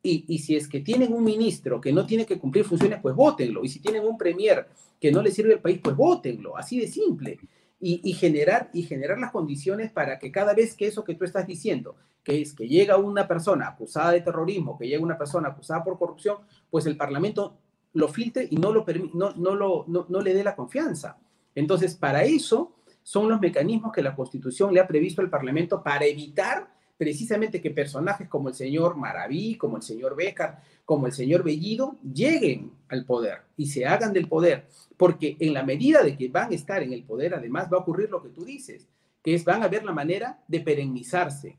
Y, 0.05 0.25
y, 0.29 0.39
si 0.39 0.55
es 0.55 0.69
que 0.69 0.81
tienen 0.81 1.13
un 1.13 1.25
ministro 1.25 1.81
que 1.81 1.93
no 1.93 2.07
tiene 2.07 2.27
que 2.27 2.39
cumplir 2.39 2.65
funciones, 2.65 3.01
pues 3.03 3.17
votenlo. 3.17 3.65
Y 3.65 3.69
si 3.69 3.81
tienen 3.81 4.05
un 4.05 4.17
premier 4.17 4.69
que 5.01 5.11
no 5.11 5.21
le 5.21 5.33
sirve 5.33 5.55
al 5.55 5.61
país, 5.61 5.81
pues 5.83 5.97
votenlo. 5.97 6.57
Así 6.57 6.79
de 6.79 6.87
simple. 6.87 7.41
Y, 7.87 8.15
generar, 8.15 8.71
y 8.73 8.85
generar 8.85 9.19
las 9.19 9.31
condiciones 9.31 9.91
para 9.93 10.19
que 10.19 10.33
cada 10.33 10.55
vez 10.55 10.75
que 10.75 10.87
eso 10.87 11.05
que 11.05 11.15
tú 11.15 11.27
estás 11.27 11.47
diciendo, 11.47 11.97
que 12.23 12.41
es 12.41 12.55
que 12.55 12.67
llega 12.67 12.97
una 12.97 13.29
persona 13.29 13.69
acusada 13.69 14.13
de 14.13 14.23
terrorismo, 14.23 14.79
que 14.79 14.89
llega 14.89 15.03
una 15.03 15.19
persona 15.19 15.51
acusada 15.51 15.85
por 15.85 15.99
corrupción, 15.99 16.39
pues 16.71 16.87
el 16.87 16.97
Parlamento 16.97 17.59
lo 17.93 18.09
filtre 18.09 18.49
y 18.51 18.57
no, 18.57 18.73
lo, 18.73 18.87
no, 19.13 19.35
no, 19.37 19.55
lo, 19.55 19.85
no, 19.87 20.07
no 20.09 20.21
le 20.23 20.33
dé 20.33 20.43
la 20.43 20.57
confianza. 20.57 21.19
Entonces, 21.55 21.95
para 21.95 22.25
eso 22.25 22.75
son 23.03 23.29
los 23.29 23.39
mecanismos 23.39 23.93
que 23.93 24.03
la 24.03 24.17
Constitución 24.17 24.73
le 24.73 24.81
ha 24.81 24.87
previsto 24.87 25.21
al 25.21 25.29
Parlamento 25.29 25.83
para 25.83 26.07
evitar 26.07 26.74
precisamente 26.97 27.61
que 27.61 27.71
personajes 27.71 28.29
como 28.29 28.49
el 28.49 28.55
señor 28.55 28.97
Maraví, 28.97 29.57
como 29.57 29.77
el 29.77 29.83
señor 29.83 30.17
Becar, 30.17 30.63
como 30.85 31.07
el 31.07 31.13
señor 31.13 31.43
Bellido, 31.43 31.97
lleguen 32.03 32.73
al 32.89 33.05
poder 33.05 33.43
y 33.57 33.67
se 33.67 33.87
hagan 33.87 34.13
del 34.13 34.29
poder. 34.29 34.67
Porque 34.97 35.37
en 35.41 35.55
la 35.55 35.63
medida 35.63 36.03
de 36.03 36.17
que 36.17 36.29
van 36.29 36.53
a 36.53 36.55
estar 36.55 36.83
en 36.83 36.93
el 36.93 37.03
poder, 37.05 37.35
además 37.35 37.69
va 37.73 37.79
a 37.79 37.81
ocurrir 37.81 38.11
lo 38.11 38.23
que 38.23 38.29
tú 38.29 38.45
dices, 38.45 38.89
que 39.23 39.35
es 39.35 39.45
van 39.45 39.63
a 39.63 39.69
ver 39.69 39.85
la 39.85 39.93
manera 39.93 40.43
de 40.47 40.61
perennizarse 40.61 41.59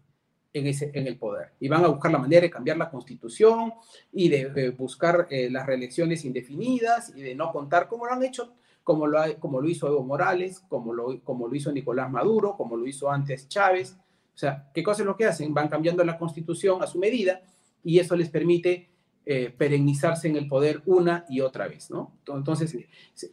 en, 0.53 0.67
ese, 0.67 0.91
en 0.93 1.05
el 1.05 1.17
poder 1.17 1.51
y 1.59 1.67
van 1.67 1.83
a 1.83 1.89
buscar 1.89 2.11
la 2.11 2.17
manera 2.17 2.41
de 2.41 2.49
cambiar 2.49 2.77
la 2.77 2.89
constitución 2.89 3.73
y 4.13 4.29
de, 4.29 4.69
buscar 4.69 5.27
eh, 5.29 5.49
las 5.49 5.65
reelecciones 5.65 6.23
indefinidas 6.23 7.11
y 7.13 7.21
de 7.21 7.35
no 7.35 7.51
contar 7.51 7.89
como 7.89 8.05
lo 8.05 8.13
han 8.13 8.23
hecho 8.23 8.53
como 8.85 9.07
lo, 9.07 9.19
como 9.39 9.59
lo 9.59 9.67
hizo 9.67 9.87
Evo 9.87 10.03
Morales, 10.03 10.59
como 10.69 10.93
lo, 10.93 11.19
como 11.23 11.47
lo 11.47 11.55
hizo 11.55 11.71
Nicolás 11.71 12.09
Maduro, 12.11 12.55
como 12.55 12.77
lo 12.77 12.85
hizo 12.85 13.09
antes 13.09 13.49
Chávez, 13.49 13.97
o 14.35 14.37
sea, 14.37 14.69
¿qué 14.73 14.83
cosa 14.83 15.01
es 15.01 15.05
lo 15.05 15.15
que 15.15 15.25
hacen? 15.25 15.53
Van 15.53 15.69
cambiando 15.69 16.03
la 16.03 16.17
constitución 16.17 16.83
a 16.83 16.87
su 16.87 16.99
medida 16.99 17.41
y 17.83 17.99
eso 17.99 18.17
les 18.17 18.29
permite 18.29 18.89
eh, 19.25 19.49
perennizarse 19.57 20.27
en 20.27 20.35
el 20.35 20.49
poder 20.49 20.81
una 20.85 21.25
y 21.29 21.39
otra 21.39 21.69
vez, 21.69 21.89
¿no? 21.89 22.19
Entonces, 22.27 22.77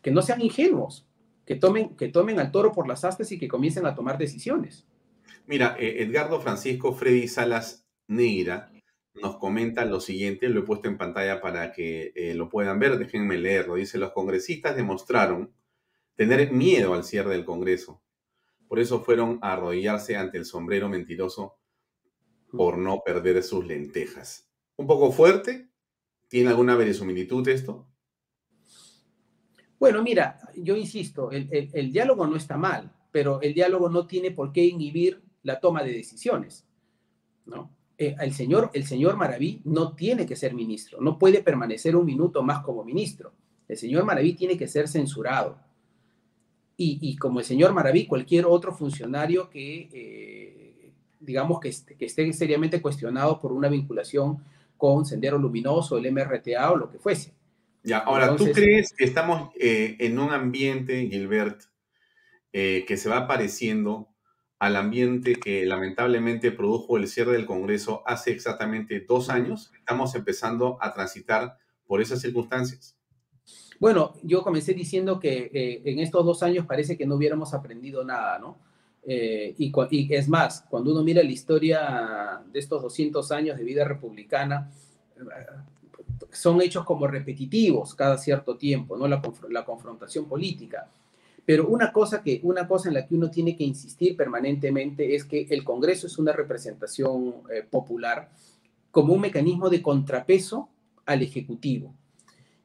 que 0.01 0.11
no 0.13 0.23
sean 0.23 0.41
ingenuos, 0.41 1.09
que 1.45 1.57
tomen, 1.57 1.97
que 1.97 2.07
tomen 2.07 2.39
al 2.39 2.53
toro 2.53 2.71
por 2.71 2.87
las 2.87 3.05
astas 3.05 3.33
y 3.33 3.39
que 3.39 3.49
comiencen 3.49 3.85
a 3.85 3.97
tomar 3.97 4.17
decisiones. 4.17 4.87
Mira, 5.47 5.77
eh, 5.81 6.05
Edgardo 6.05 6.41
Francisco 6.41 6.93
Freddy 6.93 7.27
Salas 7.27 7.85
Neira 8.07 8.71
nos 9.21 9.39
comenta 9.39 9.85
lo 9.85 10.01
siguiente, 10.01 10.49
lo 10.49 10.61
he 10.61 10.65
puesto 10.65 10.89
en 10.89 10.99
pantalla 10.99 11.41
para 11.41 11.73
que 11.73 12.13
eh, 12.15 12.35
lo 12.35 12.49
puedan 12.49 12.79
ver, 12.79 12.97
déjenme 12.97 13.39
leerlo. 13.39 13.75
Dice, 13.75 13.99
los 13.99 14.13
congresistas 14.13 14.77
demostraron 14.77 15.53
tener 16.15 16.53
miedo 16.53 16.95
al 16.95 17.03
cierre 17.03 17.33
del 17.33 17.45
Congreso 17.45 18.02
por 18.73 18.81
eso 18.81 19.03
fueron 19.05 19.39
a 19.43 19.53
arrodillarse 19.53 20.16
ante 20.16 20.39
el 20.39 20.47
sombrero 20.47 20.89
mentiroso 20.89 21.59
por 22.51 22.79
no 22.79 23.03
perder 23.05 23.43
sus 23.43 23.66
lentejas. 23.66 24.51
¿Un 24.77 24.87
poco 24.87 25.12
fuerte? 25.12 25.68
¿Tiene 26.27 26.49
alguna 26.49 26.75
verosimilitud 26.75 27.47
esto? 27.49 27.87
Bueno, 29.79 30.03
mira, 30.03 30.39
yo 30.57 30.75
insisto, 30.75 31.31
el, 31.31 31.93
diálogo 31.93 32.27
no 32.27 32.35
está 32.35 32.57
mal, 32.57 32.91
pero 33.11 33.43
el 33.43 33.53
diálogo 33.53 33.91
no 33.91 34.07
tiene 34.07 34.31
por 34.31 34.55
qué 34.55 34.64
inhibir 34.64 35.23
la 35.43 35.61
toma 35.61 35.85
de 35.85 35.93
decisiones. 35.93 36.66
¿no? 37.45 37.77
Eh, 37.99 38.16
el, 38.20 38.33
señor, 38.33 38.70
el 38.73 38.87
señor 38.87 39.18
Maraví 39.18 39.61
no 39.66 39.95
tiene 39.95 40.25
que 40.25 40.35
ser 40.35 40.55
ministro, 40.55 40.99
no 40.99 41.18
puede 41.18 41.43
permanecer 41.43 41.95
un 41.95 42.07
minuto 42.07 42.43
más 42.43 42.61
como 42.61 42.85
ministro. 42.85 43.35
El 43.68 43.77
señor 43.77 44.07
Maraví 44.07 44.33
tiene 44.33 44.57
que 44.57 44.66
ser 44.66 44.89
censurado 44.89 45.61
y, 46.77 47.16
como 47.16 47.39
el 47.39 47.45
señor 47.45 47.73
Maraví, 47.73 48.07
cualquier 48.07 48.47
otro 48.47 48.73
funcionario 48.73 49.49
que, 49.51 49.89
eh, 49.93 50.93
digamos, 51.20 51.61
que, 51.61 51.70
que, 51.97 52.07
esté 52.07 52.33
seriamente 52.33 52.83
cuestionado 52.83 53.41
por 53.41 53.53
una 53.53 53.68
vinculación 53.68 54.43
con 54.77 55.05
Sendero 55.05 55.39
Luminoso, 55.39 55.97
el 55.97 56.11
MRTA 56.11 56.73
o 56.73 56.77
lo 56.77 56.91
que 56.91 56.99
fuese. 56.99 57.35
Ya, 57.85 57.99
ahora, 57.99 58.37
¿tú 58.37 58.51
crees 58.53 58.93
que 58.97 59.05
estamos 59.05 59.51
eh, 59.61 59.97
en 60.01 60.18
un 60.18 60.31
ambiente, 60.33 61.09
Gilbert, 61.09 61.62
eh, 62.53 62.85
que 62.87 62.97
se 62.97 63.09
va 63.09 63.27
pareciendo 63.27 64.09
al 64.59 64.77
ambiente 64.77 65.35
que 65.35 65.64
lamentablemente 65.66 66.53
produjo 66.53 66.97
el 66.97 67.09
cierre 67.09 67.33
del 67.33 67.47
Congreso 67.47 68.03
hace 68.07 68.31
exactamente 68.31 69.05
dos 69.07 69.31
años? 69.31 69.73
Estamos 69.79 70.14
empezando 70.14 70.79
a 70.81 70.93
transitar 70.93 71.59
por 71.87 72.01
esas 72.01 72.20
circunstancias. 72.20 72.97
Bueno, 73.83 74.14
yo 74.22 74.45
comencé 74.45 74.74
diciendo 74.74 75.18
que 75.18 75.51
eh, 75.53 75.83
en 75.85 75.99
estos 75.99 76.24
dos 76.24 76.45
años 76.45 76.66
parece 76.66 76.97
que 76.97 77.05
no 77.05 77.16
hubiéramos 77.16 77.53
aprendido 77.53 78.05
nada, 78.05 78.39
¿no? 78.39 78.57
Eh, 79.03 79.57
y, 79.59 80.14
es 80.14 80.28
más, 80.28 80.64
cuando 80.70 80.93
uno 80.93 81.03
mira 81.03 81.20
la 81.20 81.33
historia 81.33 82.45
de 82.53 82.61
estos 82.61 82.80
200 82.80 83.33
años 83.33 83.59
de 83.59 83.64
vida 83.64 83.83
republicana, 83.83 84.70
eh, 85.16 85.22
son 86.30 86.62
hechos 86.62 86.85
como 86.85 87.09
repetitivos 87.09 87.97
cada 87.97 88.18
cierto 88.18 88.57
tiempo, 88.57 88.97
¿no? 88.97 89.09
La, 89.09 89.64
confrontación 89.64 90.26
política. 90.26 90.89
Pero 91.45 91.66
una 91.66 91.93
cosa, 91.93 92.22
que, 92.22 92.39
una 92.45 92.68
cosa 92.68 92.87
en 92.87 92.95
la 92.95 93.05
que 93.05 93.16
uno 93.16 93.33
tiene 93.33 93.57
que 93.57 93.64
insistir 93.64 94.16
permanentemente 94.16 95.12
es 95.16 95.24
que 95.24 95.49
el 95.51 95.64
Congreso 95.64 96.07
es 96.07 96.18
una 96.18 96.30
representación 96.30 97.35
popular 97.68 98.30
como 98.93 99.12
un 99.12 99.22
mecanismo 99.22 99.68
de 99.68 99.83
contrapeso 99.83 100.68
al 101.05 101.22
Ejecutivo 101.22 101.93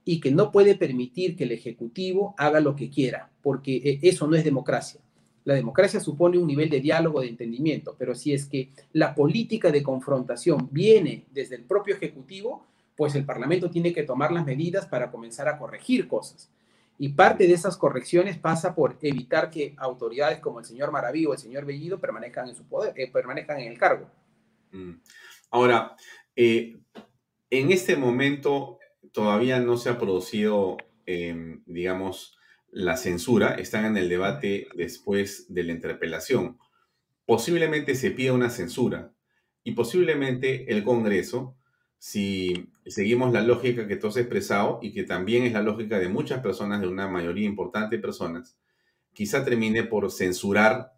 y 0.10 0.22
que 0.22 0.32
no 0.32 0.54
puede 0.54 0.76
permitir 0.76 1.36
que 1.36 1.44
el 1.44 1.52
Ejecutivo 1.52 2.34
haga 2.38 2.62
lo 2.62 2.78
que 2.78 2.90
quiera, 2.90 3.30
porque 3.42 3.76
eh, 3.76 4.00
eso 4.04 4.26
no 4.26 4.38
es 4.38 4.46
democracia. 4.46 5.02
La 5.44 5.54
democracia 5.54 6.00
supone 6.00 6.38
un 6.38 6.48
nivel 6.48 6.70
de 6.70 6.80
diálogo, 6.80 7.20
de 7.20 7.28
entendimiento, 7.28 7.94
pero 8.00 8.16
si 8.16 8.32
es 8.32 8.46
que 8.46 8.70
la 8.94 9.14
política 9.14 9.70
de 9.70 9.84
confrontación 9.84 10.70
viene 10.72 11.26
desde 11.32 11.58
el 11.58 11.66
propio 11.66 11.96
Ejecutivo, 11.96 12.66
pues 12.96 13.16
el 13.16 13.26
Parlamento 13.26 13.70
tiene 13.70 13.92
que 13.92 14.04
tomar 14.04 14.32
las 14.32 14.46
medidas 14.46 14.86
para 14.86 15.12
comenzar 15.12 15.50
a 15.50 15.58
corregir 15.58 16.08
cosas. 16.08 16.50
Y 16.98 17.10
parte 17.10 17.46
de 17.46 17.54
esas 17.54 17.76
correcciones 17.76 18.38
pasa 18.38 18.76
por 18.76 18.98
evitar 19.02 19.50
que 19.50 19.76
autoridades 19.76 20.40
como 20.40 20.60
el 20.60 20.66
señor 20.66 20.90
Maraví 20.90 21.26
o 21.26 21.34
el 21.34 21.40
señor 21.40 21.66
Bellido 21.66 22.00
permanezcan 22.00 22.48
en 22.48 22.56
su 22.56 22.64
poder, 22.64 22.94
eh, 22.96 23.12
permanezcan 23.12 23.60
en 23.60 23.74
el 23.74 23.78
cargo. 23.78 24.10
Mm. 24.72 24.94
Ahora, 25.52 25.98
eh, 26.34 26.78
en 27.50 27.72
este 27.72 27.98
momento 27.98 28.77
todavía 29.18 29.60
no 29.60 29.78
se 29.78 29.90
ha 29.90 29.98
producido, 29.98 30.78
em, 31.08 31.64
digamos, 31.66 32.38
la 32.70 32.98
censura, 32.98 33.56
están 33.56 33.86
en 33.86 33.98
el 33.98 34.10
debate 34.10 34.68
después 34.76 35.52
de 35.52 35.64
la 35.64 35.72
interpelación. 35.72 36.60
Posiblemente 37.26 37.96
se 37.96 38.12
pida 38.12 38.34
una 38.34 38.52
censura 38.52 39.16
y 39.64 39.72
posiblemente 39.72 40.72
el 40.72 40.84
Congreso, 40.84 41.58
si 41.98 42.70
seguimos 42.86 43.34
la 43.34 43.42
lógica 43.42 43.88
que 43.88 43.96
tú 43.96 44.06
has 44.06 44.18
expresado 44.18 44.78
y 44.84 44.94
que 44.94 45.02
también 45.02 45.46
es 45.46 45.54
la 45.54 45.64
lógica 45.64 45.98
de 45.98 46.10
muchas 46.10 46.44
personas, 46.44 46.80
de 46.80 46.88
una 46.88 47.08
mayoría 47.08 47.48
importante 47.48 47.96
de 47.96 48.04
personas, 48.04 48.60
quizá 49.14 49.44
termine 49.44 49.82
por 49.82 50.12
censurar 50.12 50.92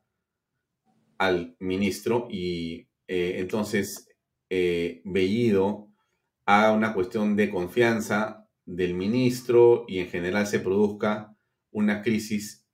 al 1.17 1.55
ministro 1.59 2.27
y 2.29 2.89
eh, 3.07 3.35
entonces 3.37 4.09
eh, 4.49 5.01
Bellido 5.05 5.88
haga 6.49 6.71
una 6.71 6.95
cuestión 6.95 7.35
de 7.35 7.51
confianza 7.51 8.47
del 8.65 8.95
ministro 8.95 9.85
y 9.87 9.99
en 9.99 10.07
general 10.07 10.47
se 10.47 10.59
produzca 10.59 11.35
una 11.69 12.01
crisis 12.01 12.67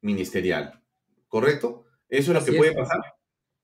ministerial. 0.00 0.82
¿Correcto? 1.28 1.84
¿Eso 2.08 2.32
es 2.32 2.40
lo 2.40 2.44
que 2.44 2.58
puede 2.58 2.72
pasar? 2.72 3.00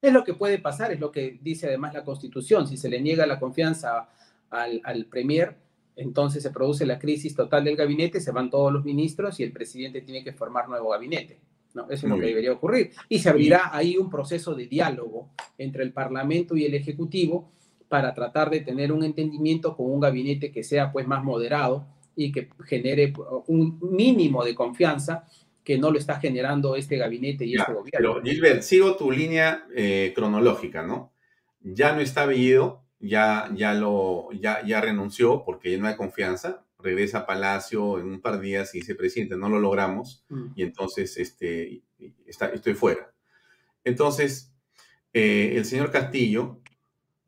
Es 0.01 0.12
lo 0.12 0.23
que 0.23 0.35
puede 0.35 0.59
pasar, 0.61 0.93
es 0.93 1.01
lo 1.01 1.11
que 1.11 1.41
dice 1.43 1.67
además 1.67 1.95
la 1.95 2.05
Constitución. 2.05 2.69
Si 2.69 2.77
se 2.77 2.89
le 2.89 3.01
niega 3.01 3.27
la 3.27 3.41
confianza 3.41 4.09
al, 4.51 4.81
al 4.85 5.07
Premier, 5.07 5.57
entonces 5.97 6.45
se 6.45 6.51
produce 6.51 6.87
la 6.87 7.01
crisis 7.01 7.35
total 7.35 7.64
del 7.64 7.75
gabinete, 7.75 8.21
se 8.21 8.31
van 8.31 8.51
todos 8.51 8.73
los 8.73 8.85
ministros 8.85 9.41
y 9.41 9.43
el 9.43 9.51
presidente 9.51 10.01
tiene 10.03 10.23
que 10.23 10.33
formar 10.33 10.69
nuevo 10.69 10.91
gabinete. 10.91 11.41
¿no? 11.75 11.91
Eso 11.91 12.07
es 12.07 12.11
lo 12.12 12.21
que 12.21 12.27
debería 12.27 12.53
ocurrir. 12.53 12.93
Y 13.09 13.19
se 13.19 13.31
abrirá 13.31 13.75
ahí 13.77 13.97
un 13.97 14.11
proceso 14.11 14.55
de 14.55 14.69
diálogo 14.69 15.31
entre 15.59 15.83
el 15.83 15.93
Parlamento 15.93 16.57
y 16.57 16.64
el 16.64 16.75
Ejecutivo 16.75 17.51
para 17.89 18.14
tratar 18.14 18.51
de 18.51 18.61
tener 18.61 18.93
un 18.93 19.05
entendimiento 19.05 19.76
con 19.76 19.91
un 19.91 20.01
gabinete 20.01 20.51
que 20.51 20.62
sea 20.62 20.93
pues 20.93 21.07
más 21.07 21.22
moderado 21.22 21.87
y 22.14 22.32
que 22.32 22.49
genere 22.64 23.12
un 23.47 23.78
mínimo 23.80 24.45
de 24.45 24.55
confianza 24.55 25.24
que 25.62 25.78
no 25.78 25.91
lo 25.91 25.99
está 25.99 26.20
generando 26.20 26.76
este 26.76 26.97
gabinete 26.97 27.45
y 27.45 27.57
este 27.57 27.72
gobierno. 27.72 27.91
Pero 27.99 28.22
Gilbert, 28.22 28.62
sigo 28.62 28.97
tu 28.97 29.11
línea 29.11 29.66
eh, 29.74 30.12
cronológica, 30.14 30.82
¿no? 30.82 31.12
Ya 31.61 31.93
no 31.93 32.01
está 32.01 32.24
Bellido, 32.24 32.84
ya, 33.01 33.51
ya, 33.55 33.74
lo, 33.74 34.28
ya, 34.32 34.64
ya 34.64 34.80
renunció 34.80 35.45
porque 35.45 35.76
no 35.76 35.89
hay 35.89 35.97
confianza, 35.97 36.64
regresa 36.78 37.18
a 37.18 37.26
Palacio 37.26 37.99
en 37.99 38.07
un 38.07 38.20
par 38.20 38.39
de 38.39 38.47
días 38.47 38.74
y 38.74 38.78
dice, 38.78 38.95
presidente, 38.95 39.37
no 39.37 39.49
lo 39.49 39.59
logramos 39.59 40.24
mm. 40.28 40.53
y 40.55 40.62
entonces 40.62 41.16
este, 41.16 41.82
está, 42.26 42.47
estoy 42.47 42.74
fuera. 42.74 43.12
Entonces, 43.82 44.55
eh, 45.12 45.55
el 45.57 45.64
señor 45.64 45.91
Castillo 45.91 46.61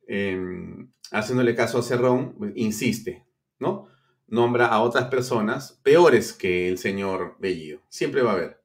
Em, 0.09 0.91
haciéndole 1.13 1.55
caso 1.55 1.79
a 1.79 1.83
Cerrón, 1.83 2.35
pues, 2.37 2.53
insiste, 2.57 3.25
¿no? 3.61 3.87
Nombra 4.27 4.67
a 4.67 4.81
otras 4.81 5.09
personas 5.09 5.79
peores 5.85 6.33
que 6.33 6.69
el 6.69 6.79
señor 6.79 7.37
Bellido. 7.39 7.83
Siempre 7.89 8.23
va 8.23 8.33
a 8.33 8.35
haber. 8.35 8.59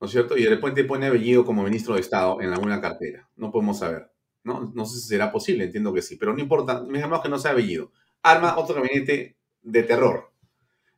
¿no 0.00 0.06
es 0.06 0.12
cierto? 0.12 0.36
Y 0.36 0.44
de 0.44 0.50
repente 0.50 0.84
pone 0.84 1.06
a 1.06 1.10
Bellido 1.10 1.44
como 1.44 1.62
ministro 1.62 1.94
de 1.94 2.00
Estado 2.00 2.40
en 2.40 2.52
alguna 2.52 2.80
cartera. 2.80 3.28
No 3.36 3.50
podemos 3.50 3.78
saber, 3.78 4.10
¿no? 4.44 4.72
No 4.74 4.86
sé 4.86 5.00
si 5.00 5.08
será 5.08 5.32
posible, 5.32 5.64
entiendo 5.64 5.92
que 5.92 6.02
sí, 6.02 6.16
pero 6.16 6.32
no 6.32 6.40
importa, 6.40 6.84
digamos 6.84 7.20
que 7.20 7.28
no 7.28 7.38
sea 7.38 7.52
Bellido. 7.52 7.92
Arma 8.22 8.56
otro 8.58 8.76
gabinete 8.76 9.36
de 9.62 9.82
terror. 9.82 10.32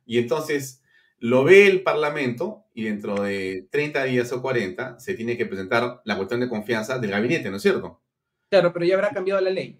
Y 0.05 0.19
entonces 0.19 0.81
lo 1.17 1.43
ve 1.43 1.67
el 1.67 1.83
Parlamento 1.83 2.65
y 2.73 2.83
dentro 2.83 3.21
de 3.21 3.67
30 3.71 4.03
días 4.05 4.31
o 4.31 4.41
40 4.41 4.99
se 4.99 5.13
tiene 5.13 5.37
que 5.37 5.45
presentar 5.45 6.01
la 6.03 6.17
cuestión 6.17 6.39
de 6.39 6.49
confianza 6.49 6.99
del 6.99 7.11
gabinete, 7.11 7.49
¿no 7.49 7.57
es 7.57 7.63
cierto? 7.63 8.01
Claro, 8.51 8.73
pero 8.73 8.85
ya 8.85 8.95
habrá 8.95 9.11
cambiado 9.11 9.39
la 9.39 9.49
ley. 9.49 9.79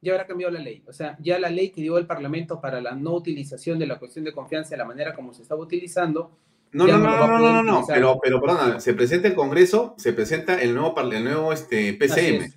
Ya 0.00 0.12
habrá 0.12 0.28
cambiado 0.28 0.52
la 0.52 0.60
ley. 0.60 0.84
O 0.86 0.92
sea, 0.92 1.16
ya 1.18 1.40
la 1.40 1.50
ley 1.50 1.70
que 1.70 1.80
dio 1.80 1.98
el 1.98 2.06
Parlamento 2.06 2.60
para 2.60 2.80
la 2.80 2.94
no 2.94 3.14
utilización 3.14 3.80
de 3.80 3.86
la 3.88 3.98
cuestión 3.98 4.24
de 4.24 4.32
confianza 4.32 4.70
de 4.70 4.76
la 4.76 4.84
manera 4.84 5.12
como 5.12 5.34
se 5.34 5.42
estaba 5.42 5.60
utilizando. 5.60 6.38
No, 6.70 6.86
no, 6.86 6.98
no, 6.98 7.26
no, 7.26 7.38
no, 7.38 7.52
no, 7.52 7.62
no, 7.64 7.84
pero, 7.86 8.18
pero 8.22 8.40
perdona, 8.40 8.78
se 8.78 8.94
presenta 8.94 9.26
el 9.26 9.34
Congreso, 9.34 9.96
se 9.98 10.12
presenta 10.12 10.62
el 10.62 10.72
nuevo, 10.72 10.94
el 11.00 11.24
nuevo 11.24 11.52
este, 11.52 11.92
PCM 11.94 12.52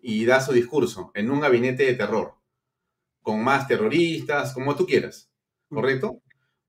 y 0.00 0.24
da 0.24 0.40
su 0.40 0.52
discurso 0.52 1.12
en 1.14 1.30
un 1.30 1.40
gabinete 1.40 1.84
de 1.84 1.94
terror, 1.94 2.34
con 3.20 3.44
más 3.44 3.68
terroristas, 3.68 4.54
como 4.54 4.74
tú 4.74 4.86
quieras, 4.86 5.30
¿correcto? 5.68 6.22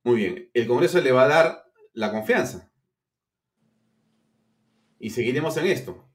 Muy 0.04 0.18
bien, 0.18 0.50
el 0.54 0.68
Congreso 0.68 1.00
le 1.00 1.14
va 1.14 1.24
a 1.24 1.28
dar 1.30 1.66
la 1.94 2.12
confianza. 2.12 2.70
Y 5.00 5.10
seguiremos 5.12 5.56
en 5.56 5.68
esto. 5.68 6.06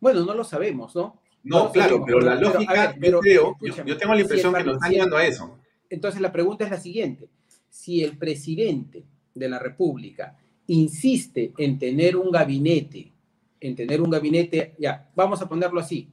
Bueno, 0.00 0.24
no 0.24 0.34
lo 0.34 0.44
sabemos, 0.44 0.94
¿no? 0.96 1.23
No, 1.44 1.70
claro, 1.70 2.02
pero 2.04 2.20
la 2.20 2.36
pero, 2.36 2.52
lógica, 2.52 2.72
ver, 2.72 2.96
pero, 2.98 3.18
yo 3.18 3.20
creo, 3.20 3.56
yo, 3.84 3.96
tengo 3.98 4.12
la 4.14 4.18
si 4.18 4.22
impresión 4.22 4.54
que 4.54 4.64
nos 4.64 4.82
el- 4.84 4.90
llevando 4.92 5.16
a 5.16 5.26
eso. 5.26 5.58
Entonces 5.90 6.20
la 6.20 6.32
pregunta 6.32 6.64
es 6.64 6.70
la 6.70 6.80
siguiente. 6.80 7.28
Si 7.68 8.02
el 8.02 8.16
presidente 8.16 9.04
de 9.34 9.48
la 9.48 9.58
República 9.58 10.36
insiste 10.66 11.52
en 11.58 11.78
tener 11.78 12.16
un 12.16 12.30
gabinete, 12.30 13.12
en 13.60 13.76
tener 13.76 14.00
un 14.00 14.10
gabinete, 14.10 14.74
ya, 14.78 15.10
vamos 15.14 15.42
a 15.42 15.48
ponerlo 15.48 15.80
así, 15.80 16.10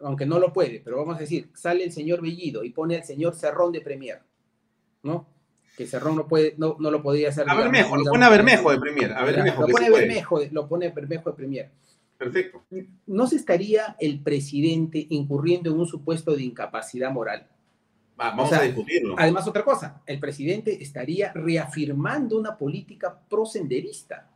aunque 0.00 0.26
no 0.26 0.38
lo 0.38 0.52
puede, 0.52 0.80
pero 0.80 0.96
vamos 0.98 1.16
a 1.16 1.20
decir, 1.20 1.50
sale 1.54 1.84
el 1.84 1.92
señor 1.92 2.22
Bellido 2.22 2.62
y 2.64 2.70
pone 2.70 2.96
al 2.96 3.04
señor 3.04 3.34
Cerrón 3.34 3.72
de 3.72 3.80
Premier, 3.80 4.20
¿no? 5.02 5.28
Que 5.76 5.86
Cerrón 5.86 6.16
no 6.16 6.28
puede, 6.28 6.54
no, 6.58 6.76
no 6.78 6.90
lo 6.90 7.02
podría 7.02 7.30
hacer. 7.30 7.48
A 7.48 7.54
Bermejo, 7.54 7.96
lo 7.96 8.04
pone 8.04 8.24
a 8.24 8.28
Bermejo 8.28 8.70
de 8.70 8.78
Premier, 8.78 9.12
a 9.12 9.24
Bermejo, 9.24 9.62
lo 9.62 9.68
pone. 9.68 9.90
Bermejo, 9.90 10.40
lo 10.50 10.68
pone 10.68 10.88
Bermejo 10.90 11.30
de 11.30 11.36
Premier. 11.36 11.70
Perfecto. 12.24 12.62
¿No 13.06 13.26
se 13.26 13.36
estaría 13.36 13.96
el 13.98 14.20
presidente 14.22 15.06
incurriendo 15.10 15.70
en 15.70 15.80
un 15.80 15.86
supuesto 15.86 16.34
de 16.36 16.42
incapacidad 16.44 17.10
moral? 17.10 17.48
Va, 18.20 18.30
vamos 18.30 18.46
O 18.46 18.48
sea, 18.50 18.58
a 18.60 18.62
discutirlo. 18.62 19.14
Además, 19.18 19.48
otra 19.48 19.64
cosa, 19.64 20.02
el 20.06 20.20
presidente 20.20 20.82
estaría 20.82 21.32
reafirmando 21.32 22.38
una 22.38 22.56
política 22.56 23.18
prosenderista. 23.28 24.28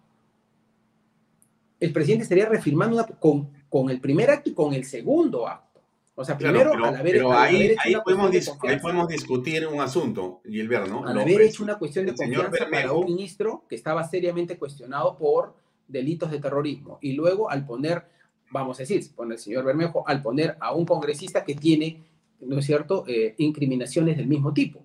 El 1.78 1.93
presidente 1.93 2.22
estaría 2.24 2.47
reafirmando 2.47 2.97
una, 2.97 3.05
con, 3.07 3.51
con 3.68 3.91
el 3.91 4.01
primer 4.01 4.30
acto 4.30 4.51
y 4.51 4.55
con 4.55 4.72
el 4.72 4.84
segundo 4.84 5.47
acto. 5.47 5.80
O 6.14 6.24
sea, 6.24 6.37
Claro, 6.39 6.55
primero, 6.55 6.70
pero, 6.72 6.84
al 6.87 6.97
haber, 6.97 7.12
pero 7.12 7.32
al 7.32 7.39
ahí, 7.39 7.57
haber 7.57 7.70
hecho 7.72 7.80
ahí 7.84 7.95
una 7.95 8.03
podemos 8.05 8.30
cuestión 8.30 8.57
de 8.57 8.62
dis- 8.66 8.70
ahí 8.74 8.80
podemos 8.80 9.09
discutir 9.09 9.66
un 9.66 9.80
asunto, 9.82 10.41
Gilbert, 10.47 10.89
¿no? 10.89 11.07
al 11.07 11.14
Lo- 11.14 11.20
haber 11.20 11.41
el- 11.43 11.47
hecho 11.49 11.62
una 11.62 11.78
cuestión 11.78 12.07
de 12.07 12.14
confianza 12.14 12.66
para 12.70 12.93
un 12.95 13.05
ministro 13.05 13.64
que 13.68 13.74
estaba 13.74 14.03
seriamente 14.05 14.57
cuestionado 14.59 15.18
por 15.18 15.55
delitos 15.89 16.30
de 16.30 16.39
terrorismo. 16.39 16.99
Y 17.01 17.12
luego 17.12 17.51
al 17.51 17.64
poner, 17.64 18.07
vamos 18.51 18.78
a 18.78 18.82
decir, 18.82 19.05
pone 19.14 19.34
el 19.34 19.41
señor 19.41 19.64
Bermejo, 19.64 20.07
al 20.07 20.22
poner 20.22 20.57
a 20.61 20.74
un 20.74 20.84
congresista 20.84 21.45
que 21.45 21.55
tiene, 21.55 22.03
¿no 22.41 22.59
es 22.59 22.66
cierto?, 22.66 23.05
Eh, 23.07 23.34
incriminaciones 23.39 24.16
del 24.16 24.26
mismo 24.26 24.53
tipo. 24.53 24.84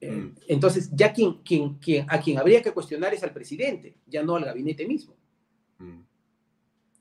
Eh, 0.00 0.10
Mm. 0.10 0.34
Entonces, 0.46 0.90
ya 0.94 1.12
quien, 1.12 1.34
quien, 1.44 1.74
quien, 1.74 2.06
a 2.08 2.20
quien 2.20 2.38
habría 2.38 2.62
que 2.62 2.72
cuestionar 2.72 3.12
es 3.14 3.22
al 3.22 3.32
presidente, 3.32 3.96
ya 4.06 4.22
no 4.22 4.36
al 4.36 4.44
gabinete 4.44 4.86
mismo. 4.86 5.14
Mm. 5.78 6.00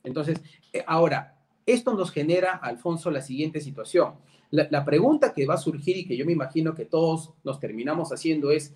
Entonces, 0.03 0.41
eh, 0.73 0.83
ahora, 0.87 1.37
esto 1.65 1.93
nos 1.93 2.11
genera, 2.11 2.53
Alfonso, 2.53 3.11
la 3.11 3.21
siguiente 3.21 3.59
situación. 3.59 4.13
La, 4.49 4.67
la 4.71 4.85
pregunta 4.85 5.33
que 5.33 5.45
va 5.45 5.55
a 5.55 5.57
surgir 5.57 5.97
y 5.97 6.07
que 6.07 6.15
yo 6.15 6.25
me 6.25 6.31
imagino 6.31 6.73
que 6.73 6.85
todos 6.85 7.33
nos 7.43 7.59
terminamos 7.59 8.11
haciendo 8.11 8.51
es, 8.51 8.73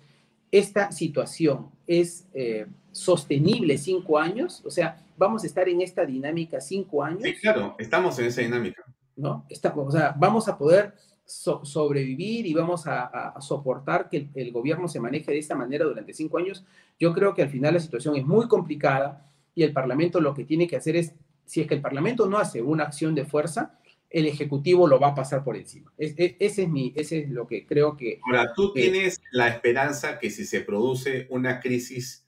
¿esta 0.50 0.92
situación 0.92 1.70
es 1.86 2.28
eh, 2.34 2.66
sostenible 2.92 3.76
cinco 3.78 4.18
años? 4.18 4.62
O 4.64 4.70
sea, 4.70 5.04
¿vamos 5.16 5.42
a 5.42 5.46
estar 5.46 5.68
en 5.68 5.80
esta 5.80 6.04
dinámica 6.04 6.60
cinco 6.60 7.02
años? 7.02 7.22
Sí, 7.24 7.34
claro, 7.34 7.74
estamos 7.78 8.18
en 8.18 8.26
esa 8.26 8.42
dinámica. 8.42 8.84
¿no? 9.16 9.44
Está- 9.48 9.74
o 9.76 9.90
sea, 9.90 10.14
vamos 10.18 10.48
a 10.48 10.56
poder 10.56 10.94
so- 11.24 11.64
sobrevivir 11.64 12.46
y 12.46 12.54
vamos 12.54 12.86
a, 12.86 13.04
a- 13.04 13.40
soportar 13.40 14.08
que 14.08 14.16
el, 14.18 14.28
el 14.34 14.52
gobierno 14.52 14.88
se 14.88 15.00
maneje 15.00 15.32
de 15.32 15.38
esta 15.38 15.54
manera 15.54 15.84
durante 15.84 16.14
cinco 16.14 16.38
años. 16.38 16.64
Yo 16.98 17.12
creo 17.12 17.34
que 17.34 17.42
al 17.42 17.48
final 17.50 17.74
la 17.74 17.80
situación 17.80 18.16
es 18.16 18.24
muy 18.24 18.48
complicada 18.48 19.26
y 19.54 19.62
el 19.64 19.72
Parlamento 19.72 20.20
lo 20.20 20.32
que 20.34 20.44
tiene 20.44 20.66
que 20.66 20.76
hacer 20.76 20.96
es, 20.96 21.12
si 21.44 21.60
es 21.60 21.66
que 21.66 21.74
el 21.74 21.80
Parlamento 21.82 22.26
no 22.26 22.38
hace 22.38 22.62
una 22.62 22.84
acción 22.84 23.14
de 23.14 23.24
fuerza, 23.26 23.78
el 24.08 24.26
Ejecutivo 24.26 24.86
lo 24.86 24.98
va 25.00 25.08
a 25.08 25.14
pasar 25.14 25.42
por 25.44 25.56
encima. 25.56 25.92
Es- 25.98 26.14
es- 26.16 26.34
ese, 26.38 26.62
es 26.64 26.68
mi, 26.68 26.92
ese 26.96 27.20
es 27.20 27.30
lo 27.30 27.46
que 27.46 27.66
creo 27.66 27.96
que... 27.96 28.18
Ahora, 28.26 28.52
tú 28.54 28.68
Eh, 28.74 28.90
tienes 28.90 29.20
la 29.30 29.48
esperanza 29.48 30.18
que 30.18 30.30
si 30.30 30.44
se 30.46 30.60
produce 30.60 31.26
una 31.30 31.60
crisis 31.60 32.21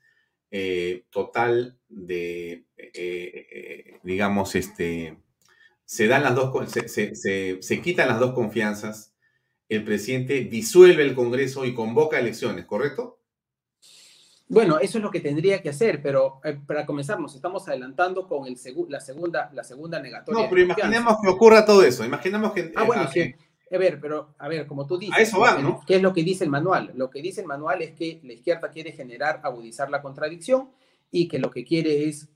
eh, 0.51 1.03
total 1.09 1.77
de, 1.89 2.65
eh, 2.77 3.47
eh, 3.51 3.99
digamos, 4.03 4.55
este, 4.55 5.17
se 5.85 6.07
dan 6.07 6.23
las 6.23 6.35
dos, 6.35 6.71
se, 6.71 6.87
se- 6.87 7.15
se- 7.15 7.57
se 7.61 7.81
quitan 7.81 8.07
las 8.07 8.19
dos 8.19 8.33
confianzas, 8.33 9.13
el 9.69 9.83
presidente 9.83 10.41
disuelve 10.45 11.03
el 11.03 11.15
Congreso 11.15 11.65
y 11.65 11.73
convoca 11.73 12.19
elecciones, 12.19 12.65
¿correcto? 12.65 13.19
Bueno, 14.47 14.77
eso 14.77 14.99
es 14.99 15.03
lo 15.03 15.09
que 15.09 15.21
tendría 15.21 15.59
que 15.63 15.69
hacer, 15.69 16.03
pero 16.03 16.39
eh, 16.43 16.55
para 16.67 16.85
comenzar 16.85 17.19
nos 17.19 17.33
estamos 17.33 17.67
adelantando 17.67 18.27
con 18.27 18.45
el 18.45 18.55
segu- 18.57 18.87
la, 18.87 18.99
segunda, 18.99 19.49
la 19.53 19.63
segunda 19.63 19.99
negatoria. 19.99 20.43
No, 20.43 20.49
pero 20.49 20.61
imaginemos 20.61 21.17
que 21.21 21.29
ocurra 21.29 21.65
todo 21.65 21.81
eso, 21.83 22.05
imaginemos 22.05 22.53
que... 22.53 22.71
Ah, 22.75 22.83
bueno, 22.83 23.03
eh, 23.05 23.09
sí. 23.11 23.35
A 23.71 23.77
ver, 23.77 23.99
pero, 23.99 24.35
a 24.37 24.47
ver, 24.47 24.67
como 24.67 24.85
tú 24.85 24.97
dices. 24.97 25.17
A 25.17 25.21
eso 25.21 25.39
van, 25.39 25.63
¿no? 25.63 25.69
¿no? 25.69 25.83
¿Qué 25.87 25.95
es 25.95 26.01
lo 26.01 26.13
que 26.13 26.23
dice 26.23 26.43
el 26.43 26.49
manual? 26.49 26.91
Lo 26.95 27.09
que 27.09 27.21
dice 27.21 27.41
el 27.41 27.47
manual 27.47 27.81
es 27.81 27.91
que 27.93 28.19
la 28.23 28.33
izquierda 28.33 28.69
quiere 28.69 28.91
generar, 28.91 29.41
agudizar 29.43 29.89
la 29.89 30.01
contradicción 30.01 30.69
y 31.11 31.27
que 31.27 31.39
lo 31.39 31.49
que 31.49 31.63
quiere 31.65 32.07
es 32.07 32.29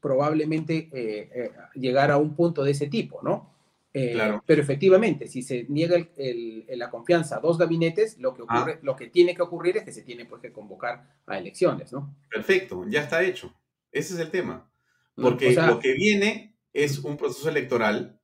probablemente 0.00 0.88
eh, 0.92 1.30
eh, 1.34 1.50
llegar 1.74 2.10
a 2.10 2.16
un 2.18 2.34
punto 2.34 2.62
de 2.64 2.70
ese 2.72 2.86
tipo, 2.88 3.20
¿no? 3.22 3.54
Eh, 3.92 4.12
Claro. 4.12 4.42
Pero 4.46 4.62
efectivamente, 4.62 5.26
si 5.28 5.42
se 5.42 5.64
niega 5.68 5.96
el- 5.96 6.10
el- 6.16 6.64
el- 6.68 6.78
la 6.78 6.90
confianza 6.90 7.36
a 7.36 7.40
dos 7.40 7.58
gabinetes, 7.58 8.18
lo 8.18 8.34
que, 8.34 8.42
Ah. 8.46 8.58
ocurre, 8.60 8.78
lo 8.82 8.94
que 8.96 9.08
tiene 9.08 9.34
que 9.34 9.42
ocurrir 9.42 9.78
es 9.78 9.84
que 9.84 9.92
se 9.92 10.02
tiene 10.02 10.24
pues, 10.26 10.40
que 10.42 10.52
convocar 10.52 11.04
a 11.26 11.38
elecciones, 11.38 11.92
¿no? 11.92 12.14
Perfecto, 12.30 12.84
ya 12.88 13.02
está 13.02 13.22
hecho. 13.22 13.52
Ese 13.90 14.14
es 14.14 14.20
el 14.20 14.30
tema. 14.30 14.70
¿No? 15.16 15.24
Porque 15.30 15.48
O 15.48 15.52
sea, 15.52 15.66
lo 15.66 15.80
que 15.80 15.94
viene 15.94 16.54
es 16.72 16.98
un 16.98 17.16
proceso 17.16 17.48
electoral 17.48 18.20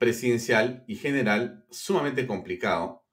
presidencial 0.00 0.82
y 0.86 0.96
general 0.96 1.62
sumamente 1.70 2.26
complicado, 2.26 3.04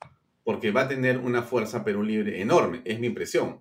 porque 0.46 0.72
va 0.72 0.84
a 0.84 0.88
tener 0.88 1.18
una 1.18 1.44
fuerza 1.44 1.84
Perú 1.84 2.02
Libre 2.02 2.42
enorme, 2.42 2.82
es 2.86 2.98
mi 3.02 3.08
impresión. 3.08 3.60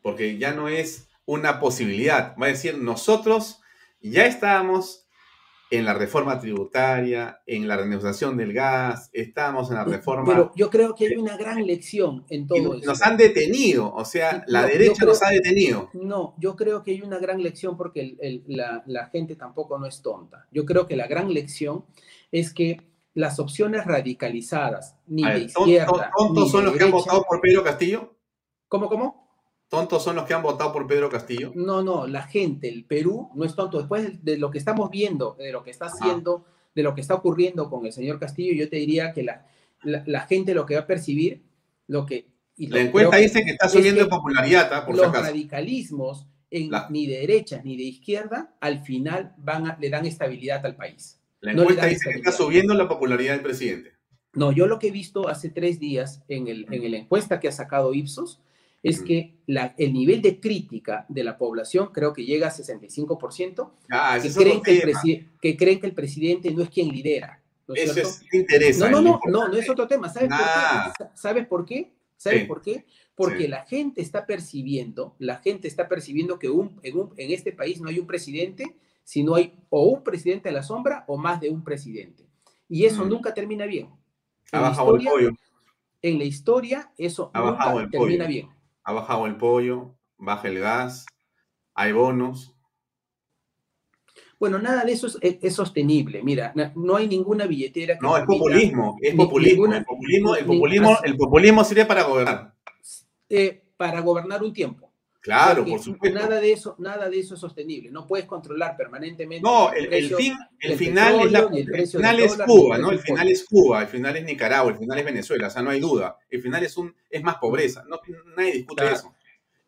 Porque 0.00 0.38
ya 0.38 0.54
no 0.54 0.68
es 0.68 1.10
una 1.26 1.60
posibilidad, 1.60 2.34
va 2.40 2.46
a 2.46 2.48
decir, 2.48 2.78
nosotros 2.78 3.60
ya 4.00 4.24
estábamos 4.24 4.99
en 5.70 5.84
la 5.84 5.94
reforma 5.94 6.38
tributaria, 6.40 7.40
en 7.46 7.68
la 7.68 7.76
renegociación 7.76 8.36
del 8.36 8.52
gas, 8.52 9.08
estábamos 9.12 9.70
en 9.70 9.76
la 9.76 9.84
reforma... 9.84 10.24
Pero 10.26 10.52
yo 10.56 10.68
creo 10.68 10.94
que 10.96 11.06
hay 11.06 11.14
una 11.16 11.36
gran 11.36 11.64
lección 11.64 12.24
en 12.28 12.46
todo 12.48 12.58
nos, 12.60 12.76
eso. 12.78 12.86
nos 12.86 13.02
han 13.02 13.16
detenido, 13.16 13.92
o 13.94 14.04
sea, 14.04 14.42
la 14.48 14.62
No, 14.62 14.66
derecha 14.68 14.94
creo- 14.96 15.08
nos 15.10 15.22
ha 15.22 15.30
detenido. 15.30 15.88
No, 15.94 16.34
yo 16.38 16.56
creo 16.56 16.82
que 16.82 16.90
hay 16.90 17.02
una 17.02 17.18
gran 17.18 17.40
lección 17.42 17.76
porque 17.76 18.00
el- 18.00 18.18
el- 18.20 18.44
la, 18.48 18.82
la 18.86 19.06
gente 19.06 19.36
tampoco 19.36 19.78
no 19.78 19.86
es 19.86 20.02
tonta. 20.02 20.46
Yo 20.50 20.64
creo 20.66 20.88
que 20.88 20.96
la 20.96 21.06
gran 21.06 21.32
lección 21.32 21.84
es 22.32 22.52
que 22.52 22.80
las 23.14 23.38
opciones 23.38 23.84
radicalizadas, 23.86 24.96
ni 25.06 25.22
de 25.24 25.28
ver, 25.28 25.50
¿ton- 25.52 25.68
izquierda, 25.68 25.86
ton- 25.86 26.00
¿Tontos 26.16 26.44
ni 26.44 26.50
son 26.50 26.60
de 26.64 26.66
los 26.70 26.76
que 26.78 26.84
han 26.84 26.90
votado 26.90 27.24
por 27.28 27.40
Pedro 27.40 27.62
Castillo? 27.64 28.14
¿Cómo, 28.68 28.88
cómo? 28.88 29.29
¿Tontos 29.70 30.02
son 30.04 30.16
los 30.16 30.26
que 30.26 30.34
han 30.34 30.42
votado 30.42 30.72
por 30.72 30.86
Pedro 30.86 31.08
Castillo? 31.08 31.52
No, 31.54 31.82
no, 31.82 32.06
la 32.06 32.24
gente, 32.24 32.68
el 32.68 32.84
Perú 32.84 33.30
no 33.34 33.44
es 33.44 33.54
tonto. 33.54 33.78
Después 33.78 34.22
de, 34.24 34.36
lo 34.36 34.50
que 34.50 34.58
estamos 34.58 34.90
viendo, 34.90 35.36
de 35.38 35.52
lo 35.52 35.62
que 35.62 35.70
está 35.70 35.86
haciendo, 35.86 36.44
de 36.74 36.82
lo 36.82 36.92
que 36.94 37.00
está 37.00 37.14
ocurriendo 37.14 37.70
con 37.70 37.86
el 37.86 37.92
señor 37.92 38.18
Castillo, 38.18 38.52
yo 38.52 38.68
te 38.68 38.76
diría 38.76 39.12
que 39.12 39.22
la, 39.22 39.46
la, 39.84 40.02
la 40.06 40.20
gente 40.22 40.54
lo 40.54 40.66
que 40.66 40.74
va 40.74 40.80
a 40.80 40.86
percibir, 40.88 41.42
lo 41.86 42.04
que... 42.04 42.26
y 42.56 42.66
La 42.66 42.80
encuesta 42.80 43.16
dice 43.16 43.44
que 43.44 43.52
está 43.52 43.66
es 43.66 43.72
subiendo 43.72 43.98
que 44.00 44.04
en 44.04 44.10
popularidad, 44.10 44.70
¿ah? 44.72 44.84
por 44.84 44.96
si 44.96 45.00
los 45.02 45.08
acaso. 45.10 45.24
radicalismos 45.26 46.26
en, 46.50 46.70
La- 46.72 46.88
ni 46.90 47.06
de 47.06 47.18
derecha 47.20 47.60
ni 47.64 47.76
de 47.76 47.84
izquierda 47.84 48.56
al 48.60 48.82
final 48.82 49.34
van 49.38 49.68
a- 49.68 49.78
le 49.80 49.88
dan 49.88 50.04
estabilidad 50.04 50.66
al 50.66 50.74
país. 50.74 51.20
La 51.40 51.52
encuesta 51.52 51.86
dice 51.86 52.10
que 52.10 52.16
está 52.18 52.32
subiendo 52.32 52.74
la 52.74 52.88
popularidad 52.88 53.34
del 53.34 53.42
presidente. 53.42 53.92
No, 54.34 54.50
yo 54.52 54.66
lo 54.66 54.80
que 54.80 54.88
he 54.88 54.90
visto 54.90 55.28
hace 55.28 55.48
tres 55.48 55.78
días 55.78 56.22
en, 56.28 56.48
el, 56.48 56.66
en 56.72 56.90
la 56.90 56.98
encuesta 56.98 57.38
que 57.40 57.46
ha 57.48 57.52
sacado 57.52 57.94
Ipsos 57.94 58.40
es 58.82 59.02
que 59.02 59.34
la- 59.46 59.74
el 59.78 59.92
nivel 59.92 60.22
de 60.22 60.40
crítica 60.40 61.04
de 61.08 61.22
la 61.24 61.36
población 61.36 61.90
creo 61.92 62.12
que 62.12 62.24
llega 62.24 62.48
a 62.48 62.50
65%, 62.50 63.72
Ah, 63.90 64.18
que 64.22 64.32
creen 64.32 64.62
que, 64.62 64.78
el 64.78 65.26
que 65.40 65.56
creen 65.56 65.80
que 65.80 65.86
el 65.86 65.94
presidente 65.94 66.50
no 66.50 66.62
es 66.62 66.70
quien 66.70 66.88
lidera. 66.88 67.36
¿no 67.68 67.74
es 67.76 67.82
Eso 67.84 67.94
cierto? 67.94 68.10
es, 68.10 68.34
interesa. 68.34 68.90
No, 68.90 69.00
no, 69.00 69.20
no, 69.28 69.46
no, 69.48 69.56
es 69.56 69.68
otro 69.70 69.86
tema. 69.86 70.08
¿Sabes 70.08 70.28
Nah. 70.30 70.38
por 70.88 70.92
qué? 70.96 71.04
¿Sabes 71.14 71.46
por 71.46 71.64
qué? 71.64 71.92
¿Sabes 72.16 72.40
Sí. 72.40 72.46
por 72.46 72.62
qué? 72.62 72.84
porque 73.14 73.42
Sí. 73.42 73.48
la 73.48 73.66
gente 73.66 74.00
está 74.00 74.24
percibiendo, 74.24 75.14
la 75.18 75.36
gente 75.36 75.68
está 75.68 75.88
percibiendo 75.88 76.38
que 76.38 76.48
un- 76.48 76.80
en, 76.82 76.96
un- 76.98 77.12
en 77.18 77.32
este 77.32 77.52
país 77.52 77.78
no 77.80 77.90
hay 77.90 77.98
un 77.98 78.06
presidente, 78.06 78.76
sino 79.04 79.34
hay 79.34 79.52
o 79.68 79.84
un 79.88 80.02
presidente 80.02 80.48
a 80.48 80.52
la 80.52 80.62
sombra 80.62 81.04
o 81.06 81.18
más 81.18 81.38
de 81.38 81.50
un 81.50 81.62
presidente. 81.62 82.24
Y 82.66 82.86
eso 82.86 83.04
Mm. 83.04 83.08
nunca 83.10 83.34
termina 83.34 83.66
bien. 83.66 83.88
Ha 84.52 84.58
En 84.58 84.64
el 84.64 84.70
historia- 84.72 85.10
pollo, 85.10 85.30
En 86.02 86.18
la 86.18 86.24
historia 86.24 86.90
eso 86.96 87.30
Ha 87.34 87.40
nunca 87.42 87.88
termina 87.90 88.24
pollo. 88.24 88.28
bien. 88.28 88.48
Ha 88.90 88.92
bajado 88.92 89.26
el 89.26 89.36
pollo, 89.36 89.94
baja 90.18 90.48
el 90.48 90.58
gas, 90.58 91.06
hay 91.74 91.92
bonos. 91.92 92.54
Bueno, 94.38 94.58
nada 94.58 94.84
de 94.84 94.92
eso 94.92 95.06
es, 95.06 95.18
es- 95.20 95.38
es 95.42 95.54
sostenible. 95.54 96.22
Mira, 96.22 96.52
no 96.74 96.96
hay 96.96 97.06
ninguna 97.06 97.46
billetera 97.46 97.94
que 97.98 98.00
No, 98.06 98.16
es 98.16 98.24
populismo, 98.24 98.96
es 99.00 99.14
populismo. 99.14 99.52
ninguna- 99.62 99.78
el 99.78 99.84
populismo, 99.84 100.34
el 100.34 100.46
populismo, 100.46 100.98
el 101.04 101.16
populismo 101.16 101.64
sirve 101.64 101.84
para 101.86 102.02
gobernar. 102.04 102.54
eh, 103.28 103.62
para 103.76 104.00
gobernar 104.00 104.42
un 104.42 104.52
tiempo. 104.52 104.89
Claro, 105.20 105.66
por 105.66 105.80
supuesto. 105.80 106.18
Nada 106.18 106.40
de 106.40 106.52
eso, 106.52 106.76
nada 106.78 107.10
de 107.10 107.18
eso 107.18 107.34
es 107.34 107.40
sostenible. 107.40 107.90
No 107.90 108.06
puedes 108.06 108.24
controlar 108.26 108.74
permanentemente. 108.76 109.42
No, 109.42 109.70
el, 109.72 109.84
el 109.84 109.88
precio 109.88 110.16
fin, 110.16 110.34
el 110.60 110.78
final 110.78 111.20
es, 111.20 111.32
la- 111.32 111.50
el 111.52 111.86
final 111.86 112.20
es 112.20 112.30
dólar, 112.32 112.46
Cuba, 112.48 112.78
¿no? 112.78 112.90
El 112.90 112.98
final 113.00 113.28
es 113.28 113.44
Cuba, 113.44 113.82
el 113.82 113.88
final 113.88 114.16
es 114.16 114.24
Nicaragua, 114.24 114.72
el 114.72 114.78
final 114.78 114.98
es 114.98 115.04
Venezuela, 115.04 115.48
o 115.48 115.50
sea, 115.50 115.60
no 115.62 115.70
hay 115.70 115.80
duda. 115.80 116.16
El 116.30 116.40
final 116.40 116.64
es 116.64 116.76
un 116.78 116.94
es 117.10 117.22
más 117.22 117.36
pobreza, 117.36 117.84
no 117.86 118.00
nadie 118.36 118.52
discute 118.52 118.80
Claro. 118.82 118.96
eso. 118.96 119.14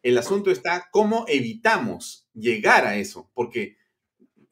El 0.02 0.16
asunto 0.18 0.50
está 0.50 0.88
cómo 0.90 1.26
evitamos 1.28 2.26
llegar 2.34 2.86
a 2.86 2.96
eso, 2.96 3.30
porque 3.34 3.76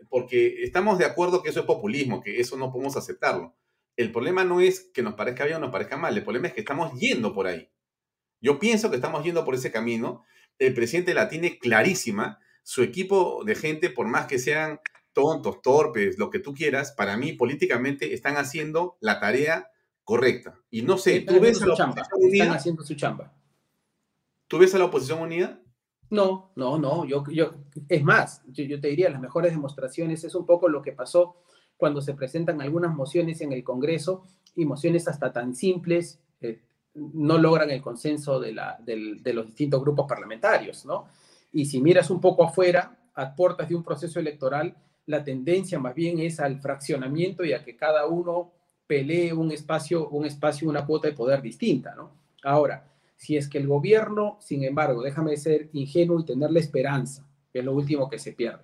porque 0.09 0.63
estamos 0.65 0.99
de 0.99 1.05
acuerdo 1.05 1.43
que 1.43 1.51
eso 1.51 1.61
es 1.61 1.67
populismo, 1.67 2.21
que 2.21 2.41
eso 2.41 2.57
no 2.57 2.71
podemos 2.73 2.97
aceptarlo. 2.97 3.55
El 3.97 4.13
problema 4.13 4.45
no 4.45 4.61
es 4.61 4.91
que 4.93 5.03
nos 5.03 5.15
parezca 5.15 5.45
bien 5.45 5.57
o 5.59 5.61
nos 5.61 5.71
parezca 5.71 5.97
mal, 5.97 6.17
el 6.17 6.25
problema 6.25 6.49
es 6.49 6.53
que 6.55 6.61
estamos 6.61 6.99
yendo 6.99 7.33
por 7.33 7.47
ahí. 7.47 7.71
Yo 8.41 8.59
pienso 8.59 8.91
que 8.91 8.97
estamos 8.97 9.23
yendo 9.25 9.45
por 9.45 9.55
ese 9.55 9.71
camino. 9.71 10.25
El 10.61 10.75
presidente 10.75 11.15
la 11.15 11.29
tiene 11.29 11.59
clarísima. 11.59 12.39
Su 12.63 12.83
equipo 12.83 13.43
de 13.45 13.55
gente, 13.57 13.91
por 13.91 14.07
más 14.07 14.27
que 14.27 14.39
sean 14.39 14.79
tontos, 15.13 15.61
torpes, 15.63 16.19
lo 16.19 16.31
que 16.31 16.39
tú 16.39 16.55
quieras, 16.55 16.93
para 16.93 17.17
mí 17.17 17.33
políticamente 17.33 18.15
están 18.15 18.37
haciendo 18.37 18.97
la 19.01 19.19
tarea 19.19 19.69
correcta. 20.05 20.55
Y 20.71 20.83
no 20.83 20.99
sé, 20.99 21.17
Están 21.17 21.37
¿tú 21.37 21.41
ves, 21.41 21.63
a 21.63 21.67
la 21.67 21.75
chamba. 21.75 21.93
oposición 22.03 22.21
Están 22.23 22.29
unida? 22.29 22.55
haciendo 22.55 22.83
su 22.85 22.95
chamba. 22.95 23.35
¿Tú 24.47 24.59
ves 24.59 24.75
a 24.75 24.79
la 24.79 24.85
oposición 24.85 25.21
unida? 25.23 25.61
No, 26.11 26.53
no, 26.57 26.79
no. 26.79 27.05
Yo, 27.07 27.25
yo, 27.31 27.55
es 27.89 28.03
más, 28.03 28.43
yo, 28.49 28.65
yo 28.65 28.81
te 28.81 28.89
diría, 28.89 29.09
las 29.11 29.21
mejores 29.21 29.53
demostraciones 29.53 30.25
es 30.25 30.35
un 30.35 30.45
poco 30.45 30.69
lo 30.69 30.83
que 30.83 30.93
pasó 30.93 31.37
cuando 31.77 32.01
se 32.03 32.15
presentan 32.15 32.61
algunas 32.61 32.95
mociones 32.95 33.41
en 33.41 33.53
el 33.53 33.65
Congreso 33.65 34.27
y 34.55 34.67
mociones 34.67 35.09
hasta 35.09 35.33
tan 35.33 35.55
simples 35.55 36.21
eh, 36.41 36.61
no 36.95 37.39
logran 37.39 37.71
el 37.71 37.81
consenso 37.81 38.41
de, 38.41 38.53
los 38.53 39.47
distintos 39.47 39.81
grupos 39.81 40.07
parlamentarios, 40.09 40.85
¿no? 40.85 41.07
Y 41.53 41.67
si 41.67 41.81
miras 41.81 42.11
un 42.11 42.21
poco 42.21 42.45
afuera, 42.45 42.97
a 43.15 43.35
puertas 43.35 43.69
de 43.69 43.75
un 43.75 43.83
proceso 43.83 44.21
electoral, 44.21 44.77
la 45.07 45.25
tendencia 45.25 45.79
más 45.79 45.95
bien 45.95 46.21
es 46.21 46.41
al 46.41 46.61
fraccionamiento 46.61 47.45
y 47.45 47.53
a 47.53 47.65
que 47.65 47.77
cada 47.77 48.07
uno 48.07 48.53
pelee 48.87 49.33
un 49.33 49.51
espacio, 49.53 50.09
un 50.09 50.27
espacio, 50.27 50.69
una 50.69 50.87
cuota 50.87 51.09
de 51.09 51.15
poder 51.15 51.43
distinta, 51.43 51.95
¿no? 51.95 52.13
Ahora, 52.43 52.89
si 53.17 53.37
es 53.37 53.49
que 53.49 53.59
el 53.59 53.67
gobierno, 53.67 54.39
sin 54.41 54.65
embargo, 54.65 55.03
déjame 55.03 55.37
ser 55.37 55.69
ingenuo 55.73 56.21
y 56.21 56.25
tener 56.25 56.51
la 56.51 56.61
esperanza, 56.61 57.27
que 57.53 57.59
es 57.59 57.65
lo 57.65 57.75
último 57.75 58.09
que 58.09 58.19
se 58.19 58.33
pierde. 58.33 58.63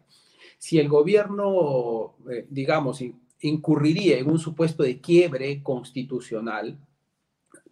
Si 0.58 0.78
el 0.78 0.88
gobierno, 0.88 2.14
eh, 2.30 2.46
digamos, 2.48 3.02
in- 3.02 3.20
incurriría 3.42 4.18
en 4.18 4.30
un 4.30 4.38
supuesto 4.38 4.82
de 4.82 5.00
quiebre 5.00 5.62
constitucional, 5.62 6.78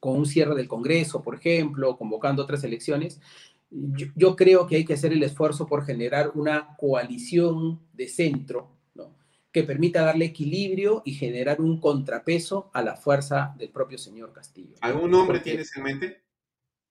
con 0.04 0.18
un 0.18 0.26
cierre 0.26 0.54
del 0.54 0.68
Congreso, 0.68 1.22
por 1.22 1.34
ejemplo, 1.34 1.96
convocando 1.96 2.42
otras 2.42 2.62
elecciones, 2.62 3.22
yo, 3.70 4.08
yo 4.14 4.36
creo 4.36 4.66
que 4.66 4.76
hay 4.76 4.84
que 4.84 4.92
hacer 4.92 5.14
el 5.14 5.22
esfuerzo 5.22 5.66
por 5.66 5.82
generar 5.86 6.32
una 6.34 6.76
coalición 6.76 7.80
de 7.94 8.06
centro, 8.08 8.68
¿no? 8.94 9.14
que 9.50 9.62
permita 9.62 10.02
darle 10.02 10.26
equilibrio 10.26 11.00
y 11.06 11.14
generar 11.14 11.58
un 11.62 11.80
contrapeso 11.80 12.70
a 12.74 12.82
la 12.82 12.96
fuerza 12.96 13.54
del 13.56 13.70
propio 13.70 13.96
señor 13.96 14.34
Castillo. 14.34 14.74
¿Algún 14.82 15.10
nombre 15.10 15.38
Porque- 15.38 15.50
tienes 15.52 15.74
en 15.74 15.82
mente? 15.82 16.20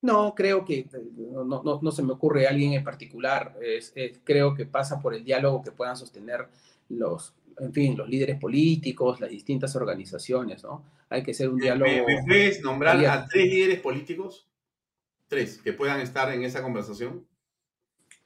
no, 0.01 0.34
creo 0.36 0.66
que 0.66 0.80
eh, 0.80 0.89
no, 1.16 1.43
no- 1.43 1.61
no- 1.64 1.80
no 1.84 1.91
se 1.91 2.01
me 2.01 2.14
ocurre 2.14 2.47
alguien 2.47 2.74
en 2.74 2.84
particular. 2.84 3.55
Es- 3.61 3.91
es- 3.95 4.20
creo 4.24 4.55
que 4.55 4.66
pasa 4.66 4.99
por 4.99 5.14
el 5.14 5.24
diálogo 5.24 5.61
que 5.61 5.72
puedan 5.72 5.95
sostener 5.95 6.47
los, 6.97 7.33
en 7.59 7.73
fin, 7.73 7.97
los 7.97 8.09
líderes 8.09 8.39
políticos, 8.39 9.19
las 9.19 9.29
distintas 9.29 9.75
organizaciones, 9.75 10.63
¿no? 10.63 10.83
Hay 11.09 11.23
que 11.23 11.33
ser 11.33 11.49
un 11.49 11.57
diálogo. 11.57 11.91
¿Me, 12.07 12.23
puedes 12.25 12.61
nombrar 12.61 13.03
a 13.05 13.25
tres 13.25 13.45
líderes 13.45 13.79
políticos? 13.79 14.47
Tres, 15.27 15.57
que 15.57 15.73
puedan 15.73 15.99
estar 15.99 16.31
en 16.33 16.43
esa 16.43 16.61
conversación. 16.61 17.25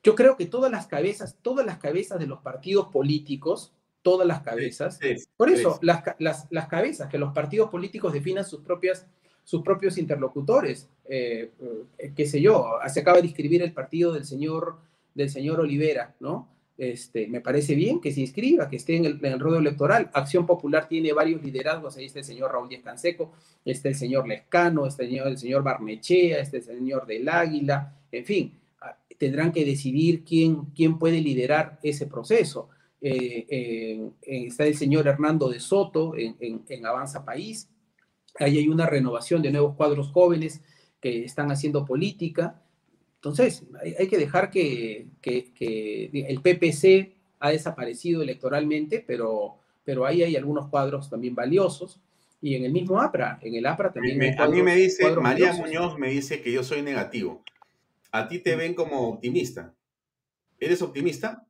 Yo 0.03 0.15
creo 0.15 0.37
que 0.37 0.45
todas 0.45 0.71
las 0.71 0.87
cabezas, 0.87 1.37
todas 1.41 1.65
las 1.65 1.79
cabezas 1.79 2.19
de 2.19 2.27
los 2.27 2.39
partidos 2.39 2.87
políticos, 2.89 3.73
todas 4.01 4.25
las 4.25 4.41
cabezas, 4.41 4.99
Tres, 4.99 5.27
por 5.35 5.49
eso 5.49 5.79
las, 5.81 6.03
las, 6.19 6.47
las 6.49 6.67
cabezas, 6.67 7.09
que 7.09 7.17
los 7.17 7.33
partidos 7.33 7.69
políticos 7.69 8.13
definan 8.13 8.45
sus 8.45 8.61
propias 8.61 9.07
sus 9.47 9.63
propios 9.63 9.97
interlocutores. 9.97 10.89
Eh, 11.07 11.51
eh, 11.97 12.11
qué 12.13 12.25
sé 12.25 12.41
yo, 12.41 12.79
se 12.89 12.99
acaba 12.99 13.21
de 13.21 13.27
inscribir 13.27 13.61
el 13.61 13.71
partido 13.71 14.11
del 14.11 14.25
señor, 14.25 14.75
del 15.15 15.29
señor 15.29 15.61
Olivera, 15.61 16.13
¿no? 16.19 16.49
Este, 16.77 17.25
me 17.27 17.41
parece 17.41 17.73
bien 17.73 17.99
que 17.99 18.11
se 18.11 18.21
inscriba, 18.21 18.69
que 18.69 18.75
esté 18.75 18.97
en 18.97 19.05
el, 19.05 19.19
en 19.25 19.41
electoral. 19.41 20.11
Acción 20.13 20.45
Popular 20.45 20.87
tiene 20.87 21.11
varios 21.11 21.41
liderazgos, 21.41 21.97
ahí 21.97 22.05
está 22.05 22.19
el 22.19 22.25
señor 22.25 22.51
Raúl 22.51 22.69
Díaz 22.69 22.83
Canseco, 22.83 23.31
está 23.65 23.89
el 23.89 23.95
señor 23.95 24.27
Lescano, 24.27 24.85
está 24.85 25.01
el 25.03 25.09
señor, 25.09 25.27
el 25.27 25.37
señor 25.39 25.63
Barnechea, 25.63 26.39
está 26.39 26.57
el 26.57 26.63
señor 26.63 27.07
del 27.07 27.27
Águila, 27.29 27.95
en 28.11 28.25
fin, 28.25 28.53
ah, 28.81 28.95
tendrán 29.17 29.51
que 29.51 29.65
decidir 29.65 30.23
quién, 30.23 30.65
quién 30.75 30.99
puede 30.99 31.19
liderar 31.19 31.79
ese 31.81 32.05
proceso. 32.05 32.69
Eh, 33.01 33.45
eh, 33.49 34.09
eh, 34.21 34.45
está 34.47 34.65
el 34.65 34.75
señor 34.75 35.07
Hernando 35.07 35.49
de 35.49 35.59
Soto 35.59 36.15
en, 36.15 36.35
en- 36.39 36.61
en 36.69 36.85
Avanza 36.85 37.25
País, 37.25 37.69
ahí 38.39 38.59
hay 38.59 38.67
una 38.67 38.85
renovación 38.85 39.41
de 39.41 39.51
nuevos 39.51 39.75
cuadros 39.75 40.09
jóvenes 40.09 40.61
que 41.01 41.23
están 41.25 41.51
haciendo 41.51 41.85
política. 41.85 42.61
Entonces, 43.17 43.63
hay, 43.81 43.95
hay 43.99 44.07
que 44.07 44.17
dejar 44.17 44.49
que, 44.49 45.07
que- 45.21 45.51
que 45.53 46.05
el 46.27 46.41
PPC 46.41 47.13
ha 47.39 47.49
desaparecido 47.49 48.21
electoralmente, 48.21 49.03
pero, 49.05 49.57
pero 49.83 50.05
ahí 50.05 50.23
hay 50.23 50.35
algunos 50.35 50.67
cuadros 50.69 51.09
también 51.09 51.35
valiosos. 51.35 51.99
Y 52.41 52.53
en 52.55 52.65
el 52.65 52.71
mismo 52.71 53.01
APRA, 53.01 53.39
en 53.41 53.55
el 53.55 53.65
APRA 53.65 53.91
también 53.91 54.19
Me- 54.19 54.35
a 54.37 54.47
mí 54.47 54.61
me 54.61 54.75
dice, 54.75 55.03
María 55.15 55.47
valiosos. 55.47 55.59
Muñoz 55.59 55.97
me 55.97 56.09
dice 56.09 56.41
que 56.41 56.51
yo 56.51 56.63
soy 56.63 56.83
negativo. 56.83 57.43
A 58.11 58.27
ti 58.27 58.39
te 58.39 58.55
ven 58.55 58.75
como 58.75 59.09
optimista. 59.09 59.73
¿Eres 60.59 60.81
optimista? 60.83 61.46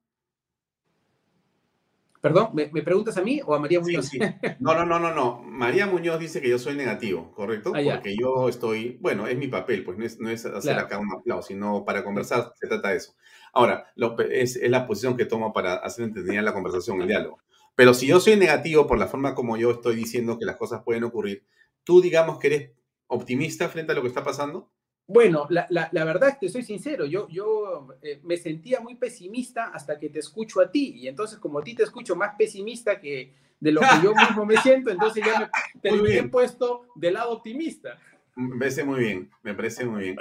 Perdón, 2.27 2.49
¿me, 2.53 2.69
me 2.71 2.81
preguntas 2.81 3.17
a 3.17 3.21
mí 3.21 3.41
o 3.45 3.55
a 3.55 3.59
María 3.59 3.79
Muñoz? 3.79 4.07
sí. 4.07 4.19
No, 4.59 4.73
no, 4.73 4.85
no, 4.85 4.99
no, 4.99 5.13
no. 5.13 5.41
María 5.43 5.85
Muñoz 5.87 6.19
dice 6.19 6.41
que 6.41 6.49
yo 6.49 6.59
soy 6.59 6.75
negativo, 6.75 7.31
¿correcto? 7.33 7.71
Ah. 7.75 7.81
Porque 7.93 8.15
yo 8.19 8.49
estoy, 8.49 8.97
bueno, 9.01 9.27
es 9.27 9.37
mi 9.37 9.47
papel, 9.47 9.83
pues 9.83 9.97
no 9.97 10.05
es, 10.05 10.19
no 10.19 10.29
es 10.29 10.45
hacer 10.45 10.73
Claro. 10.73 10.85
acá 10.85 10.97
un 10.99 11.11
aplauso, 11.11 11.47
sino 11.49 11.85
para 11.85 12.03
conversar 12.03 12.51
se 12.55 12.67
trata 12.67 12.89
de 12.89 12.97
eso. 12.97 13.15
Ahora, 13.53 13.91
lo 13.95 14.17
es, 14.19 14.55
es 14.55 14.69
la 14.69 14.85
posición 14.85 15.15
que 15.17 15.25
tomo 15.25 15.53
para 15.53 15.75
hacer 15.75 16.05
entretenida 16.05 16.41
la 16.41 16.53
conversación, 16.53 17.01
el 17.01 17.07
diálogo. 17.07 17.39
Pero 17.75 17.93
si 17.93 18.07
yo 18.07 18.19
soy 18.19 18.35
negativo 18.35 18.87
por 18.87 18.97
la 18.97 19.07
forma 19.07 19.35
como 19.35 19.55
yo 19.57 19.71
estoy 19.71 19.95
diciendo 19.95 20.37
que 20.37 20.45
las 20.45 20.57
cosas 20.57 20.81
pueden 20.83 21.03
ocurrir, 21.03 21.45
tú 21.83 22.01
digamos 22.01 22.39
que 22.39 22.47
eres 22.47 22.71
optimista 23.07 23.69
frente 23.69 23.91
a 23.91 23.95
lo 23.95 24.01
que 24.01 24.07
está 24.09 24.23
pasando. 24.23 24.71
Bueno, 25.07 25.47
la, 25.49 25.65
la, 25.69 25.87
la 25.93 26.03
verdad, 26.03 26.37
te 26.39 26.49
soy 26.49 26.63
sincero, 26.63 27.05
yo, 27.05 27.29
yo 27.29 27.87
eh, 28.01 28.19
me 28.23 28.35
sentía 28.35 28.81
muy 28.81 28.95
pesimista 28.95 29.67
hasta 29.73 29.97
que 29.97 30.09
te 30.09 30.19
escucho 30.19 30.59
a 30.59 30.69
ti, 30.69 30.95
y 30.97 31.07
entonces 31.07 31.39
como 31.39 31.59
a 31.59 31.63
ti 31.63 31.75
te 31.75 31.83
escucho 31.83 32.15
más 32.15 32.35
pesimista 32.37 32.99
que 32.99 33.33
de 33.59 33.71
lo 33.71 33.79
que 33.81 33.87
yo 34.03 34.13
mismo 34.29 34.45
me 34.45 34.57
siento, 34.57 34.89
entonces 34.91 35.23
ya 35.25 35.49
me 35.81 36.13
he 36.17 36.23
puesto 36.23 36.87
del 36.95 37.13
lado 37.13 37.31
optimista. 37.31 37.97
Me 38.35 38.59
parece 38.59 38.83
muy 38.83 38.99
bien, 38.99 39.31
me 39.43 39.53
parece 39.53 39.85
muy 39.85 40.03
bien. 40.03 40.17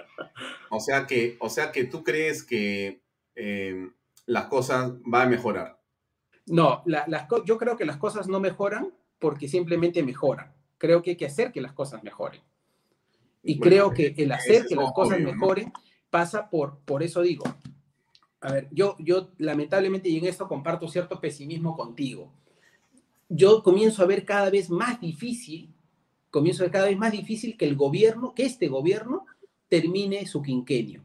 O 0.71 0.81
sea 0.81 1.07
que, 1.07 1.37
o 1.41 1.51
sea 1.51 1.73
que 1.73 1.85
tú 1.85 2.05
crees 2.05 2.43
que 2.45 3.03
eh, 3.35 3.91
las 4.25 4.47
cosas 4.47 4.93
van 5.05 5.27
a 5.27 5.31
mejorar. 5.31 5.81
No, 6.47 6.83
la- 6.87 7.05
las 7.09 7.27
yo 7.45 7.59
creo 7.59 7.77
que 7.77 7.85
las 7.85 7.97
cosas 7.97 8.29
no 8.29 8.39
mejoran 8.41 8.95
porque 9.19 9.49
simplemente 9.49 10.03
mejoran. 10.03 10.55
Creo 10.79 11.03
que 11.03 11.11
hay 11.11 11.17
que 11.17 11.27
hacer 11.27 11.51
que 11.53 11.61
las 11.61 11.73
cosas 11.73 12.03
mejoren. 12.05 12.41
Y 13.47 13.59
Bueno, 13.59 13.71
creo 13.71 13.91
que 13.95 14.15
el 14.17 14.33
hacer 14.33 14.67
que 14.67 14.75
las 14.75 14.93
cosas 14.93 15.19
obvio, 15.19 15.27
¿no? 15.29 15.33
mejoren 15.33 15.73
pasa 16.11 16.51
por, 16.51 16.81
por 16.81 17.05
eso 17.05 17.23
digo. 17.23 17.45
A 18.41 18.53
ver, 18.53 18.69
yo, 18.73 18.97
yo 18.99 19.31
lamentablemente 19.39 20.09
y 20.09 20.19
en 20.19 20.27
esto 20.27 20.49
comparto 20.49 20.89
cierto 20.89 21.21
pesimismo 21.21 21.77
contigo. 21.77 22.33
Yo 23.29 23.63
comienzo 23.63 24.03
a 24.03 24.07
ver 24.07 24.25
cada 24.25 24.51
vez 24.51 24.69
más 24.69 25.01
difícil, 25.01 25.73
comienzo 26.31 26.63
a 26.63 26.67
ver 26.67 26.73
cada 26.73 26.87
vez 26.87 26.99
más 26.99 27.13
difícil 27.13 27.57
que 27.57 27.67
el 27.67 27.77
gobierno, 27.77 28.35
que 28.35 28.45
este 28.45 28.67
gobierno 28.67 29.27
termine 29.69 30.27
su 30.27 30.43
quinquenio. 30.43 31.05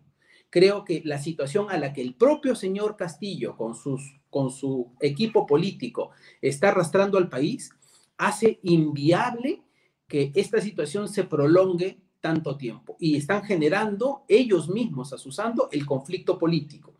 Creo 0.49 0.83
que 0.83 1.03
la 1.05 1.19
situación 1.19 1.67
a 1.69 1.77
la 1.77 1.93
que 1.93 2.01
el 2.01 2.15
propio 2.15 2.55
señor 2.55 2.97
Castillo, 2.97 3.55
con, 3.55 3.75
sus, 3.75 4.19
con 4.31 4.49
su 4.49 4.91
equipo 4.99 5.45
político, 5.45 6.09
está 6.41 6.69
arrastrando 6.69 7.19
al 7.19 7.29
país, 7.29 7.71
hace 8.17 8.59
inviable 8.63 9.61
que 10.07 10.31
esta 10.35 10.59
situación 10.59 11.07
se 11.07 11.23
prolongue 11.23 12.01
tanto 12.21 12.55
tiempo 12.55 12.95
y 12.99 13.17
están 13.17 13.43
generando 13.43 14.23
ellos 14.27 14.69
mismos, 14.69 15.11
asusando 15.11 15.67
el 15.71 15.85
conflicto 15.85 16.37
político. 16.37 16.93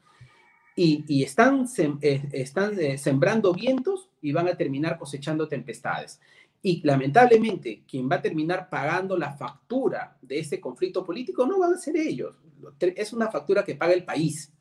Y, 0.76 1.22
están, 1.22 1.67
eh, 2.01 2.28
están 2.32 2.80
eh, 2.80 2.97
sembrando 2.97 3.53
vientos 3.53 4.09
y 4.19 4.32
van 4.32 4.47
a 4.47 4.55
terminar 4.55 4.97
cosechando 4.97 5.47
tempestades. 5.47 6.19
Y 6.63 6.82
lamentablemente, 6.84 7.84
quien 7.88 8.09
va 8.09 8.15
a 8.15 8.22
terminar 8.22 8.67
pagando 8.67 9.15
la 9.15 9.34
factura 9.34 10.17
de 10.22 10.39
ese 10.39 10.59
conflicto 10.59 11.03
político 11.03 11.45
no 11.45 11.59
van 11.59 11.74
a 11.74 11.78
ser 11.78 11.97
ellos. 11.97 12.36
Es 12.80 13.13
una 13.13 13.30
factura 13.30 13.63
que 13.63 13.76
paga 13.76 13.93
el 13.93 14.05
país. 14.05 14.51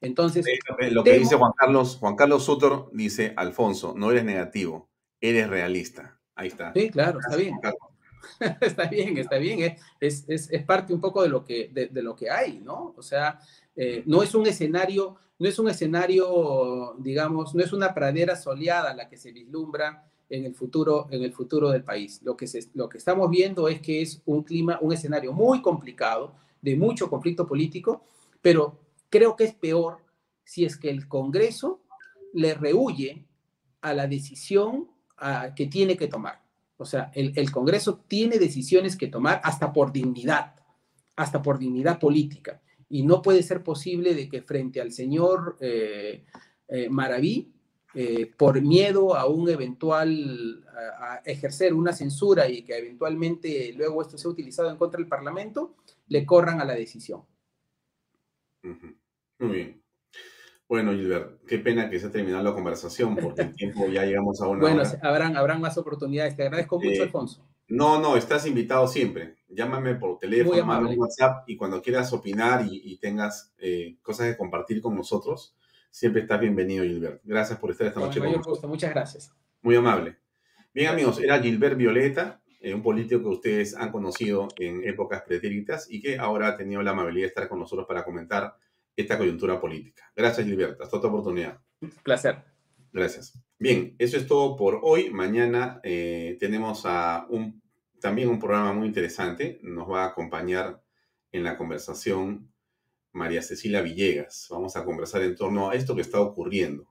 Entonces. 0.00 0.44
Lo 0.90 1.04
que 1.04 1.18
dice 1.18 1.36
Juan 1.36 1.52
Carlos, 1.56 1.96
Juan 1.96 2.16
Carlos 2.16 2.44
Sutor 2.44 2.90
dice: 2.92 3.32
Alfonso, 3.36 3.94
no 3.96 4.10
eres 4.10 4.24
negativo, 4.24 4.90
eres 5.20 5.48
realista. 5.48 6.18
Ahí 6.34 6.48
está. 6.48 6.72
Sí, 6.72 6.90
claro, 6.90 7.20
está 7.20 7.36
bien. 7.36 7.56
está 8.60 8.86
bien, 8.86 9.18
está 9.18 9.36
bien. 9.36 9.76
Es, 10.00 10.24
es, 10.28 10.50
es, 10.50 10.62
parte 10.64 10.92
un 10.92 11.00
poco 11.00 11.22
de 11.22 11.28
lo 11.28 11.44
que, 11.44 11.68
de, 11.72 12.02
lo 12.02 12.14
que 12.14 12.30
hay, 12.30 12.58
¿no? 12.58 12.94
O 12.96 13.02
sea, 13.02 13.40
eh, 13.74 14.02
no 14.06 14.22
es 14.22 14.34
un 14.34 14.46
escenario, 14.46 15.16
no 15.38 15.48
es 15.48 15.58
un 15.58 15.68
escenario, 15.68 16.94
digamos, 16.98 17.54
no 17.54 17.62
es 17.62 17.72
una 17.72 17.94
pradera 17.94 18.36
soleada 18.36 18.94
la 18.94 19.08
que 19.08 19.16
se 19.16 19.32
vislumbra 19.32 20.04
en 20.28 20.44
el 20.44 20.54
futuro, 20.54 21.08
en 21.10 21.22
el 21.22 21.32
futuro 21.32 21.70
del 21.70 21.84
país. 21.84 22.20
Lo 22.22 22.36
que, 22.36 22.46
se, 22.46 22.68
lo 22.74 22.88
que 22.88 22.98
estamos 22.98 23.30
viendo 23.30 23.68
es 23.68 23.80
que 23.80 24.02
es 24.02 24.22
un 24.26 24.42
clima, 24.42 24.78
un 24.80 24.92
escenario 24.92 25.32
muy 25.32 25.62
complicado, 25.62 26.34
de 26.60 26.76
mucho 26.76 27.08
conflicto 27.08 27.46
político, 27.46 28.04
pero 28.42 28.78
creo 29.10 29.36
que 29.36 29.44
es 29.44 29.54
peor 29.54 29.98
si 30.44 30.64
es 30.64 30.76
que 30.76 30.90
el 30.90 31.08
Congreso 31.08 31.82
le 32.32 32.54
rehuye 32.54 33.26
a 33.80 33.94
la 33.94 34.06
decisión 34.06 34.88
que 35.56 35.66
tiene 35.66 35.96
que 35.96 36.08
tomar. 36.08 36.47
O 36.78 36.84
sea, 36.84 37.10
el, 37.12 37.50
Congreso 37.50 38.04
tiene 38.06 38.38
decisiones 38.38 38.96
que 38.96 39.08
tomar 39.08 39.40
hasta 39.42 39.72
por 39.72 39.92
dignidad, 39.92 40.54
hasta 41.16 41.42
por 41.42 41.58
dignidad 41.58 41.98
política. 41.98 42.62
Y 42.88 43.02
no 43.02 43.20
puede 43.20 43.42
ser 43.42 43.64
posible 43.64 44.14
de 44.14 44.28
que 44.28 44.42
frente 44.42 44.80
al 44.80 44.92
señor 44.92 45.56
eh, 45.60 46.24
eh, 46.68 46.88
Maraví, 46.88 47.52
eh, 47.94 48.32
por 48.36 48.62
miedo 48.62 49.16
a 49.16 49.26
un 49.26 49.50
eventual, 49.50 50.64
ejercer 51.24 51.74
una 51.74 51.92
censura 51.92 52.48
y 52.48 52.62
que 52.62 52.78
eventualmente 52.78 53.72
luego 53.72 54.00
esto 54.00 54.16
sea 54.16 54.30
utilizado 54.30 54.70
en 54.70 54.76
contra 54.76 54.98
del 54.98 55.08
Parlamento, 55.08 55.74
le 56.06 56.24
corran 56.24 56.60
a 56.60 56.64
la 56.64 56.74
decisión. 56.74 57.24
Muy 58.62 59.48
bien. 59.50 59.82
Bueno, 60.68 60.92
Gilbert, 60.92 61.40
qué 61.46 61.58
pena 61.58 61.88
que 61.88 61.98
se 61.98 62.08
ha 62.08 62.12
terminado 62.12 62.44
la 62.44 62.52
conversación 62.52 63.16
porque 63.16 63.40
el 63.40 63.54
tiempo 63.54 63.88
ya 63.88 64.04
llegamos 64.04 64.40
a 64.42 64.48
una 64.48 64.60
bueno, 64.60 64.82
habrán, 65.02 65.34
habrán 65.34 65.62
más 65.62 65.78
oportunidades. 65.78 66.36
Te 66.36 66.42
agradezco 66.42 66.76
mucho, 66.76 67.00
eh, 67.00 67.04
Alfonso. 67.04 67.42
No, 67.68 67.98
no, 67.98 68.16
estás 68.16 68.46
invitado 68.46 68.86
siempre. 68.86 69.36
Llámame 69.48 69.94
por 69.94 70.18
teléfono, 70.18 70.62
mándame 70.66 70.96
WhatsApp 70.96 71.48
y 71.48 71.56
cuando 71.56 71.80
quieras 71.80 72.12
opinar 72.12 72.66
y, 72.70 72.98
tengas 72.98 73.54
eh, 73.58 73.96
cosas 74.02 74.26
que 74.28 74.36
compartir 74.36 74.82
con 74.82 74.94
nosotros, 74.94 75.56
siempre 75.90 76.22
estás 76.22 76.38
bienvenido, 76.38 76.84
Gilbert. 76.84 77.22
Gracias 77.24 77.58
por 77.58 77.70
estar 77.70 77.86
esta 77.86 78.00
noche 78.00 78.20
con 78.20 78.32
nosotros. 78.32 78.64
Muchas 78.64 78.90
gracias. 78.90 79.32
Muy 79.62 79.74
amable. 79.74 80.18
Bien, 80.74 80.88
amigos, 80.88 81.18
era 81.18 81.40
Gilbert 81.40 81.78
Violeta, 81.78 82.42
eh, 82.60 82.74
un 82.74 82.82
político 82.82 83.22
que 83.22 83.28
ustedes 83.28 83.74
han 83.74 83.90
conocido 83.90 84.48
en 84.58 84.86
épocas 84.86 85.22
pretéritas 85.22 85.90
y 85.90 86.02
que 86.02 86.18
ahora 86.18 86.48
ha 86.48 86.56
tenido 86.56 86.82
la 86.82 86.90
amabilidad 86.90 87.24
de 87.24 87.28
estar 87.28 87.48
con 87.48 87.58
nosotros 87.58 87.86
para 87.86 88.04
comentar 88.04 88.54
esta 89.00 89.16
coyuntura 89.16 89.60
política. 89.60 90.10
Gracias, 90.14 90.46
Gilberto. 90.46 90.82
Hasta 90.82 90.96
otra 90.96 91.10
oportunidad. 91.10 91.60
Placer. 92.02 92.44
Gracias. 92.92 93.38
Bien, 93.58 93.94
eso 93.98 94.16
es 94.16 94.26
todo 94.26 94.56
por 94.56 94.80
hoy. 94.82 95.10
Mañana 95.10 95.80
eh, 95.84 96.36
tenemos 96.40 96.82
a 96.84 97.26
un, 97.30 97.62
también 98.00 98.28
un 98.28 98.40
programa 98.40 98.72
muy 98.72 98.88
interesante. 98.88 99.60
Nos 99.62 99.88
va 99.88 100.04
a 100.04 100.08
acompañar 100.08 100.82
en 101.30 101.44
la 101.44 101.56
conversación 101.56 102.52
María 103.12 103.42
Cecilia 103.42 103.82
Villegas. 103.82 104.48
Vamos 104.50 104.76
a 104.76 104.84
conversar 104.84 105.22
en 105.22 105.36
torno 105.36 105.70
a 105.70 105.74
esto 105.74 105.94
que 105.94 106.02
está 106.02 106.20
ocurriendo. 106.20 106.88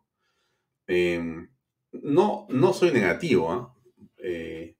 Em, 0.87 1.49
no, 1.91 2.47
no 2.49 2.73
soy 2.73 2.91
negativo. 2.91 3.51
¿ah? 3.51 3.75
Eh, 4.19 4.77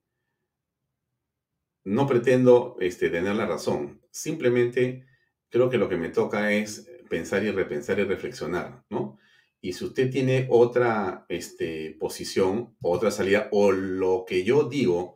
no 1.83 2.07
pretendo 2.07 2.77
este, 2.79 3.09
tener 3.09 3.35
la 3.35 3.45
razón. 3.45 4.01
Simplemente 4.11 5.05
creo 5.49 5.69
que 5.69 5.77
lo 5.77 5.89
que 5.89 5.97
me 5.97 6.09
toca 6.09 6.51
es 6.51 6.89
pensar 7.09 7.43
y 7.43 7.51
repensar 7.51 7.99
y 7.99 8.03
reflexionar, 8.03 8.83
¿no? 8.89 9.19
Y 9.61 9.73
si 9.73 9.85
usted 9.85 10.11
tiene 10.11 10.47
otra 10.49 11.25
este, 11.29 11.95
posición, 11.99 12.75
otra 12.81 13.11
salida, 13.11 13.49
o 13.51 13.71
lo 13.71 14.25
que 14.27 14.43
yo 14.43 14.63
digo 14.63 15.15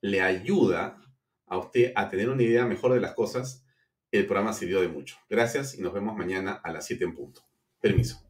le 0.00 0.20
ayuda 0.20 1.00
a 1.46 1.58
usted 1.58 1.92
a 1.94 2.08
tener 2.08 2.28
una 2.28 2.42
idea 2.42 2.66
mejor 2.66 2.94
de 2.94 3.00
las 3.00 3.14
cosas, 3.14 3.64
el 4.10 4.26
programa 4.26 4.52
sirvió 4.52 4.80
de 4.80 4.88
mucho. 4.88 5.16
Gracias 5.28 5.78
y 5.78 5.82
nos 5.82 5.92
vemos 5.92 6.16
mañana 6.16 6.52
a 6.52 6.72
las 6.72 6.86
7 6.86 7.04
en 7.04 7.14
punto. 7.14 7.42
Permiso. 7.80 8.23